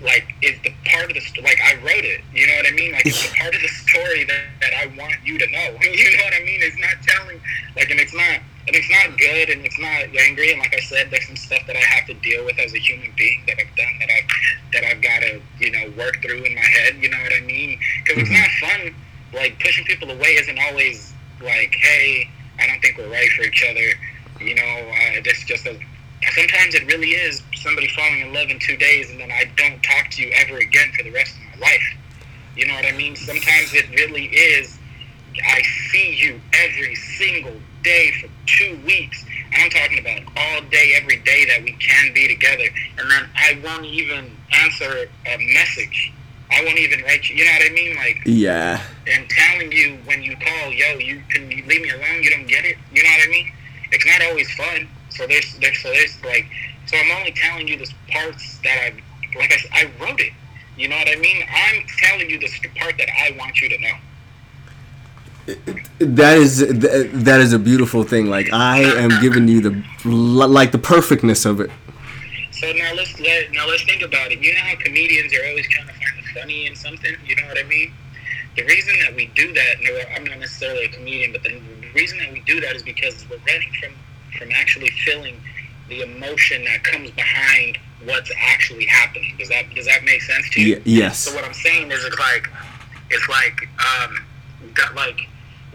[0.00, 2.22] like, is the part of the sto- like I wrote it.
[2.32, 2.92] You know what I mean?
[2.92, 5.76] Like, it's the part of the story that, that I want you to know.
[5.82, 6.60] You know what I mean?
[6.62, 7.40] It's not telling
[7.74, 10.80] like, and it's not and it's not good and it's not angry and like I
[10.80, 13.58] said, there's some stuff that I have to deal with as a human being that
[13.60, 14.30] I've done that I've
[14.72, 16.96] that I've got to you know work through in my head.
[17.00, 17.78] You know what I mean?
[18.04, 18.94] Because it's not fun.
[19.32, 22.28] Like pushing people away isn't always like, hey,
[22.58, 24.44] I don't think we're right for each other.
[24.44, 25.78] You know, uh, this just a,
[26.34, 29.82] sometimes it really is somebody falling in love in two days and then I don't
[29.82, 31.96] talk to you ever again for the rest of my life.
[32.56, 33.14] You know what I mean?
[33.14, 34.78] Sometimes it really is.
[35.44, 37.52] I see you every single
[37.86, 39.24] day for two weeks.
[39.54, 42.64] I'm talking about all day, every day that we can be together.
[42.98, 46.12] And then I won't even answer a message.
[46.50, 47.36] I won't even write you.
[47.36, 47.96] You know what I mean?
[47.96, 52.22] Like, yeah and telling you when you call, yo, you can you leave me alone.
[52.22, 52.76] You don't get it.
[52.92, 53.52] You know what I mean?
[53.92, 54.88] It's not always fun.
[55.10, 56.46] So there's, there's so there's like,
[56.86, 60.32] so I'm only telling you the parts that I, like I said, I wrote it.
[60.76, 61.42] You know what I mean?
[61.48, 63.94] I'm telling you the part that I want you to know.
[65.98, 70.72] That is th- that is a beautiful thing like i am giving you the like
[70.72, 71.70] the perfectness of it
[72.50, 74.38] So now let's let now let's think about it.
[74.40, 77.14] You know how comedians are always trying to find the funny in something.
[77.28, 77.92] You know what I mean?
[78.56, 81.60] The reason that we do that, no, I'm not necessarily a comedian, but the
[81.94, 83.92] reason that we do that is because we're running from
[84.38, 85.36] from actually feeling
[85.90, 87.78] the emotion that comes behind
[88.08, 89.34] what's actually happening.
[89.38, 90.76] Does that does that make sense to you?
[90.76, 92.48] Ye- yes So what I'm saying is, it's like,
[93.10, 94.10] it's like, um,
[94.72, 95.20] got like,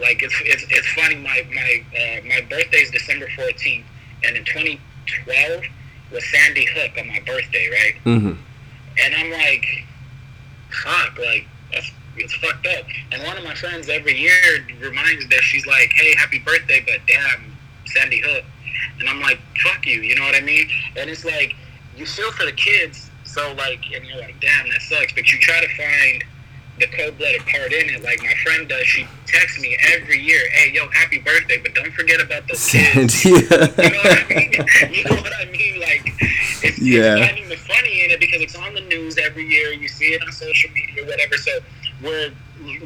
[0.02, 1.16] like it's it's, it's funny.
[1.16, 3.84] My my uh, my birthday is December 14th,
[4.24, 5.64] and in 2012
[6.12, 7.96] was Sandy Hook on my birthday, right?
[8.04, 8.34] hmm
[9.04, 9.66] And I'm like,
[10.84, 12.86] fuck, like that's it's fucked up.
[13.12, 16.84] And one of my friends every year reminds me that she's like, hey, happy birthday,
[16.86, 17.56] but damn,
[17.86, 18.44] Sandy Hook.
[19.00, 20.68] And I'm like, fuck you, you know what I mean?
[20.98, 21.56] And it's like,
[21.96, 25.14] you feel for the kids, so like, and you're like, damn, that sucks.
[25.14, 26.24] But you try to find
[26.82, 28.04] the cold-blooded part in it.
[28.04, 31.94] Like my friend does, she texts me every year, hey, yo, happy birthday, but don't
[31.94, 33.24] forget about the kids.
[33.26, 34.52] You know what I mean?
[34.92, 35.80] You know what I mean?
[35.80, 36.04] Like,
[36.64, 37.16] it's, Yeah.
[37.16, 39.72] it's finding the funny in it because it's on the news every year.
[39.74, 41.38] You see it on social media, whatever.
[41.38, 41.52] So
[42.04, 42.32] we're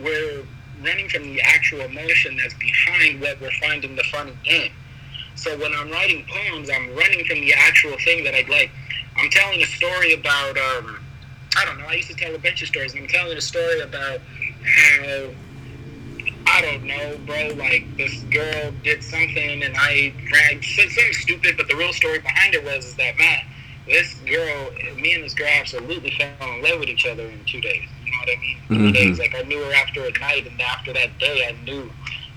[0.04, 0.44] we're
[0.84, 4.70] running from the actual emotion that's behind what we're finding the funny in.
[5.36, 8.72] So when I'm writing poems, I'm running from the actual thing that I'd like.
[9.18, 11.00] I'm telling a story about um,
[11.57, 11.86] I don't know.
[11.86, 12.94] I used to tell a bunch of stories.
[12.94, 14.19] And I'm telling a story about
[14.64, 15.30] how
[16.48, 17.49] I don't know, bro.
[17.57, 21.57] Like this girl did something, and I ran said something stupid.
[21.57, 23.40] But the real story behind it was is that man,
[23.88, 27.61] this girl, me and this girl absolutely fell in love with each other in two
[27.61, 27.88] days.
[28.06, 28.57] You know what I mean?
[28.69, 28.94] Two Mhm.
[28.94, 29.19] days.
[29.19, 31.91] Like I knew her after a night, and after that day, I knew.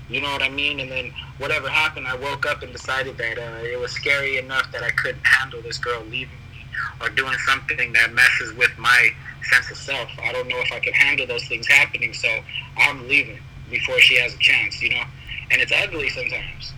[0.09, 0.79] You know what I mean?
[0.79, 4.71] And then whatever happened, I woke up and decided that uh, it was scary enough
[4.71, 6.33] that I couldn't handle this girl leaving
[7.01, 9.09] or doing something that messes with my
[9.49, 10.09] sense of self.
[10.21, 12.27] I don't know if I can handle those things happening, so
[12.77, 13.39] I'm leaving
[13.69, 15.03] before she has a chance, you know?
[15.51, 16.73] And it's ugly sometimes.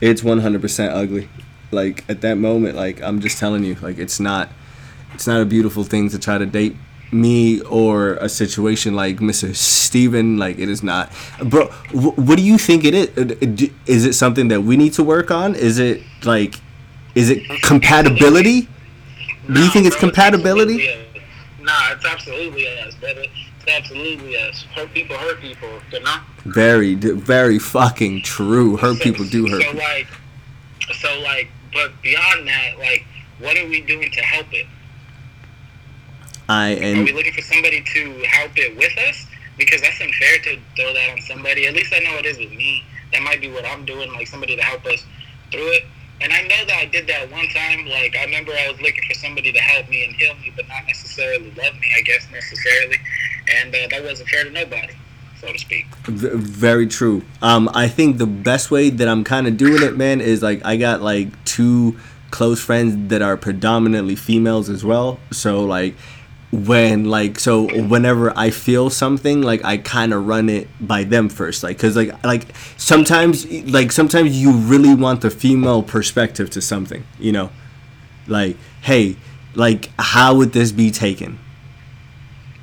[0.00, 1.28] It's 100% ugly.
[1.70, 4.48] Like at that moment, like I'm just telling you, like it's not,
[5.12, 6.76] it's not a beautiful thing to try to date
[7.10, 9.54] me or a situation like Mr.
[9.54, 10.38] Steven.
[10.38, 11.12] Like it is not,
[11.44, 11.66] bro.
[11.90, 13.08] Wh- what do you think it is?
[13.18, 15.54] Uh, Is it something that we need to work on?
[15.54, 16.54] Is it like,
[17.14, 18.68] is it compatibility?
[19.52, 20.88] Do you think it's bro, compatibility?
[20.88, 21.22] absolutely.
[21.60, 23.22] Nah, it's absolutely us, brother.
[23.22, 24.62] It's absolutely us.
[24.74, 26.16] Hurt people hurt people, you know?
[26.44, 28.76] Very, very fucking true.
[28.76, 29.62] Hurt So- people do hurt.
[29.62, 29.80] So people.
[29.86, 30.06] like,
[31.00, 33.04] so like, but beyond that, like,
[33.38, 34.66] what are we doing to help it?
[36.48, 37.00] I am.
[37.00, 39.26] Are we looking for somebody to help it with us?
[39.58, 41.66] Because that's unfair to throw that on somebody.
[41.66, 42.84] At least I know it is with me.
[43.12, 45.04] That might be what I'm doing, like somebody to help us
[45.50, 45.84] through it.
[46.20, 47.86] And I know that I did that one time.
[47.86, 50.66] Like I remember I was looking for somebody to help me and heal me, but
[50.68, 51.88] not necessarily love me.
[51.96, 52.96] I guess necessarily,
[53.60, 54.94] and uh, that wasn't fair to nobody,
[55.40, 55.86] so to speak.
[56.06, 57.22] V- very true.
[57.40, 60.64] Um, I think the best way that I'm kind of doing it, man, is like
[60.64, 61.96] I got like two
[62.30, 65.20] close friends that are predominantly females as well.
[65.30, 65.94] So like
[66.50, 71.28] when like so whenever I feel something, like I kind of run it by them
[71.28, 72.46] first, like because like like
[72.76, 77.50] sometimes like sometimes you really want the female perspective to something, you know,
[78.26, 79.16] like hey,
[79.54, 81.38] like how would this be taken,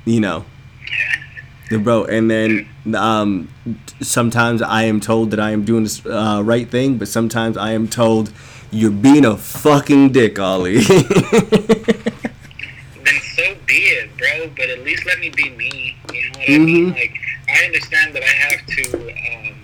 [0.04, 0.44] you know.
[1.70, 3.48] Yeah, bro, and then um,
[4.00, 7.72] sometimes I am told that I am doing this uh, right thing, but sometimes I
[7.72, 8.32] am told
[8.70, 10.82] you're being a fucking dick, Ollie.
[13.80, 14.48] it, bro.
[14.56, 15.96] But at least let me be me.
[16.12, 16.92] You know what I mean?
[16.92, 16.94] Mhm.
[16.94, 17.14] Like
[17.48, 19.54] I understand that I have to um,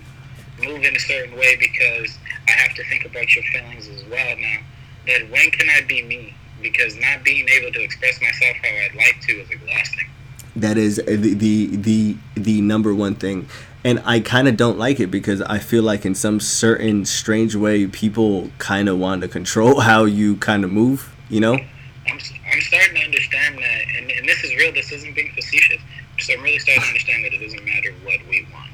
[0.64, 2.18] move in a certain way because
[2.48, 4.36] I have to think about your feelings as well.
[4.38, 4.58] Now,
[5.06, 6.34] but when can I be me?
[6.60, 10.06] Because not being able to express myself how I'd like to is exhausting.
[10.54, 13.48] that is the the the, the number one thing.
[13.84, 17.56] And I kind of don't like it because I feel like in some certain strange
[17.56, 21.12] way, people kind of want to control how you kind of move.
[21.28, 21.54] You know?
[21.54, 22.18] I'm,
[22.52, 24.72] I'm starting to understand that, and, and this is real.
[24.72, 25.80] This isn't being facetious.
[26.18, 28.70] So I'm really starting to understand that it doesn't matter what we want.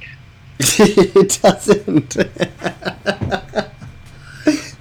[0.60, 2.16] it doesn't.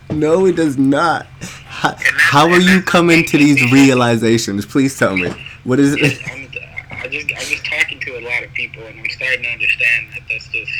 [0.17, 1.25] no, it does not.
[1.67, 4.65] How, how are you coming to these realizations?
[4.65, 5.31] Please tell me.
[5.63, 6.19] What is it?
[6.27, 6.47] I'm,
[6.91, 10.07] I just I'm just talking to a lot of people, and I'm starting to understand
[10.13, 10.71] that that's just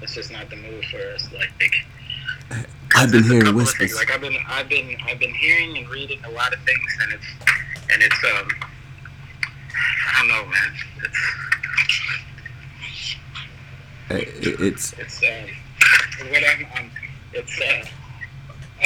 [0.00, 1.26] that's just not the move for us.
[1.32, 1.50] Like,
[2.94, 3.94] I've been hearing whispers.
[3.96, 7.12] Like I've been I've been I've been hearing and reading a lot of things, and
[7.12, 7.26] it's
[7.90, 8.48] and it's um
[10.06, 10.76] I don't know, man.
[14.10, 16.90] It's It- It's it's um what I'm, I'm
[17.32, 17.84] it's uh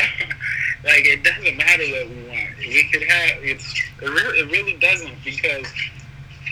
[0.84, 2.56] like it doesn't matter what we want.
[2.58, 5.66] We could have it's it really it really doesn't because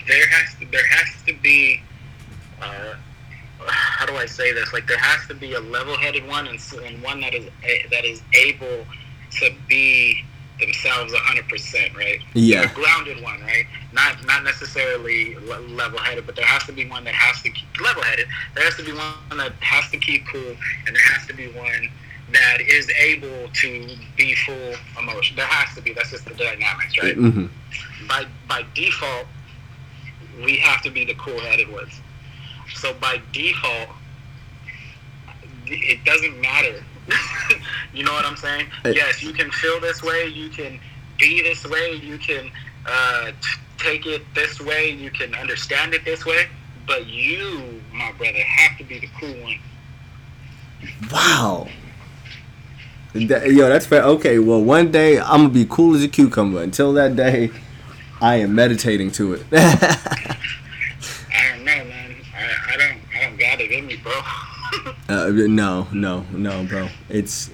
[0.07, 1.81] there has to there has to be
[2.61, 2.95] uh
[3.67, 4.71] how do I say this?
[4.73, 8.05] Like there has to be a level-headed one and, and one that is a, that
[8.05, 8.85] is able
[9.39, 10.23] to be
[10.59, 12.19] themselves 100%, right?
[12.33, 12.71] Yeah.
[12.71, 13.65] A grounded one, right?
[13.93, 18.27] Not not necessarily level-headed, but there has to be one that has to keep level-headed.
[18.55, 20.55] There has to be one that has to keep cool,
[20.85, 21.89] and there has to be one
[22.33, 25.35] that is able to be full emotion.
[25.35, 25.93] There has to be.
[25.93, 27.15] That's just the dynamics, right?
[27.15, 27.45] hmm
[28.07, 29.27] by by default,
[30.43, 31.99] we have to be the cool-headed ones.
[32.75, 33.89] So by default,
[35.65, 36.83] it doesn't matter.
[37.93, 38.67] you know what I'm saying?
[38.85, 40.25] Yes, you can feel this way.
[40.27, 40.79] You can
[41.17, 41.93] be this way.
[41.93, 42.51] You can
[42.85, 44.89] uh, t- take it this way.
[44.89, 46.47] You can understand it this way.
[46.85, 49.59] But you, my brother, have to be the cool one.
[51.11, 51.67] Wow.
[53.13, 54.03] That- yo, that's fair.
[54.03, 56.61] Okay, well, one day I'm gonna be cool as a cucumber.
[56.61, 57.51] Until that day,
[58.21, 59.43] I am meditating to it.
[59.53, 59.97] I
[61.55, 62.15] don't know, man.
[62.35, 64.13] I, I don't I don't got it in me, bro.
[65.09, 66.89] Uh, no, no, no, bro.
[67.09, 67.49] It's,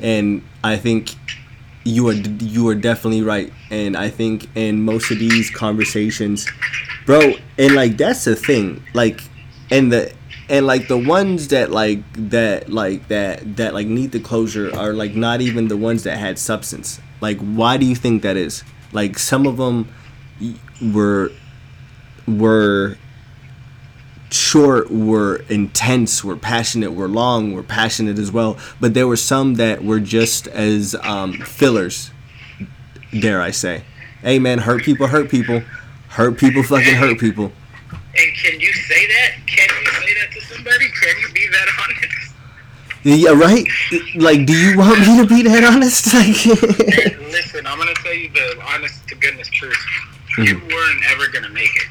[0.00, 1.10] and I think
[1.84, 3.52] you are you are definitely right.
[3.70, 6.46] And I think in most of these conversations,
[7.06, 9.20] bro and like that's the thing like
[9.70, 10.12] and the
[10.48, 14.92] and like the ones that like that like that that like need the closure are
[14.92, 18.62] like not even the ones that had substance like why do you think that is
[18.92, 19.88] like some of them
[20.92, 21.30] were
[22.26, 22.96] were
[24.34, 29.54] short were intense were passionate were long were passionate as well but there were some
[29.54, 32.10] that were just as um, fillers
[33.20, 33.82] dare i say
[34.22, 35.60] hey man hurt people hurt people
[36.08, 37.52] hurt people fucking hurt people
[38.16, 39.30] And can you say that?
[39.46, 40.86] Can you say that to somebody?
[40.88, 42.30] Can you be that honest?
[43.02, 43.66] yeah right
[44.16, 46.46] like do you want me to be that honest like
[47.32, 49.76] listen, I'm gonna tell you the honest to goodness truth.
[50.38, 50.66] You Mm-hmm.
[50.66, 51.86] weren't ever gonna make it.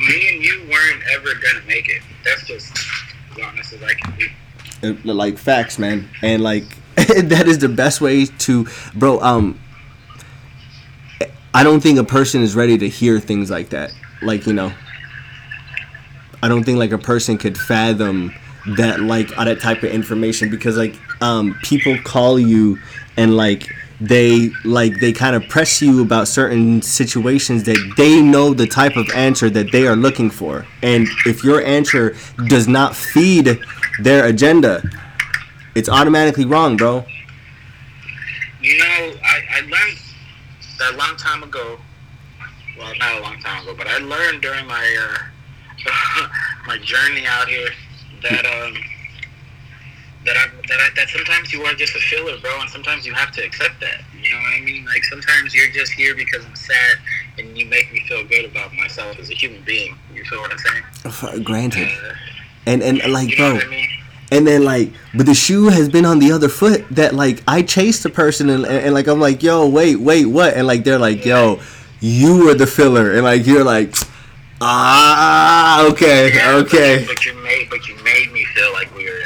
[0.00, 2.02] Me and you weren't ever gonna make it.
[2.24, 2.72] That's just
[3.32, 4.26] as honest as I can be.
[4.82, 6.64] Like facts man and like
[6.96, 9.58] that is the best way to bro um
[11.52, 14.72] i don't think a person is ready to hear things like that like you know
[16.42, 18.32] i don't think like a person could fathom
[18.76, 22.78] that like that type of information because like um people call you
[23.16, 23.70] and like
[24.00, 28.96] they like they kind of press you about certain situations that they know the type
[28.96, 32.16] of answer that they are looking for and if your answer
[32.48, 33.58] does not feed
[34.02, 34.82] their agenda
[35.74, 37.04] it's automatically wrong bro
[38.62, 38.84] You know,
[39.24, 39.98] I, I learned
[40.78, 41.78] that a long time ago.
[42.78, 46.28] Well, not a long time ago, but I learned during my uh,
[46.66, 47.70] my journey out here
[48.22, 48.74] that um
[50.24, 53.14] that I that I, that sometimes you are just a filler, bro, and sometimes you
[53.14, 54.00] have to accept that.
[54.20, 54.84] You know what I mean?
[54.84, 56.98] Like sometimes you're just here because I'm sad,
[57.38, 59.96] and you make me feel good about myself as a human being.
[60.14, 61.42] You feel what I'm saying?
[61.44, 62.12] Granted Uh,
[62.66, 63.88] and and like you know bro what I mean?
[64.32, 67.62] and then like but the shoe has been on the other foot that like i
[67.62, 70.84] chased the person and, and, and, like i'm like yo wait wait what and like
[70.84, 71.58] they're like yo
[72.00, 73.94] you were the filler and like you're like
[74.60, 78.94] ah okay Yeah, but okay you- But you made, but you made me feel like
[78.96, 79.19] we were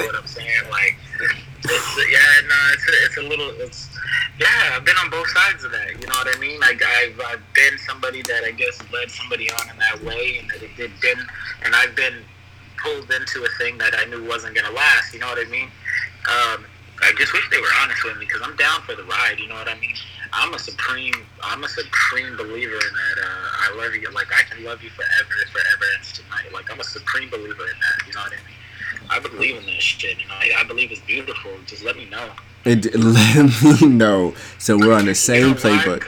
[0.00, 0.64] feel what I'm saying?
[0.70, 0.96] Like,
[1.64, 3.88] it's yeah, no, it's a, it's a little, it's
[4.38, 4.76] yeah.
[4.76, 6.00] I've been on both sides of that.
[6.00, 6.60] You know what I mean?
[6.60, 10.48] Like, I've I've been somebody that I guess led somebody on in that way, and
[10.50, 11.18] that it did been,
[11.64, 12.24] and I've been
[12.82, 15.12] pulled into a thing that I knew wasn't gonna last.
[15.12, 15.68] You know what I mean?
[16.28, 16.64] Um,
[17.02, 19.36] I just wish they were honest with me because I'm down for the ride.
[19.38, 19.94] You know what I mean?
[20.32, 23.16] I'm a supreme, I'm a supreme believer in that.
[23.24, 26.52] Uh, I love you, like I can love you forever, forever and tonight.
[26.52, 28.06] Like I'm a supreme believer in that.
[28.06, 28.49] You know what I mean?
[29.10, 30.18] I believe in this shit.
[30.20, 31.50] You know, I, I believe it's beautiful.
[31.66, 32.30] Just let me know.
[32.64, 36.04] it, let me know so we're on the same playbook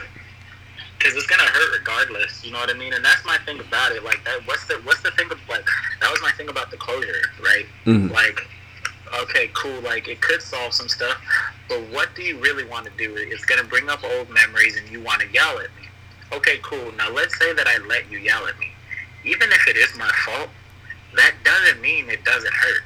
[0.97, 2.43] Because it's gonna hurt regardless.
[2.45, 2.93] You know what I mean?
[2.93, 4.03] And that's my thing about it.
[4.03, 4.39] Like that.
[4.47, 5.65] What's the What's the thing of like?
[6.01, 7.65] That was my thing about the closure, right?
[7.85, 8.09] Mhm.
[8.11, 8.39] Like,
[9.21, 9.79] okay, cool.
[9.81, 11.17] Like it could solve some stuff,
[11.67, 13.13] but what do you really want to do?
[13.17, 15.89] It's gonna bring up old memories, and you want to yell at me.
[16.31, 16.91] Okay, cool.
[16.93, 18.69] Now let's say that I let you yell at me,
[19.25, 20.49] even if it is my fault.
[21.15, 22.81] That doesn't mean it doesn't hurt.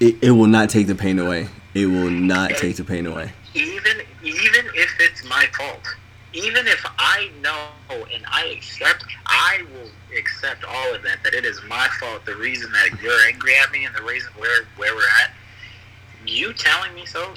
[0.00, 3.32] It, it will not take the pain away it will not take the pain away
[3.54, 5.94] even even if it's my fault,
[6.32, 11.22] even if I know and I accept, I will accept all of that.
[11.22, 12.24] That it is my fault.
[12.24, 15.30] The reason that you're angry at me and the reason where where we're at.
[16.26, 17.34] You telling me so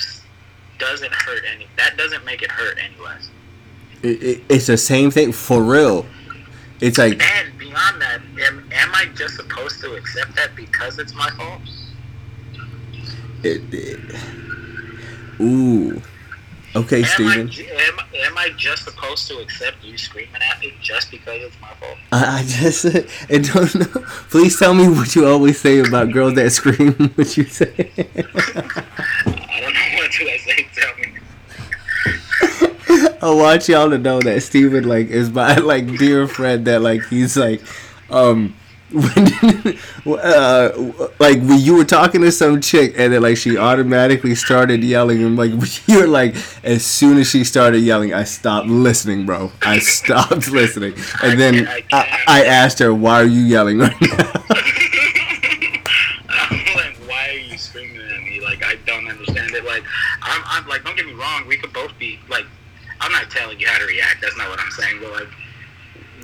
[0.79, 1.67] doesn't hurt any.
[1.75, 3.29] That doesn't make it hurt any less.
[4.01, 6.05] it, it, it's the same thing for real
[6.79, 11.13] it's like And beyond that, am, am I just supposed to accept that because it's
[11.15, 11.61] my fault?
[13.43, 13.99] It, it,
[15.39, 16.01] ooh
[16.75, 20.73] okay Am steven j- am, am I just supposed to accept you screaming at me
[20.81, 21.97] just because it's my fault?
[22.11, 22.85] I, I just
[23.29, 24.03] I don't know.
[24.29, 26.93] Please tell me what you always say about girls that scream.
[27.15, 27.73] What you say?
[27.97, 30.67] I don't know what I say.
[30.73, 31.07] Tell me.
[33.21, 36.65] I want y'all to know that Steven like is my like dear friend.
[36.65, 37.61] That like he's like,
[38.09, 38.55] um,
[38.95, 40.69] uh,
[41.19, 45.21] like when you were talking to some chick and then like she automatically started yelling
[45.23, 45.51] and like
[45.87, 50.47] you were like as soon as she started yelling I stopped listening bro I stopped
[50.51, 52.23] listening and then I I.
[52.27, 54.33] I asked her why are you yelling right now
[56.29, 58.41] I'm like, why are you screaming at me?
[58.41, 59.65] Like, I don't understand it.
[59.65, 59.83] Like,
[60.21, 61.45] I'm, I'm like, don't get me wrong.
[61.47, 62.45] We could both be like,
[62.99, 64.21] I'm not telling you how to react.
[64.21, 64.99] That's not what I'm saying.
[65.01, 65.27] But like,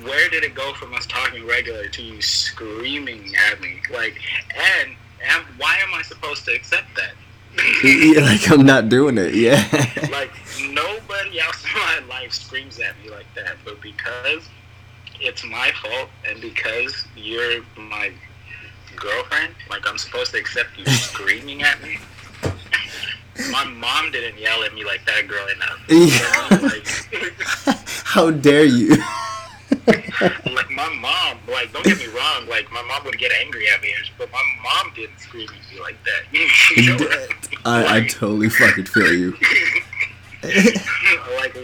[0.04, 3.80] where did it go from us talking regular to you screaming at me?
[3.92, 4.20] Like,
[4.54, 7.12] and and why am I supposed to accept that?
[7.84, 9.62] Yeah, like I'm not doing it yeah
[10.10, 10.32] like
[10.72, 14.48] nobody else in my life screams at me like that, but because
[15.20, 18.10] it's my fault and because you're my
[18.96, 21.98] girlfriend, like I'm supposed to accept you screaming at me.
[23.50, 25.78] My mom didn't yell at me like that growing up.
[25.88, 26.58] Yeah.
[26.62, 28.96] Like, How dare you?
[29.86, 33.82] Like my mom, like don't get me wrong, like my mom would get angry at
[33.82, 36.22] me, but my mom didn't scream at me like that.
[36.76, 37.26] You know?
[37.64, 39.36] I, I Like- totally fucking feel you.
[40.42, 41.54] like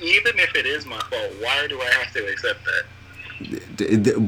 [0.00, 2.84] even if it is my fault, why do I have to accept that?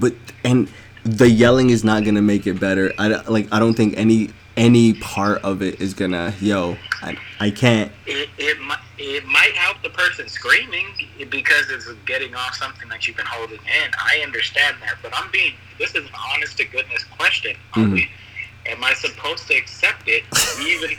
[0.01, 0.15] But
[0.45, 0.69] and
[1.05, 2.93] the yelling is not gonna make it better.
[2.99, 3.49] I like.
[3.53, 6.33] I don't think any any part of it is gonna.
[6.41, 7.93] Yo, I, I can't.
[8.07, 10.87] It it might it might help the person screaming
[11.29, 13.91] because it's getting off something that you've been holding in.
[13.99, 17.57] I understand that, but I'm being this is an honest to goodness question.
[17.77, 17.85] Ollie.
[17.87, 18.73] Mm-hmm.
[18.73, 20.25] Am I supposed to accept it
[20.59, 20.97] even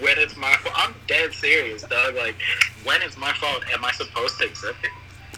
[0.00, 0.74] when it's my fault?
[0.78, 2.14] I'm dead serious, dog.
[2.14, 2.36] Like
[2.84, 4.90] when it's my fault, am I supposed to accept it?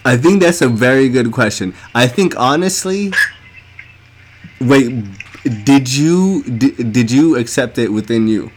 [0.05, 1.75] I think that's a very good question.
[1.93, 3.13] I think honestly,
[4.61, 5.05] wait,
[5.65, 8.53] did you did, did you accept it within you?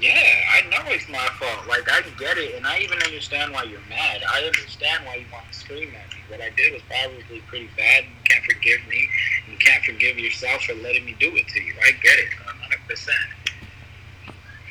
[0.00, 1.64] Yeah, I know it's my fault.
[1.66, 4.20] Like I get it, and I even understand why you're mad.
[4.28, 6.20] I understand why you want to scream at me.
[6.28, 8.04] What I did was probably pretty bad.
[8.04, 9.08] You can't forgive me.
[9.48, 11.72] You can't forgive yourself for letting me do it to you.
[11.80, 13.24] I get it, hundred percent.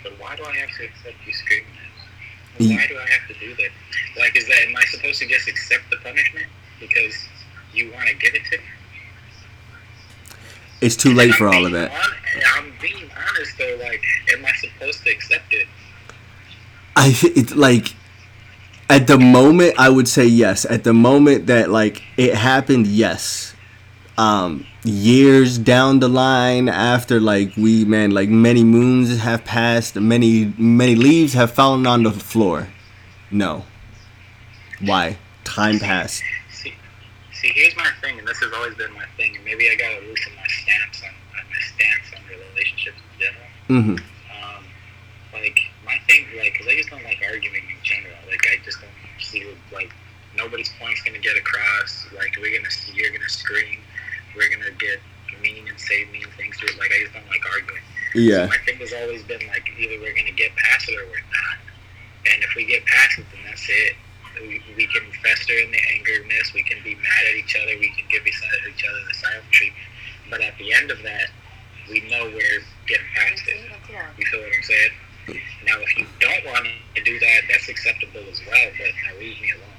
[0.04, 2.78] But why do I have to accept you screaming at me?
[2.78, 3.74] Why do I have to do that?
[4.22, 6.46] Like, is that am I supposed to just accept the punishment
[6.80, 7.18] because
[7.74, 8.70] you want to give it to me?
[10.82, 11.92] It's too late for all of that.
[12.58, 13.78] I'm being honest though.
[13.80, 14.04] Like,
[14.34, 15.68] am I supposed to accept it?
[16.96, 17.94] I it's like
[18.90, 20.66] at the moment I would say yes.
[20.66, 23.54] At the moment that like it happened, yes.
[24.18, 30.54] Um years down the line after like we man like many moons have passed, many
[30.58, 32.70] many leaves have fallen on the floor.
[33.30, 33.66] No.
[34.82, 35.18] Why?
[35.44, 36.24] Time passed.
[37.42, 39.98] See, here's my thing, and this has always been my thing, and maybe I gotta
[40.06, 43.50] loosen my stance on, my stance on relationships in general.
[43.66, 43.98] Mm-hmm.
[44.30, 44.62] Um,
[45.34, 48.14] like my thing, like, cause I just don't like arguing in general.
[48.30, 49.42] Like, I just don't see
[49.74, 49.90] like
[50.38, 52.06] nobody's point's gonna get across.
[52.14, 53.82] Like, we're gonna, see, you're gonna scream,
[54.38, 55.02] we're gonna get
[55.42, 56.78] mean and say mean things to it.
[56.78, 57.82] Like, I just don't like arguing.
[58.14, 58.46] Yeah.
[58.46, 61.58] My thing has always been like either we're gonna get past it or we're not.
[62.30, 63.96] And if we get past it, then that's it.
[64.42, 66.54] We, can fester in the angerness.
[66.54, 67.78] We can be mad at each other.
[67.80, 69.86] We can give each other each other the silent treatment.
[70.30, 71.30] But at the end of that,
[71.90, 73.72] we know we're getting past it.
[74.18, 74.92] You feel what I'm saying?
[75.66, 78.70] Now, if you don't want to do that, that's acceptable as well.
[78.78, 79.78] But now leave me alone.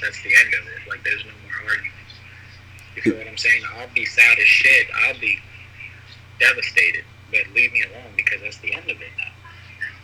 [0.00, 0.88] That's the end of it.
[0.88, 2.14] Like there's no more arguments.
[2.96, 3.62] You feel what I'm saying?
[3.76, 4.86] I'll be sad as shit.
[5.04, 5.38] I'll be
[6.38, 7.04] devastated.
[7.30, 9.33] But leave me alone because that's the end of it now.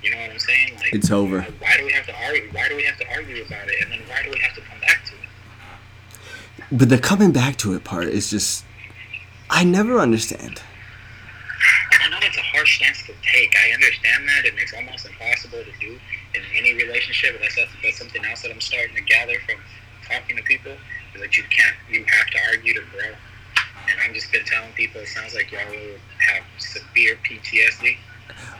[0.02, 0.74] You know what I'm saying?
[0.76, 1.42] Like It's over.
[1.42, 2.48] Why do we have to argue?
[2.52, 3.82] Why do we have to argue about it?
[3.82, 6.68] And then why do we have to come back to it?
[6.72, 8.64] But the coming back to it part is just
[9.50, 10.62] I never understand.
[12.00, 13.54] I know it's a harsh stance to take.
[13.58, 15.98] I understand that, and it's almost impossible to do
[16.34, 17.34] in any relationship.
[17.40, 19.56] But that's, that's something else that I'm starting to gather from
[20.08, 20.72] talking to people
[21.14, 23.10] is that you can't, you have to argue to grow.
[23.90, 27.96] And I've just been telling people, it sounds like y'all have severe PTSD.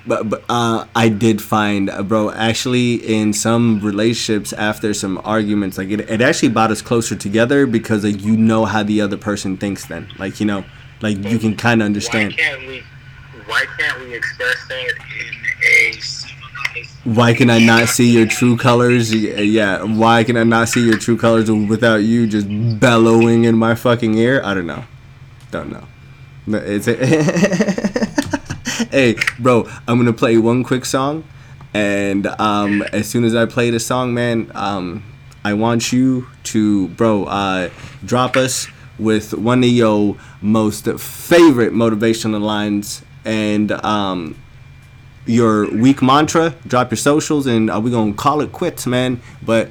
[0.06, 2.30] But but uh, I did find, uh, bro.
[2.30, 7.66] Actually, in some relationships, after some arguments, like it, it actually brought us closer together
[7.66, 9.86] because like you know how the other person thinks.
[9.86, 10.64] Then, like you know,
[11.02, 12.32] like you can kind of understand.
[12.32, 12.82] Why can't we?
[13.44, 15.34] Why can't we express that in
[15.64, 16.00] a?
[17.04, 19.12] Why can I not see your true colors?
[19.12, 19.82] Yeah.
[19.82, 22.46] Why can I not see your true colors without you just
[22.78, 24.42] bellowing in my fucking ear?
[24.44, 24.84] I don't know.
[25.50, 25.84] Don't know.
[26.46, 26.86] No, It's
[28.92, 29.68] hey, bro.
[29.86, 31.22] I'm gonna play one quick song,
[31.72, 35.04] and um, as soon as I play the song, man, um,
[35.44, 37.70] I want you to, bro, uh,
[38.04, 38.66] drop us
[38.98, 44.36] with one of your most favorite motivational lines, and um,
[45.24, 46.56] your week mantra.
[46.66, 49.20] Drop your socials, and uh, we gonna call it quits, man.
[49.40, 49.70] But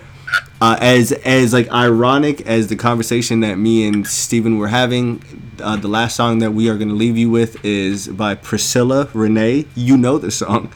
[0.61, 5.23] uh, as as like ironic as the conversation that me and Steven were having,
[5.61, 9.65] uh, the last song that we are gonna leave you with is by Priscilla Renea.
[9.75, 10.71] You know the song.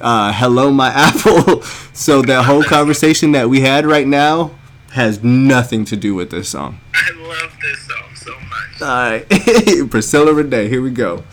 [0.00, 1.62] Uh, Hello, my apple.
[1.92, 4.52] so that whole conversation that we had right now
[4.92, 6.80] has nothing to do with this song.
[6.94, 8.82] I love this song so much.
[8.82, 10.68] All right, Priscilla Renea.
[10.68, 11.24] Here we go.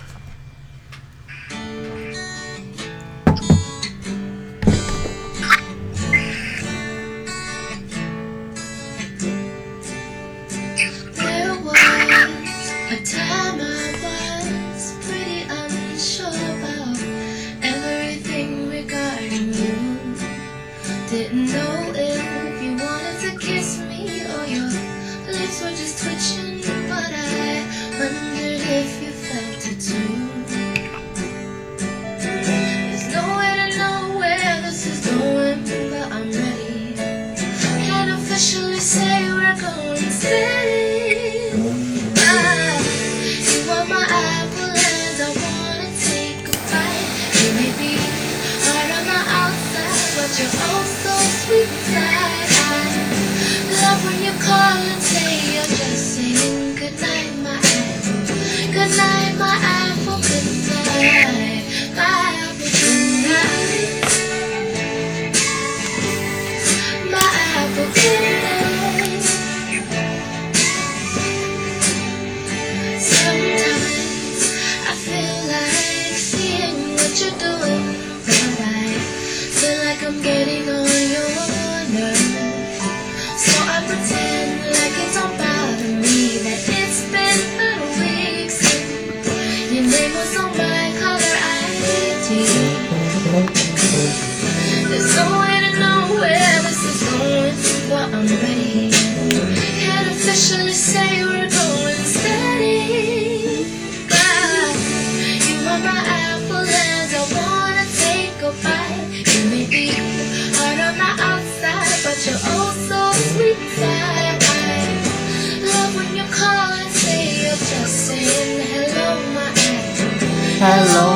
[120.65, 121.12] Hello,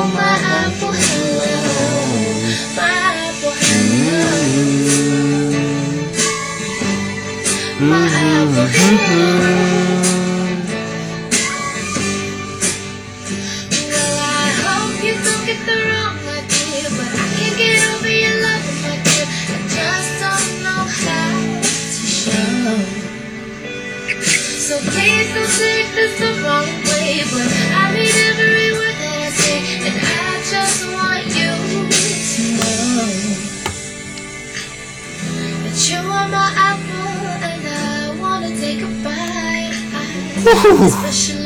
[40.60, 41.37] I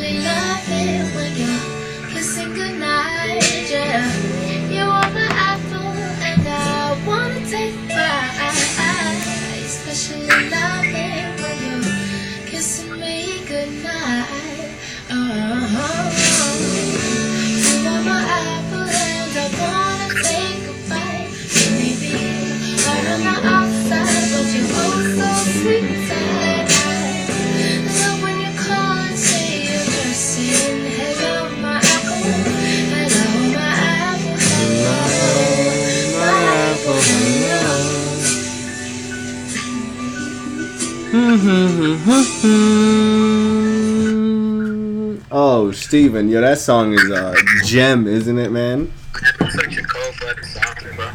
[45.93, 48.91] Steven, yo, that song is a gem, isn't it, man?
[49.13, 51.11] It's such a cold blooded song, bro.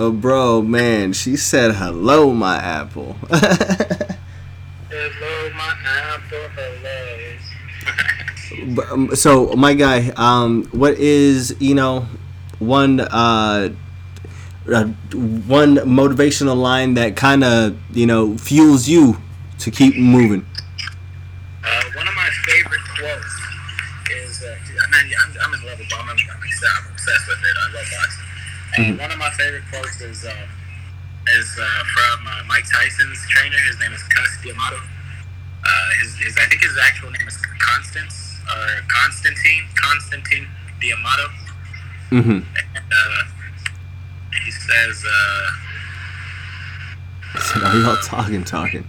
[0.00, 3.12] Oh, bro, man, she said hello, my apple.
[3.30, 3.38] Hello,
[5.54, 6.38] my apple.
[8.58, 8.82] Hello.
[8.90, 12.08] Um, so, my guy, um, what is you know
[12.58, 13.68] one uh,
[14.68, 14.84] uh
[15.46, 19.18] one motivational line that kind of you know fuels you
[19.60, 20.44] to keep moving?
[28.78, 30.46] And one of my favorite quotes is uh,
[31.28, 33.56] is uh, from uh, Mike Tyson's trainer.
[33.66, 34.76] His name is Cus D'Amato.
[34.76, 40.46] Uh, his, his, I think his actual name is Constance or Constantine Constantine
[40.80, 41.28] D'Amato.
[42.10, 42.30] Mm-hmm.
[42.30, 43.22] And uh,
[44.44, 45.50] he says, uh,
[47.64, 48.86] Are y'all talking, talking?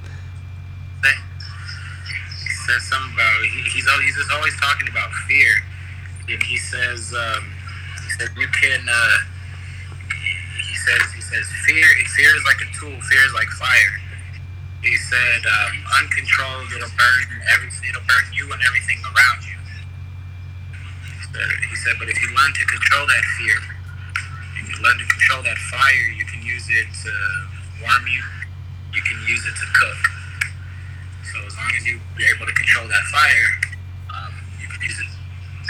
[2.43, 5.63] he says something about he, he's always, he's just always talking about fear,
[6.29, 7.49] and he says um,
[8.03, 9.17] he says you can uh,
[10.87, 11.83] says he says fear
[12.15, 13.93] fear is like a tool, fear is like fire.
[14.81, 19.57] He said um, uncontrolled it'll burn every it'll burn you and everything around you.
[21.69, 23.57] He said, but if you learn to control that fear,
[24.57, 27.11] if you learn to control that fire, you can use it to
[27.83, 28.23] warm you.
[28.93, 30.01] You can use it to cook.
[31.31, 33.49] So as long as you, you're able to control that fire,
[34.09, 35.05] um, you can use it,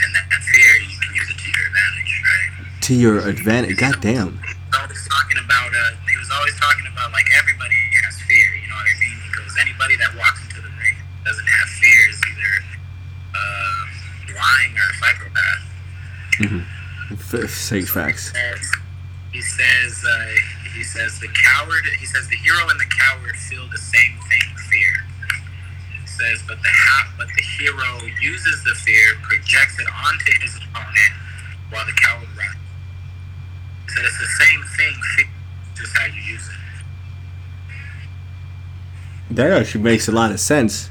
[0.05, 2.81] and that, that fear, you can use it to your advantage, right?
[2.81, 3.77] To your advantage.
[3.77, 4.39] Goddamn.
[4.67, 8.47] He was always talking about, uh, he was always talking about like everybody has fear,
[8.59, 9.17] you know what I mean?
[9.23, 12.53] He goes, anybody that walks into the ring doesn't have fear is either
[13.31, 13.83] uh,
[14.35, 15.63] lying or psychopath.
[17.11, 18.31] F- say facts.
[19.31, 20.35] he says uh,
[20.75, 24.47] he says the coward he says the hero and the coward feel the same thing
[24.69, 24.93] fear
[26.01, 30.55] he says but the ha- but the hero uses the fear projects it onto his
[30.57, 31.13] opponent
[31.71, 32.59] while the coward runs
[33.87, 34.95] said it's the same thing
[35.75, 36.55] just how you use it
[39.35, 40.89] That actually makes a lot of sense.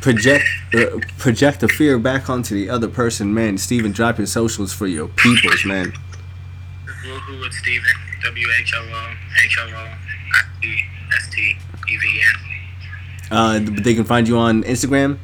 [0.00, 0.44] Project
[0.74, 3.58] uh, project the fear back onto the other person, man.
[3.58, 5.92] Steven, drop your socials for your peoples, man.
[7.04, 7.90] Woohoo with Steven
[8.24, 9.14] W H O O
[9.44, 9.86] H O O
[11.16, 11.56] S T
[11.88, 12.36] E V N
[13.30, 15.18] Uh, they can find you on Instagram.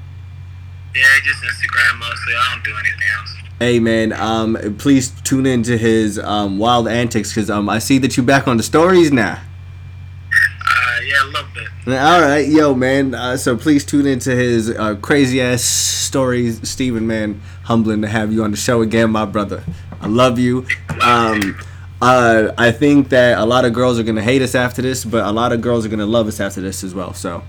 [0.95, 3.33] yeah just Instagram mostly I don't do anything else
[3.63, 4.13] Hey, man.
[4.13, 8.49] Um, please tune into his um wild antics because um I see that you back
[8.49, 9.35] on the stories now.
[9.35, 13.15] uh yeah a little bit All right, yo, man.
[13.15, 17.07] Uh, so please tune into his uh, crazy ass stories, Steven.
[17.07, 19.63] Man, humbling to have you on the show again, my brother.
[20.01, 20.67] I love you.
[21.01, 21.57] Um,
[22.03, 25.25] uh, I think that a lot of girls are gonna hate us after this, but
[25.25, 27.15] a lot of girls are gonna love us after this as well.
[27.15, 27.45] So,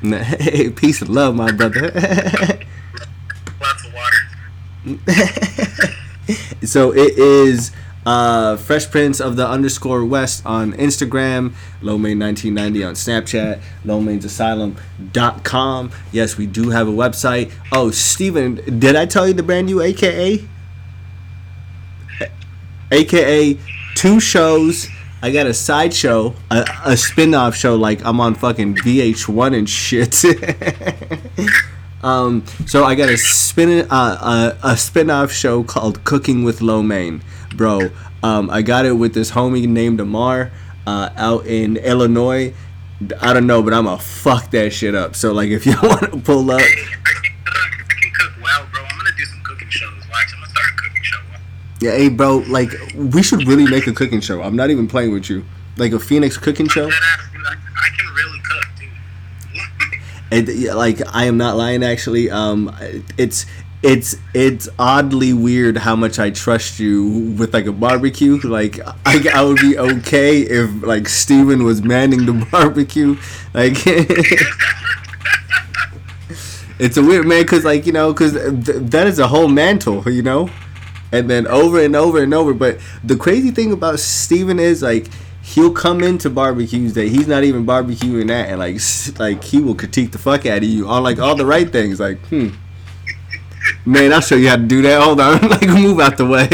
[0.00, 2.60] hey, peace and love, my brother.
[6.62, 7.72] so it is
[8.06, 15.90] uh, Fresh Prince of the underscore West on Instagram, Lowmain1990 on Snapchat, lowmainsasylum.com.
[16.12, 17.50] Yes, we do have a website.
[17.72, 20.48] Oh, Steven, did I tell you the brand new AKA?
[22.92, 23.58] AKA
[23.96, 24.88] two shows.
[25.20, 29.68] I got a sideshow, a, a spin off show like I'm on fucking VH1 and
[29.68, 30.22] shit.
[32.06, 37.20] Um, so I got a spin uh, a, a spin-off show called Cooking with Lowmain,
[37.56, 37.90] bro.
[38.22, 40.52] Um, I got it with this homie named Amar
[40.86, 42.54] uh, out in Illinois.
[43.20, 45.16] I don't know, but I'm gonna fuck that shit up.
[45.16, 47.24] So like, if you want to pull up, I can cook.
[47.44, 48.84] I can cook well, bro.
[48.84, 49.90] I'm gonna do some cooking shows.
[50.08, 51.18] Watch, I'm gonna start a cooking show.
[51.80, 54.42] yeah, hey, bro, like we should really make a cooking show.
[54.42, 55.44] I'm not even playing with you.
[55.76, 56.86] Like a Phoenix cooking show.
[56.86, 58.40] I can really
[60.30, 61.82] yeah, like I am not lying.
[61.82, 62.74] Actually, um,
[63.16, 63.46] it's
[63.82, 68.38] it's it's oddly weird how much I trust you with like a barbecue.
[68.40, 73.16] Like I, I would be okay if like Steven was manning the barbecue.
[73.54, 73.74] Like
[76.78, 80.02] it's a weird man because like you know because th- that is a whole mantle,
[80.10, 80.50] you know,
[81.12, 82.54] and then over and over and over.
[82.54, 85.08] But the crazy thing about Steven is like
[85.46, 88.80] he'll come into barbecues that he's not even barbecuing at, and like
[89.18, 92.00] like he will critique the fuck out of you on like all the right things.
[92.00, 92.48] Like, hmm,
[93.84, 95.00] man, I'll show you how to do that.
[95.00, 96.48] Hold on, like move out the way.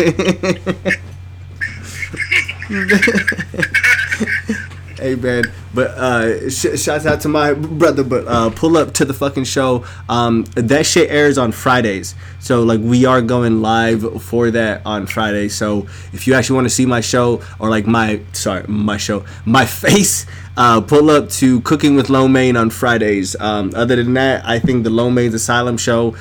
[5.02, 5.42] Hey man,
[5.74, 8.04] but uh, sh- shouts out to my brother.
[8.04, 9.84] But uh, pull up to the fucking show.
[10.08, 15.08] Um, that shit airs on Fridays, so like we are going live for that on
[15.08, 15.48] Friday.
[15.48, 19.24] So if you actually want to see my show or like my sorry my show
[19.44, 20.24] my face,
[20.56, 23.34] uh, pull up to Cooking with Lo on Fridays.
[23.40, 26.14] Um, other than that, I think the Lo Asylum show.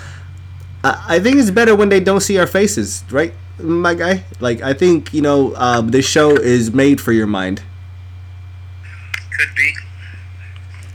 [0.84, 4.24] I, I think it's better when they don't see our faces, right, my guy?
[4.40, 7.62] Like I think you know uh, this show is made for your mind.
[9.42, 9.74] Could be.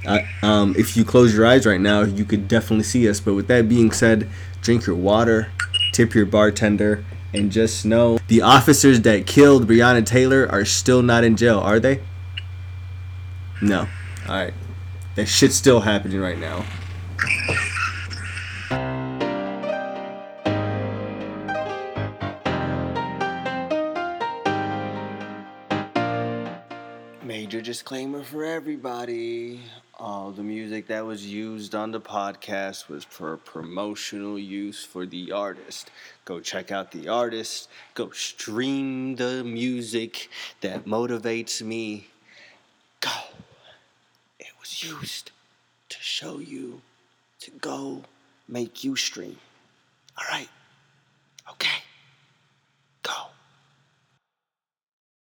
[0.07, 3.19] Uh, um, if you close your eyes right now, you could definitely see us.
[3.19, 4.29] But with that being said,
[4.61, 5.51] drink your water,
[5.93, 7.05] tip your bartender,
[7.35, 11.81] and just know the officers that killed Breonna Taylor are still not in jail, are
[11.81, 12.01] they?
[13.61, 13.89] No.
[14.29, 14.55] All right.
[15.17, 16.65] That shit's still happening right now.
[27.77, 29.61] Disclaimer for everybody.
[29.99, 35.31] All the music that was used on the podcast was for promotional use for the
[35.31, 35.91] artist.
[36.25, 37.69] Go check out the artist.
[37.93, 40.31] Go stream the music
[40.63, 42.09] that motivates me.
[43.01, 43.11] Go.
[44.41, 45.33] It was used
[45.91, 46.81] to show you
[47.41, 48.05] to go
[48.49, 49.37] make you stream.
[50.17, 50.49] All right.